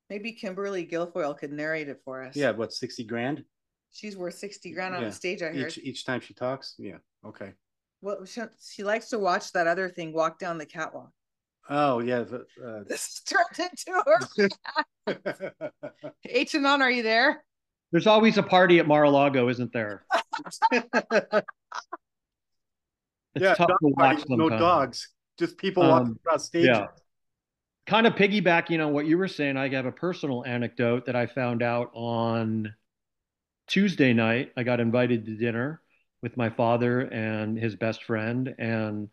maybe 0.08 0.32
kimberly 0.32 0.86
guilfoyle 0.86 1.36
could 1.36 1.52
narrate 1.52 1.88
it 1.88 2.00
for 2.04 2.22
us 2.24 2.34
Yeah. 2.36 2.52
What, 2.52 2.72
60 2.72 3.04
grand 3.04 3.44
she's 3.90 4.16
worth 4.16 4.34
60 4.34 4.72
grand 4.72 4.94
on 4.94 5.02
Yeah. 5.02 5.08
the 5.08 5.14
stage 5.14 5.42
i 5.42 5.46
heard 5.46 5.56
each, 5.56 5.78
each 5.78 6.04
time 6.06 6.20
she 6.20 6.32
talks? 6.34 6.74
Yeah. 6.78 6.98
Okay. 7.24 7.52
Well, 8.00 8.24
she, 8.24 8.42
she 8.62 8.84
likes 8.84 9.08
to 9.08 9.18
watch 9.18 9.52
that 9.52 9.66
other 9.66 9.88
thing 9.88 10.12
walk 10.12 10.38
down 10.38 10.56
the 10.58 10.66
catwalk. 10.66 11.10
Oh, 11.68 11.98
yeah. 11.98 12.20
the, 12.22 12.46
uh, 12.64 12.84
This 12.88 13.20
turned 13.22 13.70
into 13.70 14.48
her. 15.06 15.72
H 16.24 16.54
Anon, 16.54 16.80
are 16.82 16.90
you 16.90 17.02
there? 17.02 17.44
There's 17.90 18.06
always 18.06 18.38
a 18.38 18.42
party 18.42 18.78
at 18.78 18.86
Mar-a-Lago, 18.86 19.48
isn't 19.48 19.72
there? 19.72 20.04
It's 23.38 23.50
yeah, 23.50 23.54
tough 23.54 23.68
to 23.80 23.88
watch 23.88 24.24
no 24.28 24.50
dogs, 24.50 25.08
just 25.38 25.58
people 25.58 25.82
Um, 25.82 25.90
walking 25.90 26.16
across 26.24 26.46
stage. 26.46 26.66
yeah. 26.66 26.88
Kind 27.86 28.06
of 28.06 28.14
piggybacking 28.14 28.84
on 28.84 28.92
what 28.92 29.06
you 29.06 29.16
were 29.16 29.28
saying, 29.28 29.56
I 29.56 29.68
have 29.68 29.86
a 29.86 29.92
personal 29.92 30.44
anecdote 30.44 31.06
that 31.06 31.16
I 31.16 31.26
found 31.26 31.62
out 31.62 31.90
on 31.94 32.74
Tuesday 33.66 34.12
night. 34.12 34.52
I 34.56 34.62
got 34.62 34.80
invited 34.80 35.24
to 35.26 35.36
dinner 35.36 35.80
with 36.22 36.36
my 36.36 36.50
father 36.50 37.00
and 37.02 37.58
his 37.58 37.76
best 37.76 38.04
friend, 38.04 38.54
and 38.58 39.08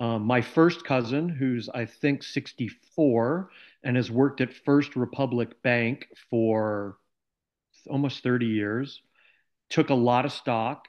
um, 0.00 0.22
my 0.24 0.40
first 0.40 0.84
cousin, 0.84 1.28
who's 1.28 1.68
I 1.68 1.84
think 1.86 2.22
64 2.22 3.50
and 3.84 3.96
has 3.96 4.10
worked 4.10 4.40
at 4.40 4.52
First 4.52 4.96
Republic 4.96 5.62
Bank 5.62 6.06
for 6.30 6.98
almost 7.88 8.22
30 8.22 8.46
years, 8.46 9.02
took 9.70 9.90
a 9.90 9.94
lot 9.94 10.24
of 10.24 10.32
stock. 10.32 10.88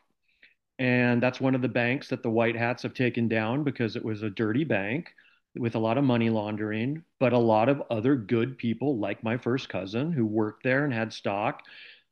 And 0.81 1.21
that's 1.21 1.39
one 1.39 1.53
of 1.53 1.61
the 1.61 1.69
banks 1.69 2.07
that 2.07 2.23
the 2.23 2.31
White 2.31 2.55
Hats 2.55 2.81
have 2.81 2.95
taken 2.95 3.27
down 3.27 3.63
because 3.63 3.95
it 3.95 4.03
was 4.03 4.23
a 4.23 4.31
dirty 4.31 4.63
bank 4.63 5.13
with 5.55 5.75
a 5.75 5.79
lot 5.79 5.99
of 5.99 6.03
money 6.03 6.31
laundering, 6.31 7.03
but 7.19 7.33
a 7.33 7.37
lot 7.37 7.69
of 7.69 7.83
other 7.91 8.15
good 8.15 8.57
people, 8.57 8.97
like 8.97 9.23
my 9.23 9.37
first 9.37 9.69
cousin 9.69 10.11
who 10.11 10.25
worked 10.25 10.63
there 10.63 10.83
and 10.83 10.91
had 10.91 11.13
stock. 11.13 11.61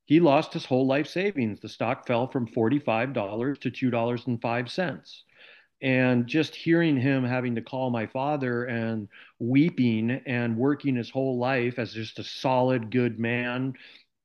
He 0.06 0.20
lost 0.20 0.54
his 0.54 0.66
whole 0.66 0.86
life 0.86 1.08
savings. 1.08 1.60
The 1.60 1.68
stock 1.68 2.06
fell 2.06 2.28
from 2.28 2.46
$45 2.48 3.60
to 3.62 3.72
$2.05. 3.72 5.24
And 5.82 6.28
just 6.28 6.56
hearing 6.56 6.96
him 6.96 7.24
having 7.24 7.56
to 7.56 7.64
call 7.64 7.90
my 7.90 8.06
father 8.06 8.66
and 8.66 9.08
weeping 9.40 10.12
and 10.28 10.56
working 10.56 10.96
his 10.96 11.10
whole 11.10 11.40
life 11.40 11.80
as 11.80 11.92
just 11.92 12.20
a 12.20 12.24
solid, 12.24 12.92
good 12.92 13.18
man 13.18 13.74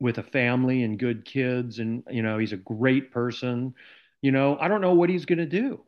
with 0.00 0.18
a 0.18 0.22
family 0.22 0.83
and 0.83 0.98
good 0.98 1.24
kids. 1.24 1.78
And, 1.78 2.02
you 2.11 2.20
know, 2.22 2.37
he's 2.37 2.52
a 2.52 2.59
great 2.59 3.11
person. 3.11 3.72
You 4.25 4.33
know, 4.33 4.57
I 4.59 4.69
don't 4.69 4.81
know 4.81 4.95
what 4.95 5.11
he's 5.11 5.27
going 5.27 5.41
to 5.41 5.45
do. 5.45 5.83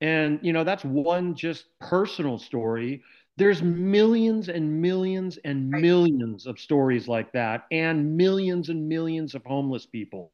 And, 0.00 0.40
you 0.42 0.52
know, 0.52 0.64
that's 0.64 0.84
one 0.84 1.36
just 1.36 1.66
personal 1.78 2.36
story. 2.36 3.04
There's 3.36 3.62
millions 3.62 4.48
and 4.48 4.82
millions 4.82 5.38
and 5.44 5.70
millions 5.70 6.44
of 6.48 6.58
stories 6.58 7.06
like 7.06 7.30
that, 7.34 7.66
and 7.70 8.16
millions 8.16 8.68
and 8.68 8.88
millions 8.88 9.36
of 9.36 9.44
homeless 9.44 9.86
people 9.86 10.32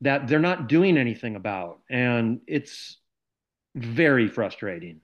that 0.00 0.26
they're 0.26 0.38
not 0.38 0.66
doing 0.66 0.96
anything 0.96 1.36
about. 1.36 1.80
And 1.90 2.40
it's 2.46 2.96
very 3.74 4.26
frustrating. 4.26 5.02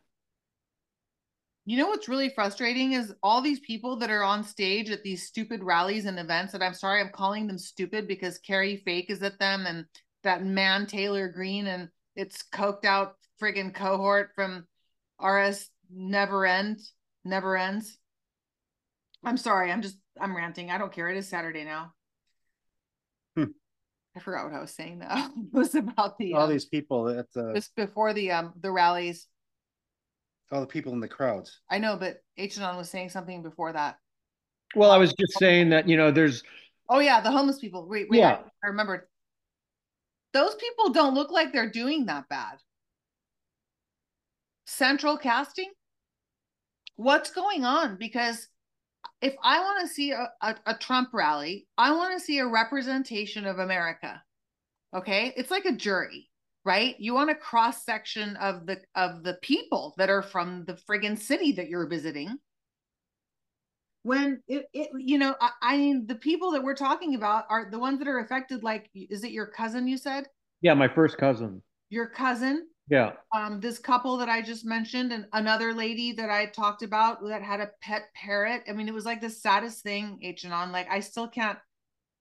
You 1.66 1.76
know 1.76 1.88
what's 1.88 2.08
really 2.08 2.30
frustrating 2.30 2.92
is 2.92 3.12
all 3.22 3.42
these 3.42 3.60
people 3.60 3.96
that 3.96 4.10
are 4.10 4.24
on 4.24 4.44
stage 4.44 4.88
at 4.88 5.02
these 5.02 5.26
stupid 5.26 5.62
rallies 5.62 6.06
and 6.06 6.18
events 6.18 6.54
that 6.54 6.62
I'm 6.62 6.72
sorry, 6.72 7.02
I'm 7.02 7.12
calling 7.12 7.46
them 7.46 7.58
stupid 7.58 8.08
because 8.08 8.38
Carrie 8.38 8.78
Fake 8.82 9.10
is 9.10 9.22
at 9.22 9.38
them 9.38 9.66
and 9.66 9.84
that 10.22 10.44
man 10.44 10.86
Taylor 10.86 11.28
Greene 11.28 11.66
and 11.66 11.88
it's 12.16 12.42
coked 12.52 12.84
out 12.84 13.14
friggin' 13.40 13.74
cohort 13.74 14.30
from 14.34 14.66
RS 15.22 15.68
Never 15.90 16.46
End, 16.46 16.78
Never 17.24 17.56
Ends. 17.56 17.98
I'm 19.24 19.36
sorry, 19.36 19.70
I'm 19.70 19.82
just 19.82 19.98
I'm 20.20 20.36
ranting. 20.36 20.70
I 20.70 20.78
don't 20.78 20.92
care. 20.92 21.08
It 21.08 21.16
is 21.16 21.28
Saturday 21.28 21.64
now. 21.64 21.92
Hmm. 23.36 23.44
I 24.16 24.20
forgot 24.20 24.44
what 24.44 24.54
I 24.54 24.60
was 24.60 24.72
saying 24.72 24.98
though. 25.00 25.06
it 25.36 25.52
was 25.52 25.74
about 25.74 26.18
the 26.18 26.34
All 26.34 26.42
um, 26.42 26.50
these 26.50 26.66
people 26.66 27.08
at 27.08 27.32
the 27.32 27.52
just 27.54 27.74
before 27.76 28.12
the 28.12 28.32
um 28.32 28.52
the 28.60 28.70
rallies. 28.70 29.26
all 30.52 30.60
the 30.60 30.66
people 30.66 30.92
in 30.92 31.00
the 31.00 31.08
crowds. 31.08 31.60
I 31.70 31.78
know, 31.78 31.96
but 31.96 32.18
H 32.36 32.58
was 32.58 32.90
saying 32.90 33.10
something 33.10 33.42
before 33.42 33.72
that. 33.72 33.96
Well, 34.74 34.90
I 34.90 34.98
was 34.98 35.12
just 35.14 35.38
saying 35.38 35.70
that, 35.70 35.88
you 35.88 35.96
know, 35.96 36.10
there's, 36.10 36.42
Oh 36.88 37.00
yeah, 37.00 37.20
the 37.20 37.30
homeless 37.30 37.58
people. 37.58 37.88
Wait, 37.88 38.08
wait, 38.08 38.18
Yeah. 38.18 38.38
I, 38.62 38.66
I 38.66 38.68
remembered. 38.68 39.02
Those 40.32 40.54
people 40.54 40.90
don't 40.90 41.14
look 41.14 41.30
like 41.30 41.52
they're 41.52 41.70
doing 41.70 42.06
that 42.06 42.28
bad. 42.28 42.58
Central 44.66 45.16
casting? 45.16 45.70
What's 46.96 47.30
going 47.30 47.64
on? 47.64 47.96
Because 47.96 48.48
if 49.20 49.34
I 49.42 49.60
want 49.60 49.80
to 49.80 49.92
see 49.92 50.12
a, 50.12 50.28
a, 50.40 50.56
a 50.66 50.74
Trump 50.74 51.10
rally, 51.12 51.66
I 51.76 51.92
want 51.92 52.16
to 52.18 52.24
see 52.24 52.38
a 52.38 52.46
representation 52.46 53.46
of 53.46 53.58
America. 53.58 54.22
Okay? 54.94 55.32
It's 55.36 55.50
like 55.50 55.64
a 55.64 55.72
jury, 55.72 56.28
right? 56.64 56.94
You 56.98 57.14
want 57.14 57.30
a 57.30 57.34
cross 57.34 57.84
section 57.84 58.36
of 58.36 58.66
the 58.66 58.80
of 58.94 59.22
the 59.22 59.38
people 59.42 59.94
that 59.98 60.10
are 60.10 60.22
from 60.22 60.64
the 60.66 60.74
friggin' 60.74 61.18
city 61.18 61.52
that 61.52 61.68
you're 61.68 61.88
visiting 61.88 62.38
when 64.02 64.42
it, 64.48 64.66
it 64.72 64.90
you 64.98 65.18
know 65.18 65.34
I, 65.40 65.50
I 65.62 65.76
mean 65.76 66.06
the 66.06 66.14
people 66.14 66.52
that 66.52 66.62
we're 66.62 66.74
talking 66.74 67.14
about 67.14 67.44
are 67.50 67.70
the 67.70 67.78
ones 67.78 67.98
that 67.98 68.08
are 68.08 68.20
affected 68.20 68.62
like 68.62 68.90
is 68.94 69.24
it 69.24 69.30
your 69.32 69.46
cousin 69.46 69.86
you 69.86 69.98
said? 69.98 70.26
Yeah, 70.62 70.74
my 70.74 70.88
first 70.88 71.18
cousin. 71.18 71.62
your 71.88 72.06
cousin? 72.06 72.66
Yeah. 72.88 73.12
um 73.36 73.60
this 73.60 73.78
couple 73.78 74.16
that 74.16 74.28
i 74.28 74.42
just 74.42 74.64
mentioned 74.64 75.12
and 75.12 75.26
another 75.32 75.72
lady 75.72 76.12
that 76.12 76.28
i 76.28 76.46
talked 76.46 76.82
about 76.82 77.24
that 77.28 77.42
had 77.42 77.60
a 77.60 77.70
pet 77.80 78.04
parrot. 78.14 78.62
I 78.68 78.72
mean 78.72 78.88
it 78.88 78.94
was 78.94 79.04
like 79.04 79.20
the 79.20 79.30
saddest 79.30 79.82
thing 79.82 80.18
H 80.22 80.44
Anon 80.44 80.72
like 80.72 80.88
i 80.90 81.00
still 81.00 81.28
can't 81.28 81.58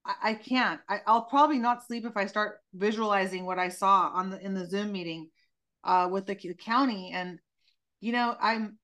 i, 0.04 0.14
I 0.22 0.34
can't. 0.34 0.80
I, 0.88 0.98
i'll 1.06 1.24
probably 1.24 1.58
not 1.58 1.84
sleep 1.86 2.04
if 2.04 2.16
i 2.16 2.26
start 2.26 2.58
visualizing 2.74 3.46
what 3.46 3.58
i 3.58 3.68
saw 3.68 4.10
on 4.14 4.30
the 4.30 4.44
in 4.44 4.54
the 4.54 4.66
zoom 4.66 4.92
meeting 4.92 5.30
uh 5.82 6.08
with 6.12 6.26
the 6.26 6.36
county. 6.36 7.10
And 7.12 7.40
you 8.00 8.12
know 8.12 8.36
i'm 8.40 8.78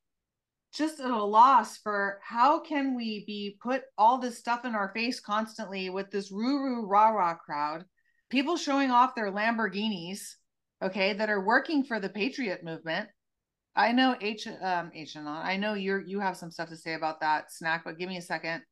just 0.77 1.01
at 1.01 1.11
a 1.11 1.25
loss 1.25 1.79
for 1.79 2.21
how 2.23 2.61
can 2.61 2.95
we 2.95 3.25
be 3.27 3.57
put 3.63 3.83
all 3.97 4.19
this 4.19 4.39
stuff 4.39 4.65
in 4.65 4.75
our 4.75 4.93
face 4.95 5.21
constantly 5.21 5.89
with 5.89 6.11
this 6.11 6.31
roo 6.31 6.85
rah 6.87 7.09
rah 7.09 7.35
crowd, 7.35 7.85
people 8.31 8.57
showing 8.57 8.91
off 8.91 9.15
their 9.15 9.33
Lamborghinis, 9.33 10.35
okay, 10.83 11.15
that 11.15 11.31
are 11.31 11.45
working 11.45 11.83
for 11.83 11.99
the 11.99 12.11
Patriot 12.11 12.63
movement. 12.63 13.09
I 13.75 13.93
know 13.93 14.17
H 14.21 14.47
um 14.47 14.91
H 14.95 15.17
and. 15.17 15.29
I 15.29 15.57
know 15.57 15.75
you're 15.75 16.01
you 16.01 16.21
have 16.21 16.37
some 16.37 16.51
stuff 16.51 16.69
to 16.69 16.77
say 16.77 16.95
about 16.95 17.21
that 17.21 17.53
snack, 17.53 17.83
but 17.85 17.99
give 17.99 18.09
me 18.09 18.19
a 18.19 18.23
second. 18.23 18.63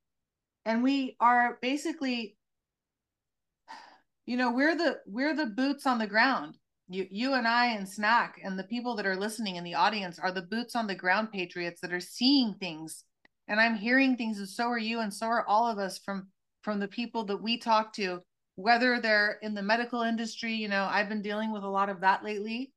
And 0.67 0.83
we 0.83 1.17
are 1.21 1.59
basically, 1.61 2.37
you 4.27 4.37
know, 4.37 4.53
we're 4.53 4.77
the 4.77 4.99
we're 5.07 5.35
the 5.35 5.47
boots 5.47 5.87
on 5.87 5.99
the 5.99 6.07
ground 6.07 6.57
you 6.89 7.07
you 7.11 7.35
and 7.35 7.49
I 7.49 7.67
and 7.69 7.89
Snack 7.89 8.41
and 8.45 8.59
the 8.59 8.65
people 8.65 8.95
that 8.97 9.07
are 9.07 9.17
listening 9.17 9.57
in 9.57 9.65
the 9.65 9.75
audience 9.75 10.19
are 10.19 10.33
the 10.33 10.43
boots 10.43 10.77
on 10.77 10.87
the 10.87 10.95
ground 10.95 11.33
patriots 11.33 11.81
that 11.81 11.93
are 11.93 12.01
seeing 12.01 12.55
things. 12.55 13.05
And 13.49 13.61
I'm 13.61 13.77
hearing 13.77 14.17
things 14.17 14.39
and 14.39 14.49
so 14.49 14.69
are 14.69 14.79
you 14.79 15.01
and 15.01 15.13
so 15.13 15.27
are 15.27 15.47
all 15.47 15.67
of 15.67 15.79
us 15.79 15.99
from 15.99 16.29
from 16.63 16.81
the 16.81 16.89
people 16.89 17.25
that 17.27 17.43
we 17.43 17.59
talk 17.59 17.93
to 17.95 18.21
whether 18.57 19.01
they're 19.01 19.39
in 19.43 19.55
the 19.55 19.63
medical 19.63 20.03
industry 20.03 20.55
you 20.55 20.69
know 20.69 20.87
I've 20.91 21.09
been 21.09 21.23
dealing 21.23 21.53
with 21.53 21.63
a 21.63 21.69
lot 21.69 21.89
of 21.89 22.01
that 22.01 22.23
lately. 22.23 22.73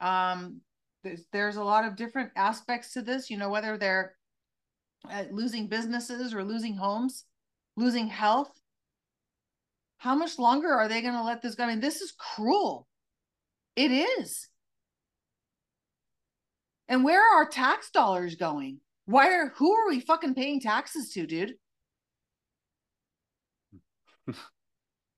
Um 0.00 0.60
there's, 1.04 1.24
there's 1.32 1.56
a 1.56 1.64
lot 1.64 1.84
of 1.84 1.96
different 1.96 2.30
aspects 2.34 2.92
to 2.94 3.02
this 3.02 3.30
you 3.30 3.36
know 3.36 3.50
whether 3.50 3.78
they're 3.78 4.16
uh, 5.08 5.24
losing 5.30 5.68
businesses 5.68 6.34
or 6.34 6.42
losing 6.42 6.76
homes 6.76 7.24
losing 7.76 8.08
health. 8.08 8.50
How 9.98 10.14
much 10.14 10.38
longer 10.38 10.72
are 10.72 10.88
they 10.88 11.00
going 11.00 11.14
to 11.14 11.22
let 11.22 11.42
this 11.42 11.54
go? 11.54 11.64
I 11.64 11.68
mean 11.68 11.80
this 11.80 12.00
is 12.00 12.12
cruel 12.12 12.88
it 13.76 13.90
is. 13.90 14.48
And 16.88 17.04
where 17.04 17.20
are 17.20 17.38
our 17.38 17.48
tax 17.48 17.90
dollars 17.90 18.34
going? 18.34 18.80
Why 19.06 19.28
are 19.28 19.52
who 19.56 19.72
are 19.72 19.88
we 19.88 20.00
fucking 20.00 20.34
paying 20.34 20.60
taxes 20.60 21.10
to, 21.10 21.26
dude? 21.26 21.54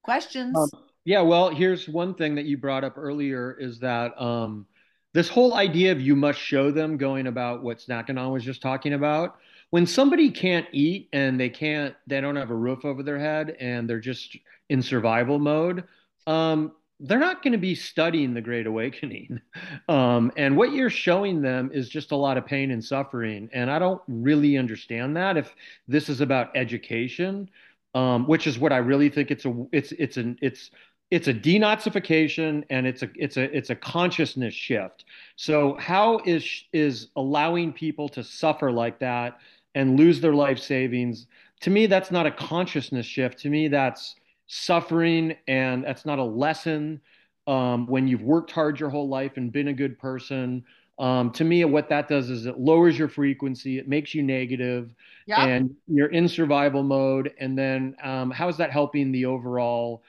Questions. 0.02 0.56
Um, 0.56 0.68
yeah, 1.04 1.20
well, 1.20 1.50
here's 1.50 1.88
one 1.88 2.14
thing 2.14 2.34
that 2.34 2.46
you 2.46 2.56
brought 2.56 2.84
up 2.84 2.98
earlier 2.98 3.56
is 3.60 3.78
that 3.80 4.20
um, 4.20 4.66
this 5.14 5.28
whole 5.28 5.54
idea 5.54 5.92
of 5.92 6.00
you 6.00 6.16
must 6.16 6.38
show 6.38 6.70
them 6.70 6.96
going 6.96 7.28
about 7.28 7.62
what 7.62 7.78
Snackanon 7.78 8.32
was 8.32 8.44
just 8.44 8.60
talking 8.60 8.92
about. 8.92 9.36
When 9.70 9.86
somebody 9.86 10.30
can't 10.30 10.66
eat 10.72 11.08
and 11.12 11.38
they 11.38 11.48
can't, 11.48 11.94
they 12.06 12.20
don't 12.20 12.36
have 12.36 12.50
a 12.50 12.54
roof 12.54 12.84
over 12.84 13.02
their 13.02 13.18
head 13.18 13.56
and 13.60 13.88
they're 13.88 14.00
just 14.00 14.36
in 14.68 14.82
survival 14.82 15.38
mode, 15.38 15.84
um, 16.26 16.72
they're 17.00 17.18
not 17.18 17.42
going 17.42 17.52
to 17.52 17.58
be 17.58 17.74
studying 17.74 18.32
the 18.34 18.40
Great 18.40 18.66
Awakening. 18.66 19.40
Um, 19.88 20.32
and 20.36 20.56
what 20.56 20.72
you're 20.72 20.90
showing 20.90 21.42
them 21.42 21.70
is 21.72 21.88
just 21.88 22.10
a 22.10 22.16
lot 22.16 22.36
of 22.36 22.44
pain 22.44 22.72
and 22.72 22.84
suffering. 22.84 23.48
And 23.52 23.70
I 23.70 23.78
don't 23.78 24.02
really 24.08 24.56
understand 24.58 25.16
that 25.16 25.36
if 25.36 25.54
this 25.86 26.08
is 26.08 26.20
about 26.20 26.56
education, 26.56 27.48
um, 27.94 28.26
which 28.26 28.46
is 28.48 28.58
what 28.58 28.72
I 28.72 28.78
really 28.78 29.08
think 29.08 29.30
it's 29.30 29.44
a 29.44 29.66
it's 29.72 29.92
it's 29.92 30.16
an 30.16 30.38
it's 30.42 30.70
it's 31.10 31.28
a 31.28 31.34
denazification 31.34 32.64
and 32.68 32.86
it's 32.86 33.02
a 33.02 33.10
it's 33.14 33.36
a 33.36 33.56
it's 33.56 33.70
a 33.70 33.76
consciousness 33.76 34.54
shift. 34.54 35.04
So 35.36 35.76
how 35.78 36.18
is 36.24 36.64
is 36.72 37.08
allowing 37.14 37.72
people 37.72 38.08
to 38.10 38.24
suffer 38.24 38.72
like 38.72 38.98
that 38.98 39.38
and 39.74 39.96
lose 39.96 40.20
their 40.20 40.34
life 40.34 40.58
savings? 40.58 41.26
To 41.60 41.70
me, 41.70 41.86
that's 41.86 42.10
not 42.10 42.26
a 42.26 42.32
consciousness 42.32 43.06
shift. 43.06 43.38
To 43.40 43.50
me, 43.50 43.68
that's 43.68 44.16
suffering 44.46 45.36
and 45.48 45.84
that's 45.84 46.04
not 46.04 46.18
a 46.18 46.24
lesson 46.24 47.00
um, 47.46 47.86
when 47.86 48.08
you've 48.08 48.22
worked 48.22 48.50
hard 48.50 48.78
your 48.78 48.90
whole 48.90 49.08
life 49.08 49.36
and 49.36 49.52
been 49.52 49.68
a 49.68 49.72
good 49.72 49.98
person 49.98 50.64
um, 50.98 51.30
to 51.32 51.44
me 51.44 51.64
what 51.64 51.88
that 51.88 52.08
does 52.08 52.30
is 52.30 52.46
it 52.46 52.58
lowers 52.58 52.98
your 52.98 53.08
frequency 53.08 53.78
it 53.78 53.88
makes 53.88 54.14
you 54.14 54.22
negative 54.22 54.94
yeah. 55.26 55.44
and 55.44 55.74
you're 55.88 56.08
in 56.08 56.28
survival 56.28 56.82
mode 56.82 57.32
and 57.38 57.58
then 57.58 57.96
um, 58.02 58.30
how 58.30 58.48
is 58.48 58.56
that 58.56 58.70
helping 58.70 59.12
the 59.12 59.26
overall 59.26 60.02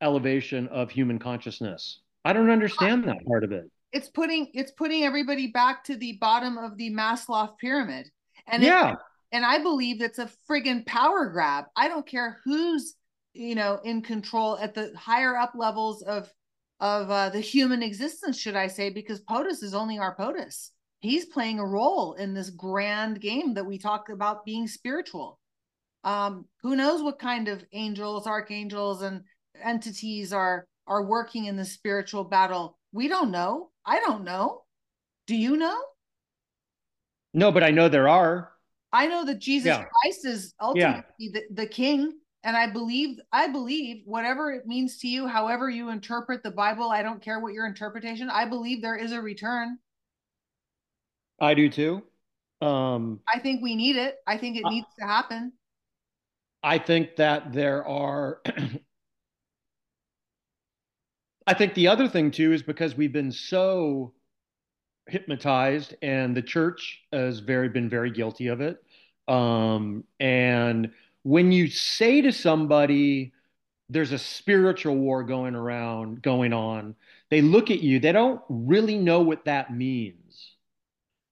elevation 0.00 0.68
of 0.68 0.90
human 0.90 1.18
consciousness 1.18 2.00
i 2.24 2.32
don't 2.32 2.50
understand 2.50 3.04
that 3.04 3.24
part 3.26 3.42
of 3.42 3.52
it 3.52 3.70
it's 3.92 4.08
putting 4.08 4.50
it's 4.54 4.70
putting 4.70 5.04
everybody 5.04 5.48
back 5.48 5.84
to 5.84 5.96
the 5.96 6.18
bottom 6.20 6.58
of 6.58 6.76
the 6.76 6.90
Maslow 6.90 7.56
pyramid. 7.58 8.10
And 8.46 8.62
yeah 8.62 8.92
it, 8.92 8.98
and 9.32 9.44
I 9.44 9.58
believe 9.58 10.00
it's 10.00 10.18
a 10.18 10.30
friggin' 10.48 10.86
power 10.86 11.26
grab. 11.26 11.66
I 11.76 11.88
don't 11.88 12.06
care 12.06 12.38
who's 12.44 12.94
you 13.38 13.54
know 13.54 13.80
in 13.84 14.02
control 14.02 14.58
at 14.58 14.74
the 14.74 14.92
higher 14.96 15.36
up 15.36 15.52
levels 15.54 16.02
of 16.02 16.30
of 16.80 17.10
uh, 17.10 17.28
the 17.30 17.40
human 17.40 17.82
existence, 17.82 18.38
should 18.38 18.54
I 18.54 18.68
say, 18.68 18.88
because 18.90 19.20
POTUS 19.22 19.64
is 19.64 19.74
only 19.74 19.98
our 19.98 20.14
POTUS. 20.14 20.70
He's 21.00 21.24
playing 21.26 21.58
a 21.58 21.66
role 21.66 22.14
in 22.14 22.34
this 22.34 22.50
grand 22.50 23.20
game 23.20 23.54
that 23.54 23.66
we 23.66 23.78
talk 23.78 24.10
about 24.10 24.44
being 24.44 24.68
spiritual. 24.68 25.40
Um, 26.04 26.46
who 26.62 26.76
knows 26.76 27.02
what 27.02 27.18
kind 27.18 27.48
of 27.48 27.64
angels, 27.72 28.28
archangels, 28.28 29.02
and 29.02 29.22
entities 29.62 30.32
are 30.32 30.66
are 30.86 31.04
working 31.04 31.46
in 31.46 31.56
the 31.56 31.64
spiritual 31.64 32.24
battle? 32.24 32.78
We 32.92 33.08
don't 33.08 33.30
know. 33.30 33.70
I 33.84 34.00
don't 34.00 34.24
know. 34.24 34.62
Do 35.26 35.36
you 35.36 35.56
know? 35.56 35.80
no 37.34 37.52
but 37.52 37.62
i 37.62 37.70
know 37.70 37.90
there 37.90 38.08
are 38.08 38.50
I 38.90 39.06
know 39.06 39.24
that 39.26 39.38
Jesus 39.38 39.66
Yeah. 39.66 39.84
Christ 39.84 40.24
is 40.24 40.54
ultimately 40.60 41.28
the, 41.32 41.42
the 41.52 41.66
king 41.66 42.18
And 42.44 42.56
I 42.56 42.70
believe, 42.70 43.18
I 43.32 43.48
believe 43.48 44.02
whatever 44.04 44.52
it 44.52 44.66
means 44.66 44.98
to 44.98 45.08
you, 45.08 45.26
however 45.26 45.68
you 45.68 45.90
interpret 45.90 46.42
the 46.42 46.50
Bible, 46.50 46.90
I 46.90 47.02
don't 47.02 47.20
care 47.20 47.40
what 47.40 47.52
your 47.52 47.66
interpretation, 47.66 48.30
I 48.30 48.44
believe 48.44 48.80
there 48.80 48.96
is 48.96 49.12
a 49.12 49.20
return. 49.20 49.78
I 51.40 51.54
do 51.54 51.68
too. 51.68 52.02
Um, 52.60 53.20
I 53.32 53.38
think 53.38 53.62
we 53.62 53.76
need 53.76 53.96
it. 53.96 54.16
I 54.26 54.38
think 54.38 54.56
it 54.56 54.64
needs 54.68 54.86
to 54.98 55.06
happen. 55.06 55.52
I 56.62 56.78
think 56.78 57.16
that 57.16 57.52
there 57.52 57.86
are. 57.86 58.40
I 61.46 61.54
think 61.54 61.74
the 61.74 61.88
other 61.88 62.08
thing 62.08 62.30
too 62.30 62.52
is 62.52 62.62
because 62.62 62.96
we've 62.96 63.12
been 63.12 63.32
so 63.32 64.12
hypnotized, 65.06 65.94
and 66.02 66.36
the 66.36 66.42
church 66.42 67.00
has 67.12 67.38
very 67.38 67.68
been 67.68 67.88
very 67.88 68.10
guilty 68.10 68.48
of 68.48 68.60
it. 68.60 68.82
Um, 69.28 70.04
and 70.20 70.90
when 71.22 71.52
you 71.52 71.68
say 71.68 72.20
to 72.22 72.32
somebody, 72.32 73.32
"There's 73.88 74.12
a 74.12 74.18
spiritual 74.18 74.96
war 74.96 75.24
going 75.24 75.54
around, 75.54 76.22
going 76.22 76.52
on," 76.52 76.96
they 77.30 77.42
look 77.42 77.70
at 77.70 77.80
you. 77.80 78.00
They 78.00 78.12
don't 78.12 78.42
really 78.48 78.98
know 78.98 79.22
what 79.22 79.44
that 79.46 79.74
means 79.74 80.56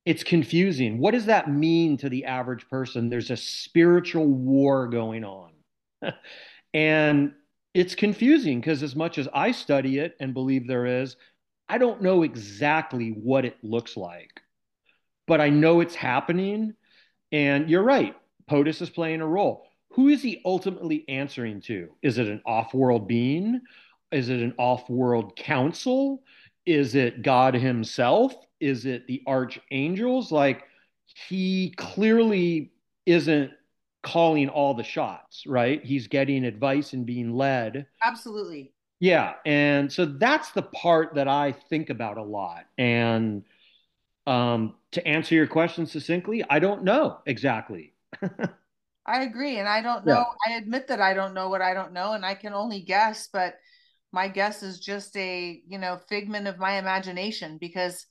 it's 0.07 0.23
confusing. 0.23 0.99
What 0.99 1.11
does 1.11 1.27
that 1.27 1.51
mean 1.51 1.97
to 1.99 2.09
the 2.09 2.27
average 2.27 2.69
person? 2.71 3.11
There's 3.11 3.33
a 3.33 3.37
spiritual 3.37 4.27
war 4.27 4.87
going 4.87 5.25
on. 5.25 5.51
and 6.75 7.33
it's 7.75 7.97
confusing 7.97 8.61
because, 8.61 8.85
as 8.85 8.95
much 8.95 9.19
as 9.19 9.29
I 9.35 9.51
study 9.51 9.99
it 9.99 10.17
and 10.21 10.33
believe 10.33 10.69
there 10.69 10.87
is, 10.87 11.17
I 11.69 11.79
don't 11.79 12.03
know 12.03 12.23
exactly 12.23 13.11
what 13.11 13.45
it 13.45 13.57
looks 13.63 13.97
like. 13.97 14.41
But 15.27 15.41
I 15.41 15.51
know 15.51 15.81
it's 15.81 15.97
happening. 15.97 16.75
And 17.33 17.69
you're 17.69 17.83
right, 17.83 18.15
POTUS 18.49 18.83
is 18.83 18.91
playing 18.91 19.21
a 19.21 19.27
role. 19.27 19.67
Who 19.97 20.09
is 20.09 20.23
he 20.23 20.43
ultimately 20.45 21.07
answering 21.09 21.63
to? 21.63 21.89
Is 22.03 22.19
it 22.19 22.27
an 22.27 22.43
off 22.45 22.75
world 22.75 23.09
being? 23.09 23.63
Is 24.13 24.29
it 24.29 24.41
an 24.41 24.53
off 24.59 24.91
world 24.91 25.35
council? 25.37 26.23
Is 26.67 26.95
it 26.95 27.23
God 27.23 27.55
himself? 27.55 28.35
Is 28.61 28.85
it 28.85 29.07
the 29.07 29.23
archangels? 29.27 30.31
Like 30.31 30.65
he 31.29 31.73
clearly 31.79 32.73
isn't 33.07 33.53
calling 34.03 34.51
all 34.51 34.75
the 34.75 34.85
shots, 34.85 35.45
right? 35.47 35.83
He's 35.83 36.09
getting 36.09 36.45
advice 36.45 36.93
and 36.93 37.07
being 37.07 37.33
led. 37.33 37.87
Absolutely. 38.05 38.73
Yeah. 39.01 39.33
And 39.47 39.91
so 39.91 40.05
that's 40.05 40.51
the 40.51 40.63
part 40.63 41.15
that 41.15 41.27
I 41.27 41.53
think 41.53 41.89
about 41.89 42.19
a 42.19 42.23
lot. 42.23 42.67
And 42.77 43.45
um, 44.27 44.75
to 44.91 45.09
answer 45.09 45.35
your 45.35 45.47
question 45.47 45.87
succinctly, 45.87 46.45
I 46.51 46.59
don't 46.59 46.85
know 46.85 47.21
exactly. 47.25 47.95
I 49.07 49.23
agree. 49.23 49.59
And 49.59 49.69
I 49.69 49.81
don't 49.81 50.05
know. 50.05 50.27
Yeah. 50.47 50.55
I 50.55 50.57
admit 50.59 50.89
that 50.89 51.01
I 51.01 51.15
don't 51.15 51.33
know 51.33 51.49
what 51.49 51.63
I 51.63 51.75
don't 51.75 51.93
know, 51.93 52.13
and 52.13 52.27
I 52.27 52.35
can 52.35 52.53
only 52.53 52.81
guess, 52.81 53.29
but 53.33 53.55
my 54.13 54.29
guess 54.29 54.63
is 54.63 54.81
just 54.81 55.17
a, 55.17 55.63
you 55.67 55.79
know, 55.79 55.99
figment 56.09 56.49
of 56.49 56.59
my 56.59 56.79
imagination 56.79 57.59
because 57.61 58.07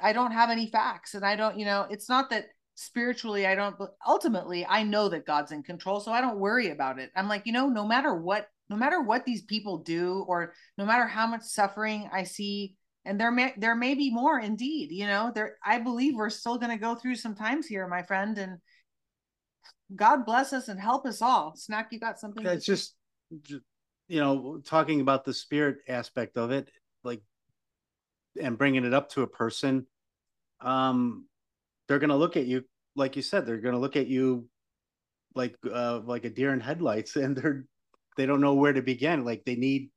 I 0.00 0.12
don't 0.12 0.32
have 0.32 0.50
any 0.50 0.68
facts 0.68 1.14
and 1.14 1.24
I 1.24 1.36
don't, 1.36 1.58
you 1.58 1.64
know, 1.64 1.86
it's 1.90 2.08
not 2.08 2.30
that 2.30 2.46
spiritually 2.78 3.46
I 3.46 3.54
don't 3.54 3.78
but 3.78 3.96
ultimately 4.06 4.66
I 4.66 4.82
know 4.82 5.08
that 5.08 5.24
God's 5.24 5.50
in 5.50 5.62
control 5.62 5.98
so 5.98 6.12
I 6.12 6.20
don't 6.20 6.38
worry 6.38 6.70
about 6.70 6.98
it. 6.98 7.10
I'm 7.16 7.28
like, 7.28 7.46
you 7.46 7.52
know, 7.52 7.68
no 7.68 7.86
matter 7.86 8.14
what 8.14 8.48
no 8.68 8.76
matter 8.76 9.00
what 9.00 9.24
these 9.24 9.42
people 9.42 9.78
do 9.78 10.24
or 10.28 10.52
no 10.76 10.84
matter 10.84 11.06
how 11.06 11.26
much 11.26 11.42
suffering 11.42 12.08
I 12.12 12.24
see 12.24 12.76
and 13.06 13.18
there 13.18 13.32
may 13.32 13.54
there 13.56 13.74
may 13.74 13.94
be 13.94 14.10
more 14.12 14.38
indeed, 14.38 14.90
you 14.92 15.06
know, 15.06 15.32
there 15.34 15.56
I 15.64 15.78
believe 15.78 16.14
we're 16.16 16.28
still 16.28 16.58
going 16.58 16.70
to 16.70 16.76
go 16.76 16.94
through 16.94 17.16
some 17.16 17.34
times 17.34 17.66
here, 17.66 17.88
my 17.88 18.02
friend 18.02 18.36
and 18.36 18.58
God 19.94 20.24
bless 20.24 20.52
us 20.52 20.68
and 20.68 20.80
help 20.80 21.06
us 21.06 21.22
all. 21.22 21.54
Snack, 21.56 21.88
you 21.92 22.00
got 22.00 22.18
something? 22.18 22.44
It's 22.44 22.66
just, 22.66 22.94
you 23.48 24.20
know, 24.20 24.60
talking 24.64 25.00
about 25.00 25.24
the 25.24 25.34
spirit 25.34 25.78
aspect 25.88 26.36
of 26.36 26.50
it, 26.50 26.70
like 27.04 27.22
and 28.40 28.58
bringing 28.58 28.84
it 28.84 28.94
up 28.94 29.10
to 29.10 29.22
a 29.22 29.26
person, 29.26 29.86
um, 30.60 31.26
they're 31.88 31.98
gonna 31.98 32.16
look 32.16 32.36
at 32.36 32.46
you 32.46 32.64
like 32.96 33.16
you 33.16 33.22
said. 33.22 33.46
They're 33.46 33.58
gonna 33.58 33.78
look 33.78 33.96
at 33.96 34.08
you 34.08 34.48
like 35.34 35.56
uh, 35.70 36.00
like 36.04 36.24
a 36.24 36.30
deer 36.30 36.52
in 36.52 36.60
headlights, 36.60 37.16
and 37.16 37.36
they're 37.36 37.64
they 38.16 38.26
don't 38.26 38.40
know 38.40 38.54
where 38.54 38.72
to 38.72 38.82
begin. 38.82 39.24
Like 39.24 39.44
they 39.44 39.56
need 39.56 39.90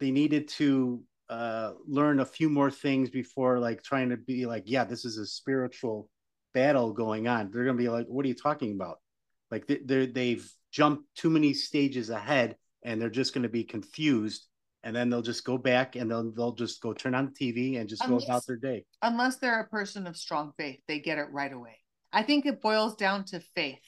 they 0.00 0.10
needed 0.10 0.48
to 0.48 1.02
uh, 1.28 1.72
learn 1.86 2.20
a 2.20 2.26
few 2.26 2.50
more 2.50 2.70
things 2.70 3.08
before 3.08 3.58
like 3.58 3.82
trying 3.82 4.10
to 4.10 4.16
be 4.16 4.46
like, 4.46 4.64
yeah, 4.66 4.84
this 4.84 5.04
is 5.04 5.16
a 5.18 5.26
spiritual 5.26 6.08
battle 6.54 6.92
going 6.92 7.28
on. 7.28 7.50
They're 7.50 7.64
gonna 7.64 7.78
be 7.78 7.88
like, 7.88 8.06
what 8.06 8.24
are 8.24 8.28
you 8.28 8.34
talking 8.34 8.72
about? 8.72 8.98
Like 9.50 9.66
they 9.66 10.06
they've 10.06 10.50
jumped 10.70 11.04
too 11.16 11.30
many 11.30 11.54
stages 11.54 12.10
ahead, 12.10 12.56
and 12.82 13.00
they're 13.00 13.10
just 13.10 13.34
gonna 13.34 13.48
be 13.48 13.64
confused 13.64 14.46
and 14.84 14.94
then 14.94 15.10
they'll 15.10 15.22
just 15.22 15.44
go 15.44 15.56
back 15.56 15.96
and 15.96 16.10
they'll 16.10 16.30
they'll 16.32 16.54
just 16.54 16.80
go 16.80 16.92
turn 16.92 17.14
on 17.14 17.32
the 17.32 17.52
TV 17.52 17.78
and 17.78 17.88
just 17.88 18.04
unless, 18.04 18.24
go 18.24 18.32
about 18.32 18.46
their 18.46 18.56
day. 18.56 18.84
Unless 19.02 19.36
they're 19.36 19.60
a 19.60 19.68
person 19.68 20.06
of 20.06 20.16
strong 20.16 20.52
faith, 20.56 20.80
they 20.88 20.98
get 20.98 21.18
it 21.18 21.28
right 21.30 21.52
away. 21.52 21.78
I 22.12 22.22
think 22.22 22.46
it 22.46 22.60
boils 22.60 22.96
down 22.96 23.24
to 23.26 23.40
faith. 23.54 23.82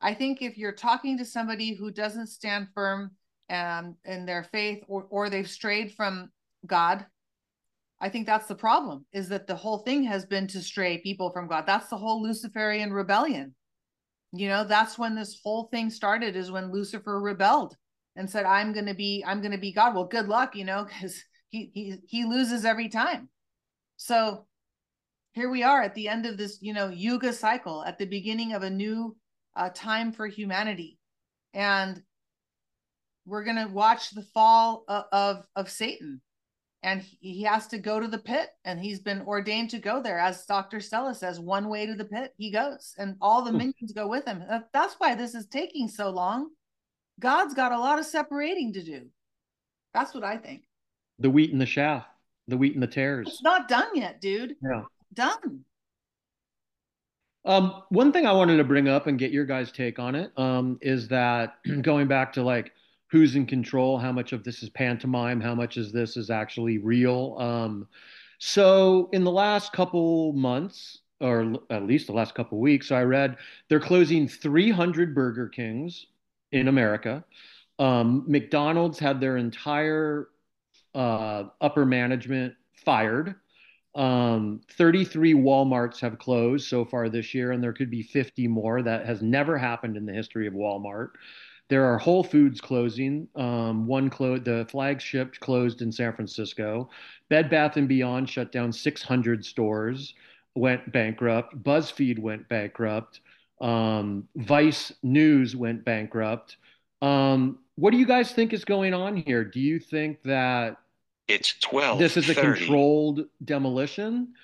I 0.00 0.14
think 0.14 0.42
if 0.42 0.58
you're 0.58 0.72
talking 0.72 1.18
to 1.18 1.24
somebody 1.24 1.74
who 1.74 1.92
doesn't 1.92 2.26
stand 2.26 2.68
firm 2.74 3.12
um, 3.50 3.96
in 4.04 4.26
their 4.26 4.44
faith 4.44 4.82
or 4.88 5.06
or 5.10 5.30
they've 5.30 5.48
strayed 5.48 5.92
from 5.92 6.30
God, 6.66 7.06
I 8.02 8.08
think 8.08 8.26
that's 8.26 8.48
the 8.48 8.56
problem. 8.56 9.06
Is 9.12 9.28
that 9.28 9.46
the 9.46 9.54
whole 9.54 9.78
thing 9.78 10.02
has 10.02 10.26
been 10.26 10.48
to 10.48 10.60
stray 10.60 10.98
people 10.98 11.30
from 11.30 11.46
God. 11.46 11.64
That's 11.66 11.88
the 11.88 11.96
whole 11.96 12.20
Luciferian 12.20 12.92
rebellion. 12.92 13.54
You 14.32 14.48
know, 14.48 14.64
that's 14.64 14.98
when 14.98 15.14
this 15.14 15.38
whole 15.44 15.68
thing 15.68 15.88
started. 15.88 16.34
Is 16.34 16.50
when 16.50 16.72
Lucifer 16.72 17.20
rebelled 17.20 17.76
and 18.16 18.28
said, 18.28 18.44
I'm 18.44 18.72
going 18.72 18.86
to 18.86 18.94
be, 18.94 19.22
I'm 19.24 19.40
going 19.40 19.52
to 19.52 19.58
be 19.58 19.72
God. 19.72 19.94
Well, 19.94 20.06
good 20.06 20.26
luck, 20.26 20.56
you 20.56 20.64
know, 20.64 20.84
because 20.88 21.22
he, 21.50 21.70
he, 21.72 21.94
he 22.08 22.24
loses 22.24 22.64
every 22.64 22.88
time. 22.88 23.28
So 23.98 24.46
here 25.34 25.48
we 25.48 25.62
are 25.62 25.80
at 25.80 25.94
the 25.94 26.08
end 26.08 26.26
of 26.26 26.36
this, 26.36 26.58
you 26.60 26.74
know, 26.74 26.88
yuga 26.88 27.32
cycle 27.32 27.84
at 27.84 27.98
the 27.98 28.06
beginning 28.06 28.52
of 28.52 28.64
a 28.64 28.70
new 28.70 29.16
uh, 29.54 29.70
time 29.72 30.12
for 30.12 30.26
humanity. 30.26 30.98
And 31.54 32.02
we're 33.26 33.44
going 33.44 33.64
to 33.64 33.72
watch 33.72 34.10
the 34.10 34.26
fall 34.34 34.84
of, 34.88 35.04
of, 35.12 35.46
of 35.54 35.70
Satan 35.70 36.20
and 36.84 37.04
he 37.20 37.42
has 37.42 37.66
to 37.68 37.78
go 37.78 38.00
to 38.00 38.08
the 38.08 38.18
pit 38.18 38.50
and 38.64 38.80
he's 38.80 39.00
been 39.00 39.22
ordained 39.22 39.70
to 39.70 39.78
go 39.78 40.02
there 40.02 40.18
as 40.18 40.44
dr 40.46 40.80
stella 40.80 41.14
says 41.14 41.38
one 41.38 41.68
way 41.68 41.86
to 41.86 41.94
the 41.94 42.04
pit 42.04 42.34
he 42.36 42.50
goes 42.50 42.94
and 42.98 43.16
all 43.20 43.42
the 43.42 43.50
hmm. 43.50 43.58
minions 43.58 43.92
go 43.94 44.08
with 44.08 44.24
him 44.24 44.42
that's 44.72 44.94
why 44.98 45.14
this 45.14 45.34
is 45.34 45.46
taking 45.46 45.88
so 45.88 46.10
long 46.10 46.48
God's 47.22 47.54
got 47.54 47.72
a 47.72 47.78
lot 47.78 47.98
of 47.98 48.04
separating 48.04 48.72
to 48.74 48.82
do. 48.82 49.06
That's 49.94 50.14
what 50.14 50.24
I 50.24 50.36
think. 50.36 50.62
The 51.18 51.30
wheat 51.30 51.52
and 51.52 51.60
the 51.60 51.66
chaff, 51.66 52.04
the 52.48 52.56
wheat 52.56 52.74
and 52.74 52.82
the 52.82 52.88
tares. 52.88 53.28
It's 53.28 53.42
not 53.42 53.68
done 53.68 53.88
yet, 53.94 54.20
dude. 54.20 54.56
Yeah. 54.62 54.82
Done. 55.14 55.64
Um, 57.44 57.82
one 57.90 58.12
thing 58.12 58.26
I 58.26 58.32
wanted 58.32 58.56
to 58.56 58.64
bring 58.64 58.88
up 58.88 59.06
and 59.06 59.18
get 59.18 59.30
your 59.30 59.44
guys' 59.44 59.72
take 59.72 59.98
on 59.98 60.14
it 60.14 60.32
um, 60.36 60.78
is 60.80 61.08
that 61.08 61.54
going 61.82 62.08
back 62.08 62.32
to 62.34 62.42
like 62.42 62.72
who's 63.12 63.36
in 63.36 63.44
control, 63.44 63.98
how 63.98 64.10
much 64.10 64.32
of 64.32 64.42
this 64.42 64.62
is 64.62 64.70
pantomime, 64.70 65.38
how 65.38 65.54
much 65.54 65.76
of 65.76 65.92
this 65.92 66.16
is 66.16 66.30
actually 66.30 66.78
real. 66.78 67.36
Um, 67.38 67.86
so 68.38 69.10
in 69.12 69.22
the 69.22 69.30
last 69.30 69.70
couple 69.74 70.32
months, 70.32 71.00
or 71.20 71.56
at 71.68 71.86
least 71.86 72.06
the 72.06 72.14
last 72.14 72.34
couple 72.34 72.58
weeks, 72.58 72.90
I 72.90 73.02
read 73.02 73.36
they're 73.68 73.78
closing 73.78 74.26
300 74.26 75.14
Burger 75.14 75.48
Kings 75.50 76.06
in 76.52 76.68
America. 76.68 77.22
Um, 77.78 78.24
McDonald's 78.26 78.98
had 78.98 79.20
their 79.20 79.36
entire 79.36 80.28
uh, 80.94 81.44
upper 81.60 81.84
management 81.84 82.54
fired. 82.82 83.34
Um, 83.94 84.62
33 84.70 85.34
Walmarts 85.34 86.00
have 86.00 86.18
closed 86.18 86.66
so 86.66 86.86
far 86.86 87.10
this 87.10 87.34
year, 87.34 87.52
and 87.52 87.62
there 87.62 87.74
could 87.74 87.90
be 87.90 88.02
50 88.02 88.48
more. 88.48 88.80
That 88.80 89.04
has 89.04 89.20
never 89.20 89.58
happened 89.58 89.98
in 89.98 90.06
the 90.06 90.14
history 90.14 90.46
of 90.46 90.54
Walmart. 90.54 91.10
There 91.72 91.86
are 91.86 91.96
Whole 91.96 92.22
Foods 92.22 92.60
closing. 92.60 93.26
Um, 93.34 93.86
one 93.86 94.10
closed, 94.10 94.44
the 94.44 94.66
flagship 94.68 95.40
closed 95.40 95.80
in 95.80 95.90
San 95.90 96.12
Francisco. 96.12 96.90
Bed 97.30 97.48
Bath 97.48 97.78
and 97.78 97.88
Beyond 97.88 98.28
shut 98.28 98.52
down 98.52 98.74
600 98.74 99.42
stores, 99.42 100.12
went 100.54 100.92
bankrupt. 100.92 101.62
BuzzFeed 101.62 102.18
went 102.18 102.46
bankrupt. 102.50 103.20
Um, 103.62 104.28
Vice 104.36 104.92
News 105.02 105.56
went 105.56 105.82
bankrupt. 105.82 106.58
Um, 107.00 107.60
what 107.76 107.92
do 107.92 107.96
you 107.96 108.06
guys 108.06 108.32
think 108.32 108.52
is 108.52 108.66
going 108.66 108.92
on 108.92 109.16
here? 109.16 109.42
Do 109.42 109.58
you 109.58 109.78
think 109.80 110.22
that 110.24 110.76
it's 111.26 111.58
12 111.60 111.98
this 111.98 112.18
is 112.18 112.28
a 112.28 112.34
controlled 112.34 113.22
demolition 113.46 114.34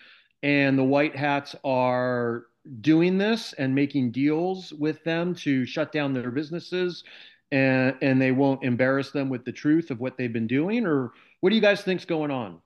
and 0.43 0.79
the 0.79 0.85
white 0.85 1.15
hats 1.15 1.55
are 1.63 2.47
doing 2.81 3.19
this 3.19 3.53
and 3.55 3.75
making 3.75 4.11
deals 4.11 4.73
with 4.73 5.03
them 5.05 5.35
to 5.35 5.65
shut 5.65 5.93
down 5.93 6.13
their 6.13 6.31
businesses 6.31 7.05
and 7.51 7.97
and 8.03 8.21
they 8.21 8.31
won't 8.33 8.63
embarrass 8.63 9.11
them 9.11 9.29
with 9.29 9.45
the 9.45 9.53
truth 9.53 9.91
of 9.91 10.01
what 10.01 10.17
they've 10.19 10.33
been 10.33 10.47
doing 10.47 10.87
or 10.87 11.13
what 11.41 11.51
do 11.51 11.57
you 11.57 11.63
guys 11.63 11.81
think's 11.81 12.05
going 12.05 12.31
on 12.31 12.61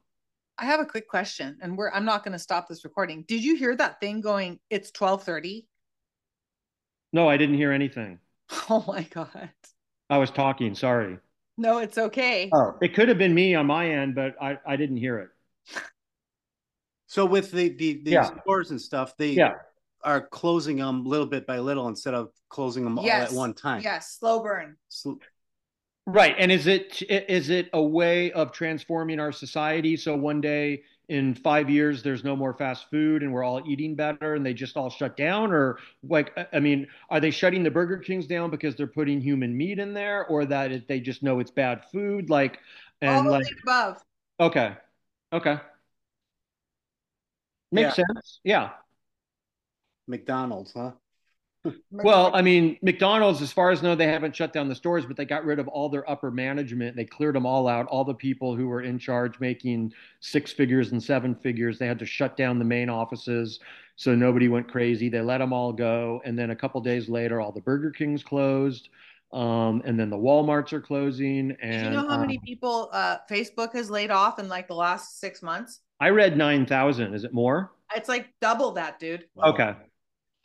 i 0.59 0.65
have 0.65 0.81
a 0.81 0.87
quick 0.87 1.07
question 1.07 1.57
and 1.63 1.79
we're 1.79 1.91
i'm 1.93 2.05
not 2.05 2.25
going 2.25 2.33
to 2.33 2.39
stop 2.39 2.67
this 2.67 2.83
recording 2.83 3.23
did 3.29 3.45
you 3.45 3.55
hear 3.55 3.77
that 3.77 4.01
thing 4.01 4.21
going 4.21 4.59
it's 4.71 4.91
1230 4.91 5.69
no, 7.13 7.29
I 7.29 7.37
didn't 7.37 7.57
hear 7.57 7.73
anything. 7.73 8.19
Oh 8.69 8.85
my 8.87 9.03
god. 9.03 9.51
I 10.11 10.19
was 10.19 10.31
talking. 10.31 10.75
Sorry. 10.75 11.19
No, 11.57 11.79
it's 11.79 11.97
okay. 11.97 12.51
Oh, 12.53 12.75
it 12.83 12.95
could 12.95 13.09
have 13.09 13.19
been 13.19 13.35
me 13.35 13.55
on 13.55 13.67
my 13.67 13.91
end, 13.91 14.15
but 14.15 14.35
I, 14.41 14.59
I 14.67 14.77
didn't 14.77 14.99
hear 14.99 15.19
it. 15.19 15.29
So 17.07 17.25
with 17.25 17.51
the 17.51 17.71
the, 17.71 18.03
the 18.05 18.11
Yeah. 18.13 18.31
stores 18.41 18.71
and 18.71 18.81
stuff, 18.81 19.17
they 19.17 19.31
Yeah. 19.31 19.55
Are 20.05 20.21
closing 20.29 20.77
them 20.77 21.05
little 21.05 21.27
bit 21.27 21.47
by 21.47 21.59
little 21.59 21.89
instead 21.89 22.15
of 22.15 22.31
closing 22.49 22.85
them 22.85 22.99
all 22.99 23.07
at 23.09 23.33
one 23.33 23.55
time. 23.55 23.83
Yes, 23.83 24.19
slow 24.19 24.43
burn. 24.43 24.77
So- 24.89 25.19
Right. 26.05 26.35
And 26.37 26.51
is 26.51 26.67
it 26.67 27.01
is 27.09 27.49
it 27.49 27.71
a 27.73 27.81
way 27.81 28.33
of 28.33 28.51
transforming 28.51 29.21
our 29.21 29.31
society 29.31 29.97
so 29.97 30.17
one 30.17 30.41
day 30.41 30.83
in 31.09 31.33
5 31.37 31.71
years 31.71 32.03
there's 32.03 32.25
no 32.25 32.35
more 32.35 32.55
fast 32.55 32.91
food 32.91 33.23
and 33.23 33.33
we're 33.33 33.45
all 33.45 33.63
eating 33.71 33.95
better 33.95 34.35
and 34.35 34.45
they 34.45 34.53
just 34.53 34.77
all 34.77 34.91
shut 34.91 35.17
down 35.17 35.53
or 35.53 35.79
like 36.03 36.37
I- 36.37 36.49
I 36.55 36.59
mean 36.61 36.89
are 37.09 37.21
they 37.21 37.31
shutting 37.31 37.63
the 37.63 37.71
Burger 37.71 37.99
Kings 37.99 38.27
down 38.27 38.51
because 38.51 38.75
they're 38.75 38.89
putting 38.89 39.21
human 39.21 39.57
meat 39.57 39.79
in 39.79 39.95
there 39.95 40.27
or 40.27 40.45
that 40.47 40.73
it, 40.73 40.89
they 40.89 40.99
just 40.99 41.23
know 41.23 41.39
it's 41.39 41.53
bad 41.53 41.85
food 41.93 42.29
like 42.31 42.59
and 43.01 43.27
All 43.29 43.33
like 43.33 43.43
of 43.43 43.49
the 43.49 43.57
above. 43.63 44.03
okay. 44.41 44.77
Okay. 45.33 45.61
Makes 47.71 47.95
sense. 47.97 48.41
Yeah. 48.45 48.71
McDonald's, 50.07 50.73
huh? 50.73 50.93
Well, 51.93 52.35
I 52.35 52.43
mean, 52.43 52.77
McDonald's, 52.83 53.41
as 53.41 53.53
far 53.53 53.71
as 53.71 53.81
I 53.81 53.83
know, 53.85 53.95
they 53.95 54.09
haven't 54.09 54.35
shut 54.35 54.53
down 54.53 54.69
the 54.69 54.75
stores, 54.75 55.07
but 55.07 55.17
they 55.17 55.25
got 55.25 55.45
rid 55.45 55.61
of 55.61 55.69
all 55.69 55.89
their 55.89 56.09
upper 56.11 56.33
management. 56.33 56.97
They 56.97 57.05
cleared 57.05 57.37
them 57.37 57.47
all 57.47 57.69
out. 57.69 57.87
All 57.87 58.03
the 58.05 58.15
people 58.15 58.57
who 58.57 58.67
were 58.67 58.83
in 58.83 58.99
charge 58.99 59.39
making 59.39 59.93
six 60.19 60.53
figures 60.53 60.91
and 60.91 61.01
seven 61.01 61.37
figures, 61.37 61.79
they 61.79 61.87
had 61.87 62.01
to 62.01 62.07
shut 62.07 62.37
down 62.37 62.59
the 62.59 62.65
main 62.65 62.89
offices 62.89 63.61
so 63.97 64.15
nobody 64.15 64.49
went 64.49 64.69
crazy. 64.69 65.09
They 65.09 65.21
let 65.21 65.39
them 65.39 65.53
all 65.53 65.73
go. 65.73 66.21
And 66.25 66.39
then 66.39 66.51
a 66.51 66.57
couple 66.57 66.81
days 66.81 67.09
later, 67.09 67.41
all 67.41 67.53
the 67.53 67.61
Burger 67.61 67.91
Kings 67.91 68.25
closed. 68.25 68.89
Um, 69.33 69.81
and 69.85 69.99
then 69.99 70.11
the 70.11 70.17
Walmarts 70.17 70.73
are 70.73 70.81
closing. 70.81 71.49
Do 71.49 71.57
And 71.63 71.85
you 71.85 71.91
know 72.03 72.09
how 72.09 72.19
many 72.19 72.37
um, 72.37 72.45
people 72.45 72.91
uh, 72.93 73.19
Facebook 73.31 73.73
has 73.75 73.91
laid 73.91 74.11
off 74.11 74.39
in 74.39 74.49
like 74.49 74.69
the 74.69 74.75
last 74.75 75.21
six 75.21 75.43
months? 75.43 75.81
I 76.01 76.09
read 76.09 76.37
9,000. 76.37 77.15
Is 77.15 77.25
it 77.25 77.33
more? 77.33 77.71
It's 77.95 78.09
like 78.09 78.29
double 78.41 78.73
that, 78.73 78.99
dude. 78.99 79.27
Wow. 79.35 79.53
Okay. 79.53 79.75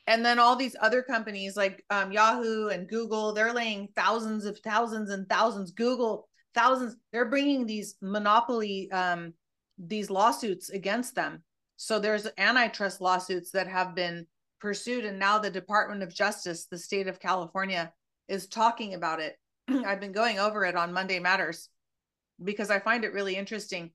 And 0.07 0.25
then 0.25 0.39
all 0.39 0.55
these 0.55 0.75
other 0.79 1.03
companies 1.03 1.57
like 1.57 1.83
um, 1.89 2.11
Yahoo 2.11 2.69
and 2.69 2.87
Google, 2.87 3.33
they're 3.33 3.53
laying 3.53 3.89
thousands 3.95 4.45
of 4.45 4.57
thousands 4.59 5.09
and 5.09 5.27
thousands. 5.27 5.71
Google 5.71 6.29
thousands. 6.55 6.95
They're 7.11 7.29
bringing 7.29 7.65
these 7.65 7.95
monopoly, 8.01 8.89
um, 8.91 9.33
these 9.77 10.09
lawsuits 10.09 10.69
against 10.69 11.13
them. 11.13 11.43
So 11.75 11.99
there's 11.99 12.27
antitrust 12.37 13.01
lawsuits 13.01 13.51
that 13.51 13.67
have 13.67 13.93
been 13.93 14.25
pursued, 14.59 15.05
and 15.05 15.19
now 15.19 15.37
the 15.37 15.51
Department 15.51 16.01
of 16.01 16.13
Justice, 16.13 16.65
the 16.65 16.77
state 16.77 17.07
of 17.07 17.19
California, 17.19 17.91
is 18.27 18.47
talking 18.47 18.93
about 18.93 19.19
it. 19.19 19.35
I've 19.67 19.99
been 19.99 20.13
going 20.13 20.39
over 20.39 20.65
it 20.65 20.75
on 20.75 20.93
Monday 20.93 21.19
Matters 21.19 21.69
because 22.43 22.71
I 22.71 22.79
find 22.79 23.03
it 23.03 23.13
really 23.13 23.35
interesting 23.35 23.91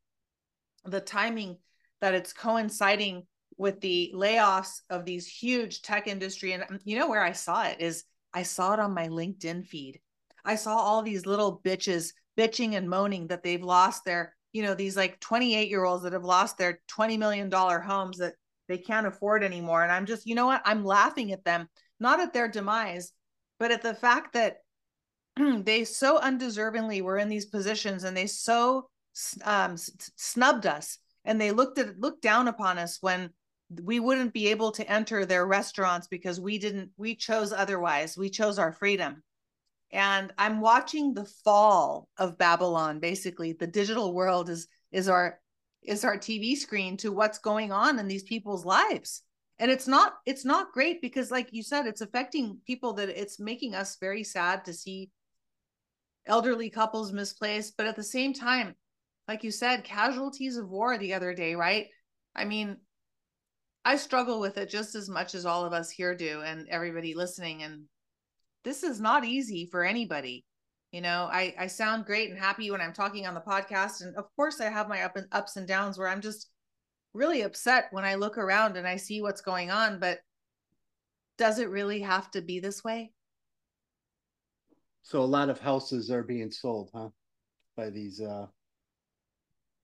the 0.85 1.01
timing 1.01 1.57
that 2.01 2.15
it's 2.15 2.33
coinciding 2.33 3.27
with 3.57 3.81
the 3.81 4.13
layoffs 4.15 4.81
of 4.91 5.05
these 5.05 5.27
huge 5.27 5.83
tech 5.83 6.07
industry. 6.07 6.53
And 6.53 6.65
um, 6.69 6.79
you 6.85 6.99
know 6.99 7.09
where 7.09 7.23
i 7.23 7.33
saw 7.33 7.65
it 7.65 7.81
is 7.81 8.05
i 8.35 8.43
saw 8.43 8.75
it 8.75 8.81
on 8.81 8.95
my 8.95 9.09
linkedin 9.09 9.67
feed. 9.67 10.01
I 10.45 10.57
saw 10.57 10.77
all 10.77 11.03
these 11.03 11.27
little 11.27 11.61
bitches 11.65 12.13
bitching 12.39 12.75
and 12.75 12.89
moaning 12.89 13.29
that 13.29 13.43
they've 13.43 13.63
lost 13.63 14.05
their 14.05 14.35
you 14.53 14.63
know 14.63 14.75
these 14.75 14.97
like 14.97 15.21
28 15.21 15.69
year 15.69 15.85
olds 15.85 16.03
that 16.05 16.13
have 16.13 16.25
lost 16.25 16.59
their 16.59 16.81
20 16.89 17.17
million 17.17 17.49
dollar 17.49 17.81
homes 17.81 18.19
that 18.19 18.35
they 18.69 18.79
can't 18.79 19.07
afford 19.07 19.45
anymore. 19.45 19.83
And 19.83 19.93
i'm 19.93 20.07
just 20.07 20.27
you 20.27 20.35
know 20.35 20.47
what? 20.47 20.63
I'm 20.65 20.85
laughing 20.85 21.33
at 21.33 21.45
them 21.45 21.69
not 22.01 22.21
at 22.21 22.33
their 22.33 22.49
demise 22.49 23.13
but 23.59 23.71
at 23.71 23.83
the 23.83 23.95
fact 23.95 24.33
that 24.33 24.57
they 25.65 25.85
so 25.85 26.19
undeservingly 26.19 27.01
were 27.01 27.19
in 27.19 27.29
these 27.29 27.47
positions 27.47 28.05
and 28.05 28.17
they 28.17 28.27
so 28.27 28.89
um, 29.45 29.77
snubbed 29.77 30.67
us. 30.67 30.99
And 31.25 31.41
they 31.41 31.53
looked 31.53 31.79
at 31.79 32.01
looked 32.01 32.23
down 32.23 32.49
upon 32.49 32.79
us 32.79 32.99
when 33.01 33.31
we 33.81 34.01
wouldn't 34.01 34.33
be 34.33 34.49
able 34.49 34.73
to 34.73 34.91
enter 34.91 35.25
their 35.25 35.47
restaurants 35.47 36.07
because 36.07 36.41
we 36.41 36.59
didn't 36.59 36.91
we 36.97 37.15
chose 37.15 37.53
otherwise. 37.53 38.17
We 38.17 38.31
chose 38.31 38.59
our 38.59 38.73
freedom. 38.73 39.23
And 39.91 40.33
i'm 40.39 40.61
watching 40.61 41.15
the 41.15 41.25
fall 41.45 42.09
of 42.19 42.39
babylon. 42.39 42.99
Basically 42.99 43.53
the 43.53 43.67
digital 43.67 44.15
world 44.15 44.49
is 44.49 44.67
is 44.91 45.09
our 45.09 45.39
is 45.83 46.05
our 46.05 46.17
tv 46.17 46.57
screen 46.57 46.97
to 46.99 47.13
what's 47.13 47.39
going 47.39 47.73
on 47.73 47.99
in 47.99 48.09
these 48.09 48.23
people's 48.25 48.65
lives. 48.65 49.23
And 49.59 49.71
it's 49.71 49.87
not 49.87 50.15
it's 50.27 50.45
not 50.45 50.73
great 50.73 51.01
because 51.01 51.31
like 51.31 51.53
you 51.53 51.63
said 51.63 51.87
it's 51.87 52.01
affecting 52.01 52.59
people 52.67 52.95
that 52.95 53.09
it's 53.09 53.39
making 53.39 53.75
us 53.75 53.97
very 54.01 54.25
sad 54.25 54.65
to 54.65 54.73
see 54.73 55.11
elderly 56.27 56.71
couples 56.71 57.13
misplaced. 57.13 57.77
But 57.77 57.87
at 57.87 57.97
the 57.97 58.03
same 58.03 58.33
time 58.33 58.75
like 59.29 59.45
you 59.45 59.51
said 59.51 59.85
casualties 59.85 60.57
of 60.57 60.69
war 60.69 60.99
the 60.99 61.15
other 61.15 61.35
day 61.35 61.55
right? 61.55 61.89
I 62.35 62.45
mean 62.45 62.79
I 63.85 63.97
struggle 63.97 64.39
with 64.41 64.59
it 64.59 64.71
just 64.71 64.95
as 64.95 65.09
much 65.09 65.35
as 65.35 65.45
all 65.45 65.65
of 65.65 65.73
us 65.73 65.91
here 65.91 66.15
do 66.15 66.43
and 66.43 66.69
everybody 66.69 67.15
listening. 67.15 67.63
And 67.63 67.85
this 68.65 68.83
is 68.83 69.01
not 69.01 69.25
easy 69.25 69.67
for 69.71 69.85
anybody. 69.85 70.45
You 70.93 71.01
know, 71.01 71.29
I, 71.33 71.55
I 71.59 71.67
sound 71.67 72.05
great 72.05 72.31
and 72.31 72.39
happy 72.39 72.71
when 72.71 72.81
I'm 72.81 72.93
talking 72.93 73.27
on 73.27 73.35
the 73.35 73.41
podcast. 73.41 74.03
And 74.03 74.15
of 74.17 74.27
course, 74.37 74.61
I 74.61 74.67
have 74.67 74.89
my 74.89 75.03
up 75.03 75.17
and 75.17 75.27
ups 75.33 75.57
and 75.57 75.67
downs 75.67 75.99
where 75.99 76.09
I'm 76.09 76.21
just 76.21 76.49
really 77.15 77.43
upset 77.43 77.87
when 77.91 78.05
I 78.05 78.15
look 78.15 78.39
around 78.39 78.77
and 78.77 78.87
I 78.87 78.97
see 78.97 79.21
what's 79.21 79.41
going 79.41 79.71
on. 79.71 79.99
But 79.99 80.21
does 81.39 81.59
it 81.59 81.71
really 81.71 82.01
have 82.01 82.31
to 82.33 82.43
be 82.43 82.61
this 82.61 82.85
way? 82.85 83.13
So 85.03 85.23
a 85.23 85.25
lot 85.25 85.49
of 85.49 85.59
houses 85.59 86.11
are 86.11 86.23
being 86.23 86.51
sold, 86.51 86.91
huh? 86.95 87.09
By 87.77 87.91
these 87.91 88.21
uh 88.21 88.47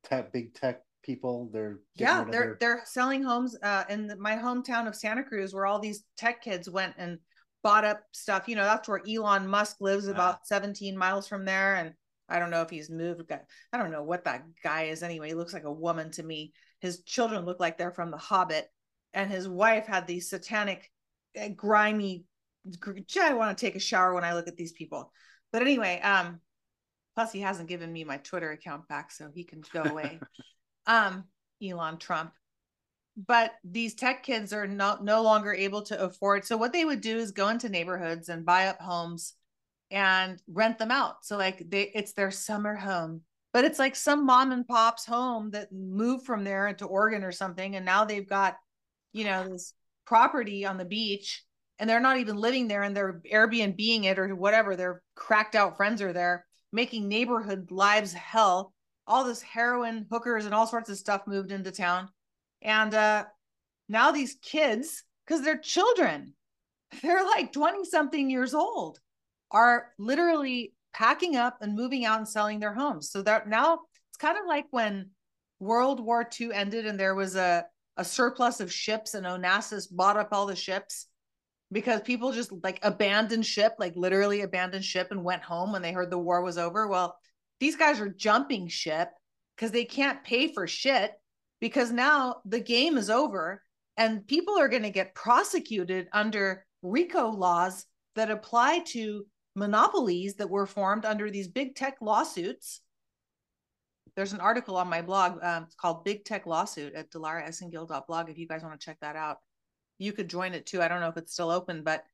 tech 0.04 0.32
big 0.32 0.54
tech 0.54 0.82
people. 1.08 1.48
They're 1.52 1.78
yeah 1.96 2.22
they're 2.22 2.32
their- 2.32 2.56
they're 2.60 2.82
selling 2.84 3.22
homes 3.22 3.56
uh 3.62 3.84
in 3.88 4.06
the, 4.06 4.16
my 4.16 4.36
hometown 4.36 4.86
of 4.86 4.94
santa 4.94 5.24
cruz 5.24 5.52
where 5.54 5.66
all 5.66 5.80
these 5.80 6.04
tech 6.16 6.42
kids 6.42 6.68
went 6.70 6.94
and 6.98 7.18
bought 7.64 7.84
up 7.84 8.02
stuff 8.12 8.46
you 8.46 8.54
know 8.54 8.62
that's 8.64 8.88
where 8.88 9.02
elon 9.08 9.48
musk 9.48 9.76
lives 9.80 10.06
about 10.06 10.46
17 10.46 10.96
miles 10.96 11.26
from 11.26 11.44
there. 11.44 11.74
And 11.76 11.94
i 12.28 12.38
don't 12.38 12.50
know 12.50 12.62
if 12.62 12.70
he's 12.70 12.90
moved 12.90 13.32
i 13.72 13.78
don't 13.78 13.90
know 13.90 14.02
what 14.04 14.24
that 14.24 14.44
guy 14.62 14.82
is 14.84 15.02
anyway. 15.02 15.28
He 15.28 15.34
looks 15.34 15.54
like 15.54 15.64
a 15.64 15.72
woman 15.72 16.10
to 16.12 16.22
me. 16.22 16.52
His 16.80 17.02
children 17.02 17.44
look 17.44 17.58
like 17.58 17.76
they're 17.78 17.90
from 17.90 18.10
the 18.12 18.16
hobbit. 18.18 18.68
And 19.14 19.30
his 19.30 19.48
wife 19.48 19.86
had 19.86 20.06
these 20.06 20.28
satanic 20.30 20.90
uh, 21.40 21.48
grimy 21.56 22.24
gr- 22.78 22.98
i 23.22 23.32
want 23.32 23.56
to 23.56 23.66
take 23.66 23.76
a 23.76 23.80
shower 23.80 24.12
when 24.14 24.24
i 24.24 24.34
look 24.34 24.46
at 24.48 24.56
these 24.56 24.72
people. 24.72 25.10
But 25.52 25.62
anyway 25.62 26.00
um 26.00 26.40
plus 27.14 27.32
he 27.32 27.40
hasn't 27.40 27.68
given 27.68 27.92
me 27.92 28.04
my 28.04 28.18
twitter 28.18 28.52
account 28.52 28.86
back 28.86 29.10
so 29.10 29.28
he 29.34 29.42
can 29.42 29.62
go 29.72 29.82
away 29.92 30.20
um 30.88 31.24
Elon 31.62 31.98
Trump. 31.98 32.32
But 33.16 33.52
these 33.64 33.94
tech 33.94 34.22
kids 34.22 34.52
are 34.52 34.66
not 34.66 35.04
no 35.04 35.22
longer 35.22 35.52
able 35.52 35.82
to 35.82 36.00
afford. 36.00 36.44
So 36.44 36.56
what 36.56 36.72
they 36.72 36.84
would 36.84 37.00
do 37.00 37.18
is 37.18 37.32
go 37.32 37.48
into 37.48 37.68
neighborhoods 37.68 38.28
and 38.28 38.46
buy 38.46 38.68
up 38.68 38.80
homes 38.80 39.34
and 39.90 40.40
rent 40.48 40.78
them 40.78 40.90
out. 40.90 41.24
So 41.24 41.36
like 41.36 41.68
they 41.68 41.90
it's 41.94 42.12
their 42.12 42.30
summer 42.30 42.74
home. 42.74 43.22
But 43.52 43.64
it's 43.64 43.78
like 43.78 43.96
some 43.96 44.26
mom 44.26 44.52
and 44.52 44.66
pop's 44.66 45.06
home 45.06 45.50
that 45.50 45.72
moved 45.72 46.26
from 46.26 46.44
there 46.44 46.68
into 46.68 46.84
Oregon 46.84 47.24
or 47.24 47.32
something 47.32 47.76
and 47.76 47.84
now 47.84 48.04
they've 48.04 48.28
got 48.28 48.56
you 49.12 49.24
know 49.24 49.48
this 49.48 49.74
property 50.06 50.64
on 50.64 50.78
the 50.78 50.84
beach 50.84 51.44
and 51.78 51.88
they're 51.88 52.00
not 52.00 52.18
even 52.18 52.36
living 52.36 52.68
there 52.68 52.82
and 52.82 52.96
they're 52.96 53.20
Airbnbing 53.32 54.04
it 54.04 54.18
or 54.18 54.34
whatever. 54.34 54.76
Their 54.76 55.02
cracked 55.16 55.54
out 55.54 55.76
friends 55.76 56.02
are 56.02 56.12
there 56.12 56.46
making 56.72 57.08
neighborhood 57.08 57.70
lives 57.70 58.12
hell 58.12 58.72
all 59.08 59.24
this 59.24 59.42
heroin 59.42 60.06
hookers 60.10 60.44
and 60.44 60.54
all 60.54 60.66
sorts 60.66 60.90
of 60.90 60.98
stuff 60.98 61.22
moved 61.26 61.50
into 61.50 61.72
town. 61.72 62.08
And 62.62 62.94
uh 62.94 63.24
now 63.88 64.12
these 64.12 64.36
kids 64.42 65.02
because 65.26 65.42
they're 65.42 65.58
children 65.58 66.34
they're 67.02 67.24
like 67.24 67.52
20 67.52 67.84
something 67.84 68.30
years 68.30 68.54
old 68.54 69.00
are 69.50 69.88
literally 69.98 70.74
packing 70.94 71.36
up 71.36 71.58
and 71.60 71.74
moving 71.74 72.04
out 72.04 72.18
and 72.18 72.28
selling 72.28 72.60
their 72.60 72.72
homes. 72.72 73.10
So 73.10 73.22
that 73.22 73.48
now 73.48 73.80
it's 74.10 74.18
kind 74.18 74.38
of 74.38 74.46
like 74.46 74.66
when 74.70 75.10
world 75.60 76.00
war 76.00 76.28
ii 76.40 76.52
ended 76.52 76.86
and 76.86 76.98
there 76.98 77.14
was 77.14 77.36
a, 77.36 77.64
a 77.96 78.04
surplus 78.04 78.60
of 78.60 78.72
ships 78.72 79.14
and 79.14 79.26
onassis 79.26 79.86
bought 79.90 80.16
up 80.16 80.28
all 80.32 80.46
the 80.46 80.54
ships 80.54 81.06
because 81.72 82.00
people 82.02 82.32
just 82.32 82.52
like 82.62 82.78
abandoned 82.82 83.44
ship 83.44 83.74
like 83.78 83.94
literally 83.96 84.42
abandoned 84.42 84.84
ship 84.84 85.08
and 85.10 85.24
went 85.24 85.42
home 85.42 85.72
when 85.72 85.82
they 85.82 85.92
heard 85.92 86.10
the 86.10 86.18
war 86.18 86.42
was 86.42 86.58
over. 86.58 86.86
Well 86.86 87.18
these 87.60 87.76
guys 87.76 88.00
are 88.00 88.08
jumping 88.08 88.68
ship 88.68 89.10
because 89.56 89.70
they 89.70 89.84
can't 89.84 90.24
pay 90.24 90.52
for 90.52 90.66
shit 90.66 91.12
because 91.60 91.90
now 91.90 92.36
the 92.44 92.60
game 92.60 92.96
is 92.96 93.10
over 93.10 93.62
and 93.96 94.26
people 94.26 94.56
are 94.58 94.68
going 94.68 94.84
to 94.84 94.90
get 94.90 95.14
prosecuted 95.14 96.08
under 96.12 96.64
RICO 96.82 97.30
laws 97.30 97.84
that 98.14 98.30
apply 98.30 98.80
to 98.86 99.26
monopolies 99.56 100.36
that 100.36 100.48
were 100.48 100.66
formed 100.66 101.04
under 101.04 101.30
these 101.30 101.48
big 101.48 101.74
tech 101.74 101.96
lawsuits. 102.00 102.80
There's 104.14 104.32
an 104.32 104.40
article 104.40 104.76
on 104.76 104.88
my 104.88 105.02
blog 105.02 105.42
um, 105.42 105.64
it's 105.64 105.74
called 105.74 106.04
Big 106.04 106.24
Tech 106.24 106.46
Lawsuit 106.46 106.94
at 106.94 107.10
dilaraesengil.blog 107.10 108.30
if 108.30 108.38
you 108.38 108.48
guys 108.48 108.62
want 108.62 108.78
to 108.78 108.84
check 108.84 108.98
that 109.00 109.16
out. 109.16 109.38
You 109.98 110.12
could 110.12 110.28
join 110.28 110.54
it 110.54 110.66
too. 110.66 110.80
I 110.80 110.88
don't 110.88 111.00
know 111.00 111.08
if 111.08 111.16
it's 111.16 111.32
still 111.32 111.50
open, 111.50 111.82
but 111.82 112.04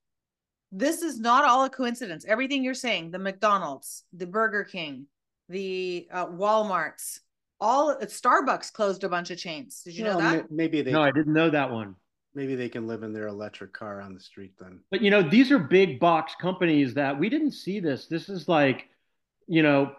this 0.72 1.02
is 1.02 1.20
not 1.20 1.44
all 1.44 1.64
a 1.64 1.70
coincidence. 1.70 2.24
Everything 2.26 2.64
you're 2.64 2.74
saying, 2.74 3.10
the 3.10 3.18
McDonald's, 3.18 4.04
the 4.12 4.26
Burger 4.26 4.64
King, 4.64 5.06
the 5.48 6.08
uh, 6.10 6.26
Walmarts, 6.26 7.20
all 7.60 7.96
Starbucks 7.96 8.72
closed 8.72 9.04
a 9.04 9.08
bunch 9.08 9.30
of 9.30 9.38
chains. 9.38 9.82
Did 9.84 9.96
you 9.96 10.04
Well, 10.04 10.20
know 10.20 10.30
that? 10.30 10.42
ma- 10.50 10.56
Maybe 10.56 10.82
they 10.82 10.92
No, 10.92 11.02
I 11.02 11.10
didn't 11.10 11.32
know 11.32 11.50
that 11.50 11.70
one. 11.70 11.96
maybe 12.34 12.54
they 12.54 12.68
can 12.68 12.86
live 12.86 13.02
in 13.02 13.12
their 13.12 13.28
electric 13.28 13.72
car 13.72 14.00
on 14.00 14.14
the 14.14 14.20
street 14.20 14.52
then. 14.58 14.80
But 14.90 15.02
you 15.02 15.10
know, 15.10 15.22
these 15.22 15.50
are 15.52 15.58
big 15.58 16.00
box 16.00 16.34
companies 16.40 16.94
that 16.94 17.18
we 17.18 17.28
didn't 17.28 17.52
see 17.52 17.80
this. 17.80 18.06
This 18.06 18.28
is 18.28 18.48
like, 18.48 18.88
you 19.46 19.62
know, 19.62 19.92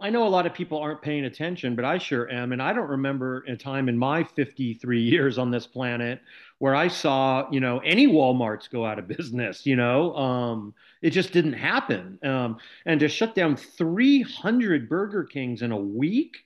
I 0.00 0.10
know 0.10 0.26
a 0.26 0.28
lot 0.28 0.46
of 0.46 0.54
people 0.54 0.78
aren't 0.78 1.02
paying 1.02 1.24
attention, 1.24 1.74
but 1.74 1.84
I 1.84 1.98
sure 1.98 2.30
am. 2.30 2.52
And 2.52 2.62
I 2.62 2.72
don't 2.72 2.88
remember 2.88 3.44
a 3.48 3.56
time 3.56 3.88
in 3.88 3.98
my 3.98 4.22
53 4.22 5.00
years 5.00 5.38
on 5.38 5.50
this 5.50 5.66
planet 5.66 6.20
where 6.58 6.74
I 6.74 6.88
saw, 6.88 7.50
you 7.50 7.60
know, 7.60 7.78
any 7.80 8.06
Walmarts 8.06 8.70
go 8.70 8.84
out 8.86 8.98
of 8.98 9.08
business, 9.08 9.66
you 9.66 9.76
know. 9.76 10.14
Um, 10.14 10.74
it 11.02 11.10
just 11.10 11.32
didn't 11.32 11.54
happen. 11.54 12.18
Um, 12.22 12.58
and 12.86 13.00
to 13.00 13.08
shut 13.08 13.34
down 13.34 13.56
300 13.56 14.88
Burger 14.88 15.24
Kings 15.24 15.62
in 15.62 15.72
a 15.72 15.76
week 15.76 16.36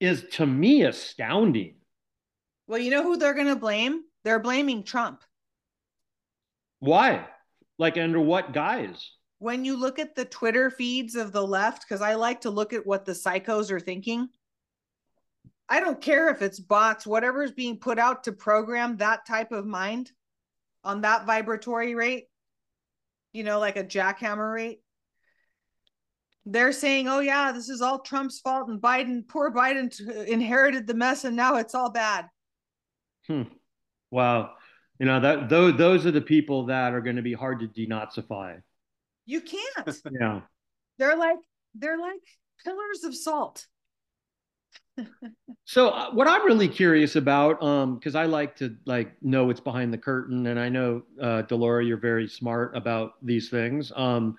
is 0.00 0.24
to 0.32 0.46
me 0.46 0.82
astounding. 0.82 1.74
Well, 2.66 2.78
you 2.78 2.90
know 2.90 3.02
who 3.02 3.16
they're 3.16 3.34
going 3.34 3.46
to 3.48 3.56
blame? 3.56 4.02
They're 4.24 4.38
blaming 4.38 4.82
Trump. 4.82 5.22
Why? 6.78 7.26
Like 7.78 7.96
under 7.96 8.20
what 8.20 8.52
guise? 8.52 9.12
When 9.38 9.64
you 9.64 9.76
look 9.76 9.98
at 9.98 10.14
the 10.14 10.24
Twitter 10.24 10.70
feeds 10.70 11.14
of 11.14 11.32
the 11.32 11.46
left, 11.46 11.84
because 11.86 12.02
I 12.02 12.14
like 12.14 12.42
to 12.42 12.50
look 12.50 12.72
at 12.72 12.86
what 12.86 13.04
the 13.04 13.12
psychos 13.12 13.70
are 13.70 13.80
thinking. 13.80 14.28
I 15.68 15.80
don't 15.80 16.00
care 16.00 16.28
if 16.28 16.42
it's 16.42 16.58
bots, 16.58 17.06
whatever's 17.06 17.52
being 17.52 17.78
put 17.78 17.98
out 17.98 18.24
to 18.24 18.32
program 18.32 18.96
that 18.96 19.24
type 19.24 19.52
of 19.52 19.66
mind 19.66 20.10
on 20.82 21.02
that 21.02 21.26
vibratory 21.26 21.94
rate, 21.94 22.26
you 23.32 23.44
know, 23.44 23.58
like 23.58 23.76
a 23.76 23.84
jackhammer 23.84 24.52
rate. 24.52 24.80
They're 26.46 26.72
saying, 26.72 27.06
oh, 27.06 27.20
yeah, 27.20 27.52
this 27.52 27.68
is 27.68 27.82
all 27.82 27.98
Trump's 28.00 28.40
fault 28.40 28.68
and 28.68 28.80
Biden, 28.80 29.28
poor 29.28 29.52
Biden 29.52 29.94
t- 29.94 30.32
inherited 30.32 30.86
the 30.86 30.94
mess 30.94 31.24
and 31.24 31.36
now 31.36 31.56
it's 31.56 31.74
all 31.74 31.90
bad. 31.90 32.26
Hmm. 33.26 33.42
Wow. 34.10 34.54
You 34.98 35.06
know 35.06 35.20
that 35.20 35.48
those 35.48 35.78
those 35.78 36.04
are 36.04 36.10
the 36.10 36.20
people 36.20 36.66
that 36.66 36.92
are 36.92 37.00
going 37.00 37.16
to 37.16 37.22
be 37.22 37.32
hard 37.32 37.60
to 37.60 37.68
denazify. 37.68 38.60
You 39.24 39.40
can't. 39.40 40.00
Yeah. 40.20 40.40
they're 40.98 41.16
like, 41.16 41.38
they're 41.74 41.98
like 41.98 42.20
pillars 42.64 43.04
of 43.04 43.14
salt. 43.14 43.66
So 45.64 45.90
uh, 45.90 46.10
what 46.10 46.26
I'm 46.26 46.44
really 46.44 46.68
curious 46.68 47.16
about, 47.16 47.62
um, 47.62 47.94
because 47.96 48.14
I 48.14 48.24
like 48.24 48.56
to 48.56 48.76
like 48.86 49.12
know 49.22 49.44
what's 49.44 49.60
behind 49.60 49.92
the 49.92 49.98
curtain, 49.98 50.46
and 50.46 50.58
I 50.58 50.68
know 50.68 51.02
uh, 51.20 51.42
Dilara, 51.48 51.86
you're 51.86 51.96
very 51.96 52.28
smart 52.28 52.76
about 52.76 53.12
these 53.22 53.50
things. 53.50 53.92
Um, 53.94 54.36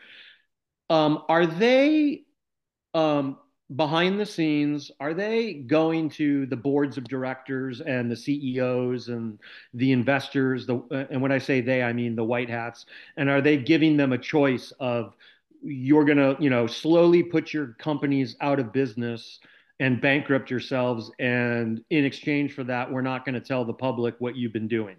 um, 0.89 1.24
are 1.30 1.45
they 1.45 2.24
um, 2.93 3.38
behind 3.76 4.20
the 4.20 4.26
scenes? 4.26 4.91
Are 4.99 5.14
they 5.14 5.53
going 5.53 6.09
to 6.12 6.45
the 6.47 6.57
boards 6.57 6.97
of 6.97 7.05
directors 7.05 7.80
and 7.82 8.12
the 8.12 8.16
CEOs 8.16 9.07
and 9.07 9.39
the 9.74 9.93
investors? 9.93 10.66
The 10.68 10.78
uh, 10.91 11.05
and 11.09 11.22
when 11.22 11.32
I 11.32 11.38
say 11.38 11.62
they, 11.62 11.82
I 11.82 11.93
mean 11.93 12.16
the 12.16 12.26
white 12.26 12.49
hats. 12.49 12.86
And 13.16 13.30
are 13.30 13.41
they 13.41 13.57
giving 13.57 13.95
them 13.95 14.12
a 14.12 14.18
choice 14.18 14.72
of 14.80 15.16
you're 15.64 16.05
gonna, 16.05 16.36
you 16.39 16.49
know, 16.49 16.68
slowly 16.68 17.24
put 17.24 17.53
your 17.53 17.68
companies 17.80 18.36
out 18.41 18.59
of 18.59 18.74
business? 18.74 19.39
And 19.82 19.99
bankrupt 19.99 20.49
yourselves. 20.51 21.11
And 21.19 21.82
in 21.89 22.05
exchange 22.05 22.53
for 22.53 22.63
that, 22.65 22.89
we're 22.89 23.01
not 23.01 23.25
going 23.25 23.34
to 23.34 23.41
tell 23.41 23.65
the 23.65 23.73
public 23.73 24.15
what 24.19 24.36
you've 24.38 24.53
been 24.53 24.67
doing. 24.67 24.95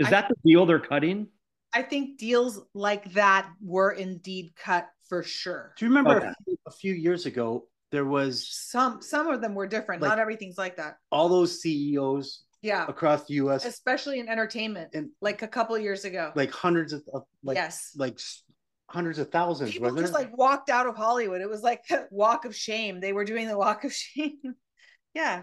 Is 0.00 0.08
I- 0.08 0.10
that 0.10 0.28
the 0.28 0.34
deal 0.50 0.66
they're 0.66 0.80
cutting? 0.80 1.28
I 1.76 1.82
think 1.82 2.18
deals 2.18 2.60
like 2.72 3.12
that 3.14 3.50
were 3.60 3.90
indeed 3.92 4.52
cut 4.56 4.88
for 5.08 5.22
sure. 5.24 5.74
Do 5.76 5.84
you 5.84 5.90
remember 5.90 6.16
Okay. 6.18 6.28
a, 6.28 6.34
few, 6.44 6.56
a 6.66 6.70
few 6.70 6.94
years 6.94 7.26
ago 7.26 7.66
there 7.90 8.04
was 8.06 8.48
Some 8.48 9.02
some 9.02 9.26
of 9.28 9.40
them 9.40 9.54
were 9.54 9.66
different. 9.66 10.00
Like- 10.00 10.08
Not 10.10 10.18
everything's 10.20 10.56
like 10.56 10.76
that. 10.76 10.96
all 11.10 11.28
those 11.28 11.60
CEOs 11.60 12.44
Yeah. 12.62 12.86
across 12.88 13.24
the 13.26 13.34
U.S. 13.34 13.64
Especially 13.66 14.18
in 14.20 14.28
entertainment. 14.28 14.90
And- 14.94 15.10
like 15.20 15.42
a 15.42 15.48
couple 15.48 15.76
years 15.76 16.04
ago. 16.04 16.32
like 16.36 16.50
hundreds 16.52 16.92
of, 16.92 17.02
of 17.12 17.24
like 17.42 17.56
yes. 17.56 17.92
like 17.96 18.14
s- 18.14 18.43
hundreds 18.94 19.18
of 19.18 19.30
thousands. 19.30 19.72
People 19.72 19.90
wasn't 19.90 20.02
just 20.02 20.12
it? 20.12 20.16
like 20.16 20.38
walked 20.38 20.70
out 20.70 20.86
of 20.86 20.96
Hollywood. 20.96 21.40
It 21.40 21.50
was 21.50 21.62
like 21.62 21.82
walk 22.10 22.44
of 22.44 22.54
shame. 22.54 23.00
They 23.00 23.12
were 23.12 23.24
doing 23.24 23.48
the 23.48 23.58
walk 23.58 23.84
of 23.84 23.92
shame. 23.92 24.54
yeah. 25.14 25.42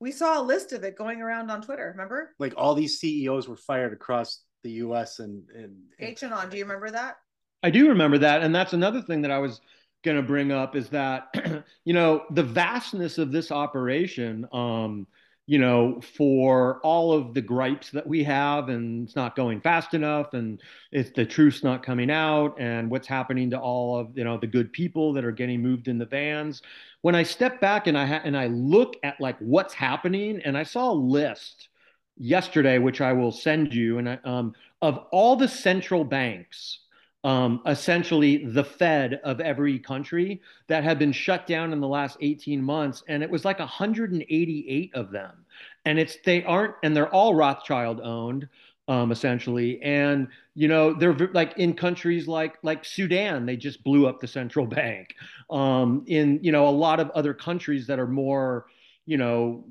We 0.00 0.10
saw 0.10 0.40
a 0.40 0.42
list 0.42 0.72
of 0.72 0.82
it 0.82 0.98
going 0.98 1.22
around 1.22 1.50
on 1.50 1.62
Twitter. 1.62 1.90
Remember? 1.92 2.34
like 2.40 2.54
all 2.56 2.74
these 2.74 2.98
CEOs 2.98 3.48
were 3.48 3.56
fired 3.56 3.92
across 3.92 4.40
the 4.64 4.70
U.S. 4.72 5.20
and 5.20 5.44
and, 5.54 5.76
and 5.98 6.08
H 6.08 6.24
Anon. 6.24 6.50
Do 6.50 6.56
you 6.58 6.64
remember 6.64 6.90
that? 6.90 7.16
I 7.62 7.70
do 7.70 7.88
remember 7.88 8.18
that. 8.18 8.42
And 8.42 8.52
that's 8.52 8.72
another 8.72 9.00
thing 9.00 9.22
that 9.22 9.30
I 9.30 9.38
was 9.38 9.60
going 10.02 10.16
to 10.16 10.22
bring 10.22 10.50
up 10.50 10.74
is 10.74 10.88
that, 10.88 11.28
you 11.84 11.94
know, 11.94 12.24
the 12.30 12.42
vastness 12.42 13.18
of 13.18 13.30
this 13.30 13.52
operation, 13.52 14.46
um, 14.52 15.06
you 15.46 15.58
know, 15.58 16.00
for 16.00 16.78
all 16.84 17.12
of 17.12 17.34
the 17.34 17.40
gripes 17.40 17.90
that 17.90 18.06
we 18.06 18.22
have, 18.22 18.68
and 18.68 19.06
it's 19.06 19.16
not 19.16 19.34
going 19.34 19.60
fast 19.60 19.92
enough, 19.92 20.34
and 20.34 20.60
it's 20.92 21.10
the 21.10 21.26
truth's 21.26 21.64
not 21.64 21.82
coming 21.82 22.10
out, 22.10 22.54
and 22.60 22.88
what's 22.88 23.08
happening 23.08 23.50
to 23.50 23.58
all 23.58 23.98
of 23.98 24.16
you 24.16 24.24
know 24.24 24.38
the 24.38 24.46
good 24.46 24.72
people 24.72 25.12
that 25.12 25.24
are 25.24 25.32
getting 25.32 25.60
moved 25.60 25.88
in 25.88 25.98
the 25.98 26.06
vans. 26.06 26.62
When 27.00 27.16
I 27.16 27.24
step 27.24 27.60
back 27.60 27.88
and 27.88 27.98
I 27.98 28.06
ha- 28.06 28.22
and 28.24 28.36
I 28.36 28.46
look 28.46 28.96
at 29.02 29.20
like 29.20 29.36
what's 29.40 29.74
happening, 29.74 30.40
and 30.44 30.56
I 30.56 30.62
saw 30.62 30.92
a 30.92 30.94
list 30.94 31.68
yesterday, 32.16 32.78
which 32.78 33.00
I 33.00 33.12
will 33.12 33.32
send 33.32 33.74
you, 33.74 33.98
and 33.98 34.08
I, 34.08 34.18
um, 34.24 34.54
of 34.80 35.06
all 35.10 35.34
the 35.34 35.48
central 35.48 36.04
banks 36.04 36.81
um, 37.24 37.60
essentially 37.66 38.44
the 38.44 38.64
Fed 38.64 39.20
of 39.24 39.40
every 39.40 39.78
country 39.78 40.40
that 40.66 40.82
have 40.84 40.98
been 40.98 41.12
shut 41.12 41.46
down 41.46 41.72
in 41.72 41.80
the 41.80 41.88
last 41.88 42.16
18 42.20 42.62
months. 42.62 43.02
And 43.08 43.22
it 43.22 43.30
was 43.30 43.44
like 43.44 43.58
188 43.60 44.94
of 44.94 45.10
them. 45.10 45.44
And 45.84 45.98
it's, 45.98 46.16
they 46.24 46.42
aren't, 46.44 46.74
and 46.82 46.96
they're 46.96 47.12
all 47.12 47.34
Rothschild 47.34 48.00
owned. 48.00 48.48
Um, 48.88 49.12
essentially, 49.12 49.80
and 49.80 50.26
you 50.56 50.66
know 50.66 50.92
they're 50.92 51.14
like 51.32 51.56
in 51.56 51.72
countries 51.72 52.26
like 52.26 52.58
like 52.64 52.84
Sudan, 52.84 53.46
they 53.46 53.56
just 53.56 53.84
blew 53.84 54.08
up 54.08 54.20
the 54.20 54.26
central 54.26 54.66
bank. 54.80 55.14
Um, 55.50 56.02
in 56.08 56.40
you 56.42 56.50
know 56.50 56.66
a 56.66 56.70
lot 56.70 56.98
of 56.98 57.08
other 57.10 57.32
countries 57.32 57.86
that 57.86 58.00
are 58.00 58.08
more, 58.08 58.66
you 59.06 59.18
know, 59.18 59.64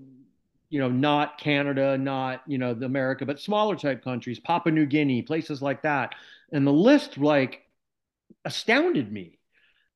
you 0.71 0.79
know, 0.79 0.89
not 0.89 1.37
Canada, 1.37 1.97
not 1.97 2.41
you 2.47 2.57
know 2.57 2.73
the 2.73 2.85
America, 2.85 3.25
but 3.25 3.39
smaller 3.39 3.75
type 3.75 4.03
countries, 4.03 4.39
Papua 4.39 4.73
New 4.73 4.85
Guinea, 4.85 5.21
places 5.21 5.61
like 5.61 5.83
that. 5.83 6.15
And 6.51 6.65
the 6.65 6.71
list 6.71 7.17
like 7.17 7.61
astounded 8.45 9.11
me. 9.11 9.37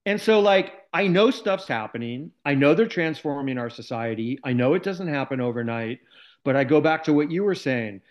And 0.06 0.22
so 0.22 0.40
like 0.42 0.74
i 0.94 1.08
know 1.08 1.32
stuff's 1.32 1.68
happening. 1.68 2.32
I 2.44 2.56
know 2.56 2.76
they're 2.76 2.88
transforming 2.88 3.58
our 3.58 3.70
society. 3.70 4.38
I 4.44 4.54
know 4.54 4.74
it 4.74 4.84
doesn't 4.84 5.08
happen 5.08 5.42
overnight. 5.42 6.02
But 6.44 6.58
i 6.58 6.66
go 6.66 6.82
back 6.82 7.06
to 7.06 7.14
what 7.14 7.32
you 7.32 7.44
were 7.44 7.56
saying. 7.56 8.02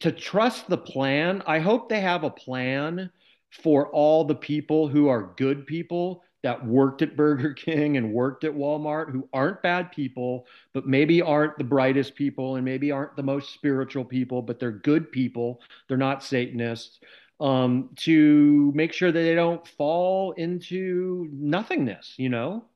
To 0.00 0.12
trust 0.12 0.68
the 0.68 0.78
plan 0.78 1.42
i 1.46 1.58
hope 1.58 1.88
they 1.88 2.00
have 2.00 2.22
a 2.24 2.30
plan 2.30 3.10
for 3.50 3.88
all 3.88 4.24
the 4.24 4.34
people 4.34 4.88
who 4.88 5.08
are 5.08 5.34
good 5.36 5.66
people 5.66 6.22
that 6.42 6.64
worked 6.66 7.02
at 7.02 7.16
Burger 7.16 7.52
King 7.54 7.96
and 7.96 8.12
worked 8.12 8.44
at 8.44 8.52
Walmart 8.52 9.10
who 9.10 9.28
aren't 9.32 9.62
bad 9.62 9.92
people, 9.92 10.46
but 10.74 10.86
maybe 10.86 11.22
aren't 11.22 11.58
the 11.58 11.64
brightest 11.64 12.14
people 12.14 12.56
and 12.56 12.64
maybe 12.64 12.90
aren't 12.90 13.16
the 13.16 13.22
most 13.22 13.52
spiritual 13.54 14.04
people, 14.04 14.42
but 14.42 14.58
they're 14.58 14.72
good 14.72 15.10
people. 15.12 15.60
They're 15.88 15.96
not 15.96 16.22
Satanists 16.24 17.00
um, 17.40 17.90
to 17.96 18.72
make 18.74 18.92
sure 18.92 19.12
that 19.12 19.20
they 19.20 19.34
don't 19.34 19.66
fall 19.66 20.32
into 20.32 21.28
nothingness, 21.32 22.14
you 22.16 22.28
know? 22.28 22.66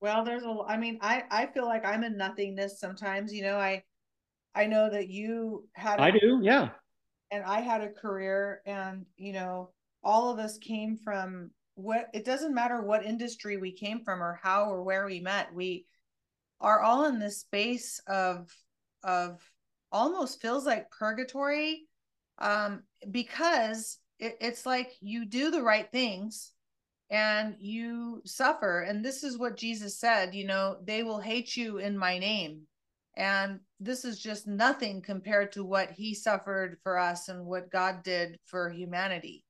Well, 0.00 0.24
there's 0.24 0.42
a. 0.44 0.58
I 0.66 0.76
mean, 0.76 0.98
I 1.00 1.24
I 1.30 1.46
feel 1.46 1.64
like 1.66 1.84
I'm 1.84 2.04
in 2.04 2.16
nothingness 2.16 2.78
sometimes. 2.78 3.32
You 3.32 3.42
know, 3.42 3.56
I 3.56 3.82
I 4.54 4.66
know 4.66 4.90
that 4.90 5.08
you 5.08 5.68
had. 5.74 6.00
a- 6.00 6.02
I 6.02 6.10
do, 6.10 6.40
yeah. 6.42 6.70
and 7.30 7.44
I 7.44 7.60
had 7.60 7.80
a 7.82 7.88
career 7.90 8.62
and 8.66 9.06
you 9.16 9.32
know 9.32 9.70
all 10.02 10.30
of 10.30 10.38
us 10.38 10.58
came 10.58 10.96
from 10.96 11.50
what 11.76 12.08
it 12.12 12.24
doesn't 12.24 12.54
matter 12.54 12.82
what 12.82 13.04
industry 13.04 13.56
we 13.56 13.72
came 13.72 14.02
from 14.04 14.22
or 14.22 14.38
how 14.42 14.70
or 14.70 14.82
where 14.82 15.06
we 15.06 15.20
met 15.20 15.54
we 15.54 15.86
are 16.60 16.80
all 16.80 17.04
in 17.06 17.18
this 17.18 17.40
space 17.40 18.00
of 18.06 18.50
of 19.04 19.40
almost 19.92 20.40
feels 20.40 20.66
like 20.66 20.90
purgatory 20.90 21.86
um 22.38 22.82
because 23.10 23.98
it, 24.18 24.36
it's 24.40 24.66
like 24.66 24.92
you 25.00 25.24
do 25.24 25.50
the 25.50 25.62
right 25.62 25.92
things 25.92 26.52
and 27.10 27.54
you 27.60 28.20
suffer 28.24 28.80
and 28.80 29.04
this 29.04 29.22
is 29.22 29.38
what 29.38 29.56
Jesus 29.56 30.00
said 30.00 30.34
you 30.34 30.46
know 30.46 30.76
they 30.82 31.02
will 31.02 31.20
hate 31.20 31.56
you 31.56 31.78
in 31.78 31.96
my 31.96 32.18
name 32.18 32.62
and 33.16 33.60
this 33.80 34.04
is 34.04 34.18
just 34.18 34.46
nothing 34.46 35.00
compared 35.00 35.52
to 35.52 35.64
what 35.64 35.90
he 35.90 36.14
suffered 36.14 36.76
for 36.82 36.98
us 36.98 37.28
and 37.28 37.46
what 37.46 37.70
God 37.70 38.02
did 38.02 38.38
for 38.44 38.68
humanity. 38.68 39.44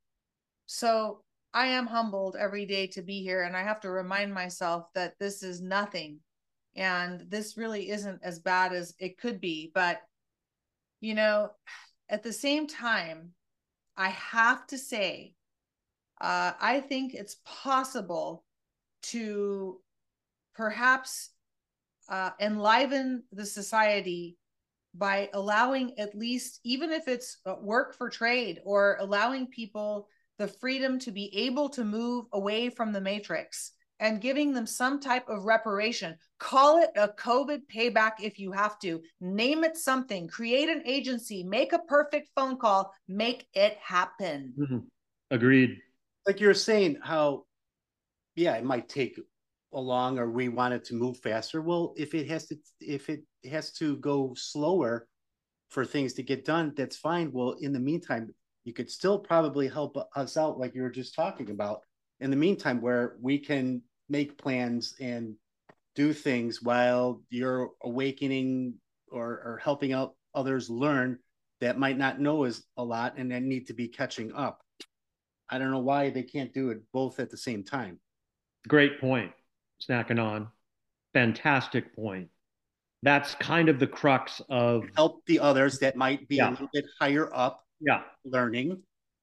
So 0.67 1.23
I 1.57 1.69
am 1.69 1.87
humbled 1.87 2.37
every 2.39 2.67
day 2.67 2.87
to 2.89 3.01
be 3.01 3.23
here. 3.23 3.45
And 3.45 3.57
I 3.57 3.63
have 3.63 3.81
to 3.81 3.91
remind 3.91 4.35
myself 4.35 4.93
that 4.95 5.15
this 5.19 5.43
is 5.43 5.63
nothing. 5.63 6.21
And 6.77 7.25
this 7.31 7.57
really 7.57 7.89
isn't 7.89 8.21
as 8.23 8.39
bad 8.41 8.75
as 8.75 8.95
it 8.99 9.17
could 9.17 9.41
be. 9.41 9.71
But, 9.73 10.03
you 11.01 11.15
know, 11.15 11.53
at 12.11 12.23
the 12.23 12.33
same 12.33 12.67
time, 12.67 13.31
I 13.97 14.11
have 14.11 14.67
to 14.67 14.77
say, 14.77 15.33
uh, 16.21 16.53
I 16.61 16.81
think 16.81 17.15
it's 17.15 17.39
possible 17.47 18.45
to 19.05 19.81
perhaps 20.55 21.31
uh, 22.11 22.33
enliven 22.39 23.23
the 23.33 23.47
society 23.47 24.37
by 24.95 25.31
allowing 25.33 25.99
at 25.99 26.15
least, 26.15 26.61
even 26.65 26.93
if 26.93 27.09
it's 27.09 27.39
uh, 27.47 27.55
work 27.63 27.95
for 27.95 28.11
trade 28.11 28.61
or 28.63 28.99
allowing 29.01 29.47
people 29.47 30.07
the 30.39 30.49
freedom 30.49 30.99
to 31.01 31.11
be 31.11 31.35
able 31.37 31.69
to 31.71 31.85
move 31.85 32.27
away 32.33 32.69
from 32.69 32.93
the 32.93 33.01
matrix 33.01 33.73
and 33.99 34.21
giving 34.21 34.53
them 34.53 34.67
some 34.67 35.01
type 35.01 35.29
of 35.29 35.45
reparation. 35.45 36.17
Call 36.39 36.83
it 36.83 36.91
a 36.97 37.09
COVID 37.09 37.63
payback 37.75 38.13
if 38.21 38.39
you 38.39 38.53
have 38.53 38.79
to. 38.81 39.01
Name 39.21 39.65
it 39.65 39.77
something. 39.77 40.29
Create 40.29 40.69
an 40.69 40.83
agency. 40.85 41.43
Make 41.43 41.73
a 41.73 41.79
perfect 41.79 42.29
phone 42.35 42.59
call. 42.59 42.93
Make 43.09 43.47
it 43.55 43.79
happen. 43.83 44.53
Mm-hmm. 44.59 44.79
Agreed. 45.31 45.79
Like 46.27 46.41
you're 46.41 46.55
saying, 46.55 46.99
how, 47.03 47.45
yeah, 48.35 48.55
it 48.57 48.65
might 48.65 48.89
take 48.89 49.19
along 49.73 50.19
or 50.19 50.31
we 50.31 50.49
want 50.49 50.75
it 50.75 50.85
to 50.85 50.95
move 50.95 51.19
faster. 51.19 51.63
Well, 51.63 51.95
if 51.97 52.15
it 52.15 52.29
has 52.29 52.47
to, 52.49 52.57
if 52.81 53.09
it 53.09 53.23
has 53.51 53.73
to 53.75 53.97
go 53.97 54.35
slower 54.37 55.09
for 55.71 55.85
things 55.85 56.13
to 56.15 56.23
get 56.23 56.45
done, 56.45 56.75
that's 56.77 56.97
fine. 56.97 57.31
Well, 57.33 57.53
in 57.61 57.73
the 57.73 57.81
meantime, 57.81 58.35
you 58.67 58.73
could 58.73 58.91
still 58.91 59.17
probably 59.17 59.69
help 59.69 59.97
us 60.17 60.37
out, 60.37 60.59
like 60.59 60.75
you 60.75 60.83
were 60.83 60.91
just 60.91 61.15
talking 61.15 61.51
about 61.51 61.83
in 62.19 62.31
the 62.31 62.37
meantime 62.37 62.81
where 62.81 63.17
we 63.23 63.39
can 63.39 63.81
make 64.09 64.37
plans 64.37 64.97
and 65.01 65.37
do 65.95 66.13
things 66.13 66.61
while 66.61 67.23
you're 67.31 67.71
awakening 67.85 68.75
or, 69.09 69.25
or 69.25 69.61
helping 69.63 69.93
out 69.93 70.17
others 70.35 70.69
learn 70.69 71.17
that 71.61 71.79
might 71.79 71.97
not 71.97 72.21
know 72.21 72.43
as 72.43 72.65
a 72.77 72.85
lot 72.85 73.15
and 73.17 73.31
then 73.31 73.49
need 73.49 73.69
to 73.69 73.73
be 73.73 73.87
catching 73.87 74.35
up. 74.35 74.61
I 75.49 75.59
don't 75.59 75.71
know 75.71 75.79
why 75.79 76.11
they 76.11 76.25
can't 76.25 76.53
do 76.53 76.71
it 76.71 76.83
both 76.93 77.21
at 77.21 77.31
the 77.31 77.37
same 77.37 77.63
time. 77.63 78.01
Great 78.67 79.01
point, 79.01 79.31
snacking 79.81 80.21
on. 80.21 80.49
Fantastic 81.15 81.95
point. 81.95 82.31
That's 83.05 83.37
kind 83.37 83.69
of 83.69 83.79
the 83.79 83.87
crux 83.87 84.43
of 84.49 84.87
help 84.97 85.25
the 85.27 85.39
others 85.39 85.79
that 85.79 85.95
might 85.95 86.27
be 86.27 86.37
yeah. 86.37 86.49
a 86.49 86.51
little 86.51 86.69
bit 86.73 86.85
higher 87.01 87.33
up 87.33 87.63
yeah. 87.81 88.03
learning. 88.25 88.83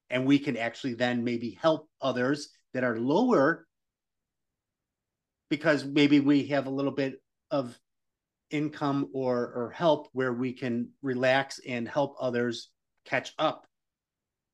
And 0.10 0.26
we 0.26 0.40
can 0.40 0.58
actually 0.58 0.94
then 0.94 1.24
maybe 1.24 1.58
help 1.62 1.90
others 2.02 2.50
that 2.74 2.84
are 2.84 3.00
lower 3.00 3.66
because 5.50 5.86
maybe 5.86 6.20
we 6.20 6.48
have 6.48 6.68
a 6.68 6.72
little 6.72 6.92
bit 6.92 7.22
of 7.52 7.78
income 8.54 9.10
or 9.14 9.52
or 9.56 9.72
help 9.72 10.08
where 10.14 10.34
we 10.34 10.54
can 10.54 10.90
relax 11.02 11.60
and 11.68 11.88
help 11.88 12.16
others 12.20 12.70
catch 13.06 13.34
up 13.40 13.66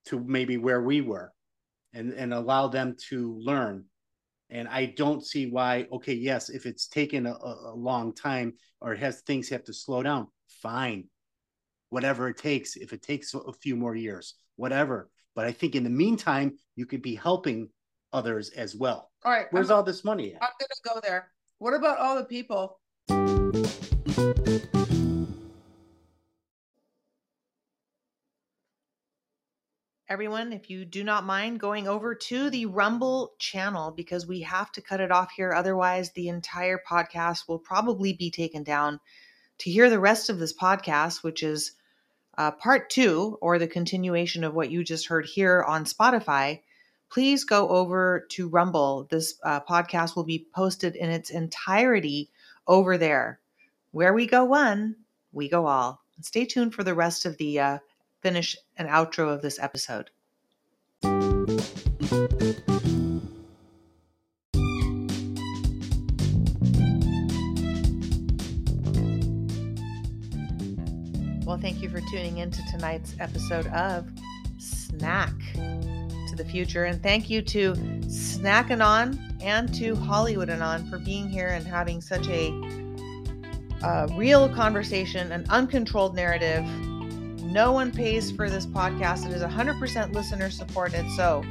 to 0.06 0.20
maybe 0.20 0.58
where 0.58 0.82
we 0.82 1.02
were 1.02 1.32
and 1.94 2.14
and 2.14 2.34
allow 2.34 2.68
them 2.68 2.96
to 3.10 3.38
learn 3.40 3.84
and 4.50 4.68
i 4.70 4.86
don't 4.86 5.26
see 5.26 5.50
why 5.50 5.86
okay 5.92 6.14
yes 6.14 6.50
if 6.50 6.66
it's 6.66 6.88
taken 6.88 7.26
a, 7.26 7.34
a 7.34 7.76
long 7.76 8.14
time 8.14 8.54
or 8.80 8.96
has 8.96 9.22
things 9.22 9.50
have 9.50 9.64
to 9.64 9.74
slow 9.74 10.02
down 10.02 10.28
fine 10.62 11.04
whatever 11.90 12.30
it 12.30 12.38
takes 12.38 12.76
if 12.76 12.94
it 12.94 13.02
takes 13.02 13.34
a 13.34 13.54
few 13.54 13.76
more 13.76 13.96
years 13.96 14.36
whatever 14.56 15.10
but 15.36 15.46
i 15.46 15.52
think 15.52 15.76
in 15.76 15.84
the 15.84 15.90
meantime 15.90 16.58
you 16.76 16.86
could 16.86 17.02
be 17.02 17.16
helping 17.16 17.70
others 18.14 18.50
as 18.50 18.76
well. 18.76 19.12
All 19.24 19.32
right. 19.32 19.48
Where's 19.52 19.70
I'm, 19.70 19.78
all 19.78 19.84
this 19.84 20.04
money 20.04 20.36
at? 20.36 20.44
I'm 20.44 20.50
going 20.60 20.70
to 20.70 20.90
go 20.94 21.00
there. 21.02 21.32
What 21.58 21.74
about 21.74 22.00
all 22.00 22.16
the 22.16 22.24
people? 22.24 22.80
Everyone, 30.08 30.54
if 30.54 30.72
you 30.72 30.86
do 30.86 31.04
not 31.04 31.24
mind 31.24 31.60
going 31.60 31.88
over 31.88 32.16
to 32.16 32.50
the 32.50 32.66
Rumble 32.66 33.34
channel 33.38 33.92
because 33.92 34.26
we 34.26 34.42
have 34.42 34.72
to 34.72 34.82
cut 34.82 35.02
it 35.02 35.12
off 35.12 35.32
here. 35.32 35.54
Otherwise, 35.54 36.12
the 36.14 36.30
entire 36.30 36.82
podcast 36.90 37.48
will 37.48 37.60
probably 37.60 38.14
be 38.14 38.32
taken 38.32 38.64
down. 38.64 39.00
To 39.60 39.70
hear 39.70 39.90
the 39.90 40.00
rest 40.00 40.30
of 40.30 40.40
this 40.40 40.54
podcast, 40.54 41.22
which 41.22 41.44
is 41.44 41.74
uh, 42.38 42.52
part 42.52 42.90
two 42.90 43.38
or 43.42 43.60
the 43.60 43.68
continuation 43.68 44.46
of 44.46 44.54
what 44.54 44.72
you 44.72 44.86
just 44.86 45.08
heard 45.08 45.26
here 45.26 45.62
on 45.68 45.84
Spotify, 45.84 46.62
please 47.10 47.44
go 47.44 47.68
over 47.68 48.26
to 48.30 48.48
Rumble. 48.48 49.08
This 49.10 49.36
uh, 49.44 49.60
podcast 49.60 50.16
will 50.16 50.24
be 50.24 50.48
posted 50.56 50.96
in 50.96 51.10
its 51.10 51.30
entirety 51.30 52.30
over 52.68 52.98
there. 52.98 53.40
Where 53.92 54.14
we 54.14 54.28
go 54.28 54.46
one, 54.46 54.96
we 55.34 55.50
go 55.50 55.66
all. 55.66 56.02
Stay 56.22 56.46
tuned 56.46 56.74
for 56.74 56.86
the 56.86 56.94
rest 56.94 57.26
of 57.26 57.36
the 57.36 57.60
uh, 57.60 57.78
finish 58.22 58.56
and 58.78 58.88
outro 58.88 59.34
of 59.34 59.42
this 59.42 59.60
episode. 59.60 60.10
Well, 71.50 71.58
thank 71.58 71.82
you 71.82 71.90
for 71.90 72.00
tuning 72.00 72.38
in 72.38 72.52
to 72.52 72.62
tonight's 72.70 73.16
episode 73.20 73.66
of 73.70 74.08
Snack 74.60 75.34
to 75.56 76.36
the 76.36 76.46
future. 76.46 76.86
And 76.86 77.02
thank 77.02 77.28
you 77.28 77.42
to 77.42 77.76
Snack 78.08 78.70
Anon 78.70 79.20
and 79.42 79.74
to 79.74 79.96
Hollywood 79.96 80.52
Anon 80.52 80.88
for 80.92 81.00
being 81.00 81.28
here 81.28 81.48
and 81.48 81.66
having 81.66 82.02
such 82.02 82.28
a 82.28 82.52
real 84.16 84.48
conversation, 84.50 85.32
an 85.32 85.48
uncontrolled 85.50 86.16
narrative. 86.16 86.64
No 87.46 87.72
one 87.72 87.92
pays 87.92 88.30
for 88.30 88.48
this 88.48 88.68
podcast. 88.68 89.26
It 89.26 89.32
is 89.32 89.42
100% 89.42 90.14
listener 90.14 90.52
supported. 90.52 91.10
So 91.18 91.44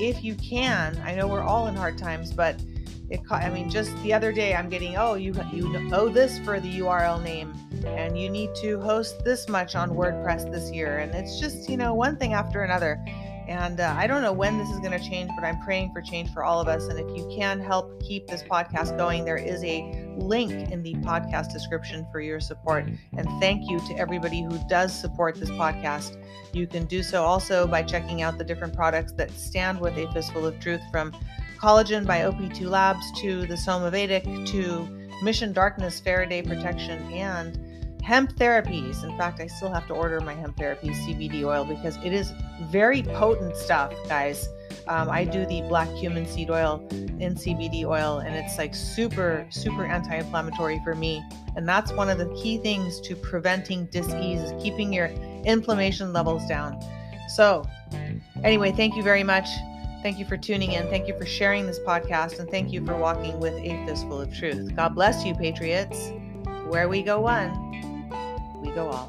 if 0.00 0.24
you 0.24 0.34
can, 0.34 1.00
I 1.04 1.14
know 1.14 1.28
we're 1.28 1.44
all 1.44 1.68
in 1.68 1.76
hard 1.76 1.96
times, 1.96 2.32
but 2.32 2.60
it, 3.08 3.20
I 3.30 3.50
mean, 3.50 3.70
just 3.70 3.94
the 4.02 4.14
other 4.14 4.32
day, 4.32 4.54
I'm 4.54 4.68
getting, 4.68 4.96
oh, 4.96 5.14
you 5.14 5.32
you 5.52 5.90
owe 5.92 6.08
this 6.08 6.40
for 6.40 6.58
the 6.58 6.80
URL 6.80 7.22
name, 7.22 7.54
and 7.86 8.18
you 8.18 8.28
need 8.28 8.54
to 8.56 8.80
host 8.80 9.24
this 9.24 9.48
much 9.48 9.74
on 9.74 9.90
WordPress 9.90 10.50
this 10.50 10.70
year, 10.70 10.98
and 10.98 11.14
it's 11.14 11.38
just 11.38 11.68
you 11.68 11.76
know 11.76 11.94
one 11.94 12.16
thing 12.16 12.34
after 12.34 12.62
another. 12.62 13.04
And 13.46 13.78
uh, 13.78 13.94
I 13.96 14.06
don't 14.06 14.22
know 14.22 14.32
when 14.32 14.56
this 14.56 14.70
is 14.70 14.78
going 14.78 14.92
to 14.92 14.98
change, 14.98 15.30
but 15.36 15.44
I'm 15.44 15.60
praying 15.60 15.92
for 15.92 16.00
change 16.00 16.32
for 16.32 16.44
all 16.44 16.60
of 16.60 16.68
us. 16.68 16.86
And 16.86 16.98
if 16.98 17.06
you 17.14 17.28
can 17.36 17.60
help 17.60 18.02
keep 18.02 18.26
this 18.26 18.42
podcast 18.42 18.96
going, 18.96 19.24
there 19.26 19.36
is 19.36 19.62
a 19.64 20.14
link 20.16 20.70
in 20.70 20.82
the 20.82 20.94
podcast 20.96 21.52
description 21.52 22.06
for 22.10 22.20
your 22.20 22.40
support. 22.40 22.86
And 23.12 23.28
thank 23.40 23.70
you 23.70 23.80
to 23.80 23.94
everybody 23.98 24.42
who 24.42 24.58
does 24.68 24.98
support 24.98 25.34
this 25.36 25.50
podcast. 25.50 26.16
You 26.54 26.66
can 26.66 26.86
do 26.86 27.02
so 27.02 27.22
also 27.22 27.66
by 27.66 27.82
checking 27.82 28.22
out 28.22 28.38
the 28.38 28.44
different 28.44 28.74
products 28.74 29.12
that 29.12 29.30
stand 29.32 29.78
with 29.78 29.96
A 29.98 30.10
Fistful 30.12 30.46
of 30.46 30.58
Truth 30.58 30.80
from 30.90 31.14
collagen 31.58 32.06
by 32.06 32.20
OP2 32.20 32.62
Labs 32.62 33.04
to 33.20 33.46
the 33.46 33.54
Somavedic 33.54 34.46
to 34.46 34.88
Mission 35.22 35.52
Darkness 35.52 36.00
Faraday 36.00 36.42
Protection 36.42 37.02
and 37.12 37.58
hemp 38.04 38.36
therapies. 38.36 39.02
In 39.02 39.16
fact, 39.16 39.40
I 39.40 39.46
still 39.46 39.72
have 39.72 39.86
to 39.86 39.94
order 39.94 40.20
my 40.20 40.34
hemp 40.34 40.56
therapies 40.56 40.94
CBD 41.06 41.42
oil 41.44 41.64
because 41.64 41.96
it 42.04 42.12
is 42.12 42.32
very 42.70 43.02
potent 43.02 43.56
stuff, 43.56 43.94
guys. 44.08 44.46
Um, 44.86 45.08
I 45.08 45.24
do 45.24 45.46
the 45.46 45.62
black 45.62 45.88
cumin 45.98 46.26
seed 46.26 46.50
oil 46.50 46.86
in 46.90 47.34
CBD 47.34 47.84
oil, 47.84 48.18
and 48.18 48.34
it's 48.34 48.58
like 48.58 48.74
super, 48.74 49.46
super 49.48 49.86
anti 49.86 50.16
inflammatory 50.16 50.80
for 50.84 50.94
me. 50.94 51.24
And 51.56 51.66
that's 51.66 51.92
one 51.92 52.10
of 52.10 52.18
the 52.18 52.28
key 52.34 52.58
things 52.58 53.00
to 53.02 53.16
preventing 53.16 53.86
disease 53.86 54.40
is 54.40 54.62
keeping 54.62 54.92
your 54.92 55.06
inflammation 55.44 56.12
levels 56.12 56.46
down. 56.46 56.78
So, 57.28 57.64
anyway, 58.42 58.72
thank 58.72 58.96
you 58.96 59.02
very 59.02 59.24
much. 59.24 59.48
Thank 60.02 60.18
you 60.18 60.26
for 60.26 60.36
tuning 60.36 60.72
in. 60.72 60.86
Thank 60.88 61.08
you 61.08 61.16
for 61.16 61.24
sharing 61.24 61.64
this 61.64 61.78
podcast. 61.78 62.38
And 62.38 62.50
thank 62.50 62.70
you 62.70 62.84
for 62.84 62.94
walking 62.94 63.40
with 63.40 63.54
a 63.54 63.86
fistful 63.86 64.20
of 64.20 64.36
truth. 64.36 64.76
God 64.76 64.94
bless 64.94 65.24
you, 65.24 65.34
Patriots. 65.34 66.12
Where 66.68 66.88
we 66.88 67.02
go 67.02 67.20
one, 67.20 67.63
go 68.74 68.90
all. 68.90 69.08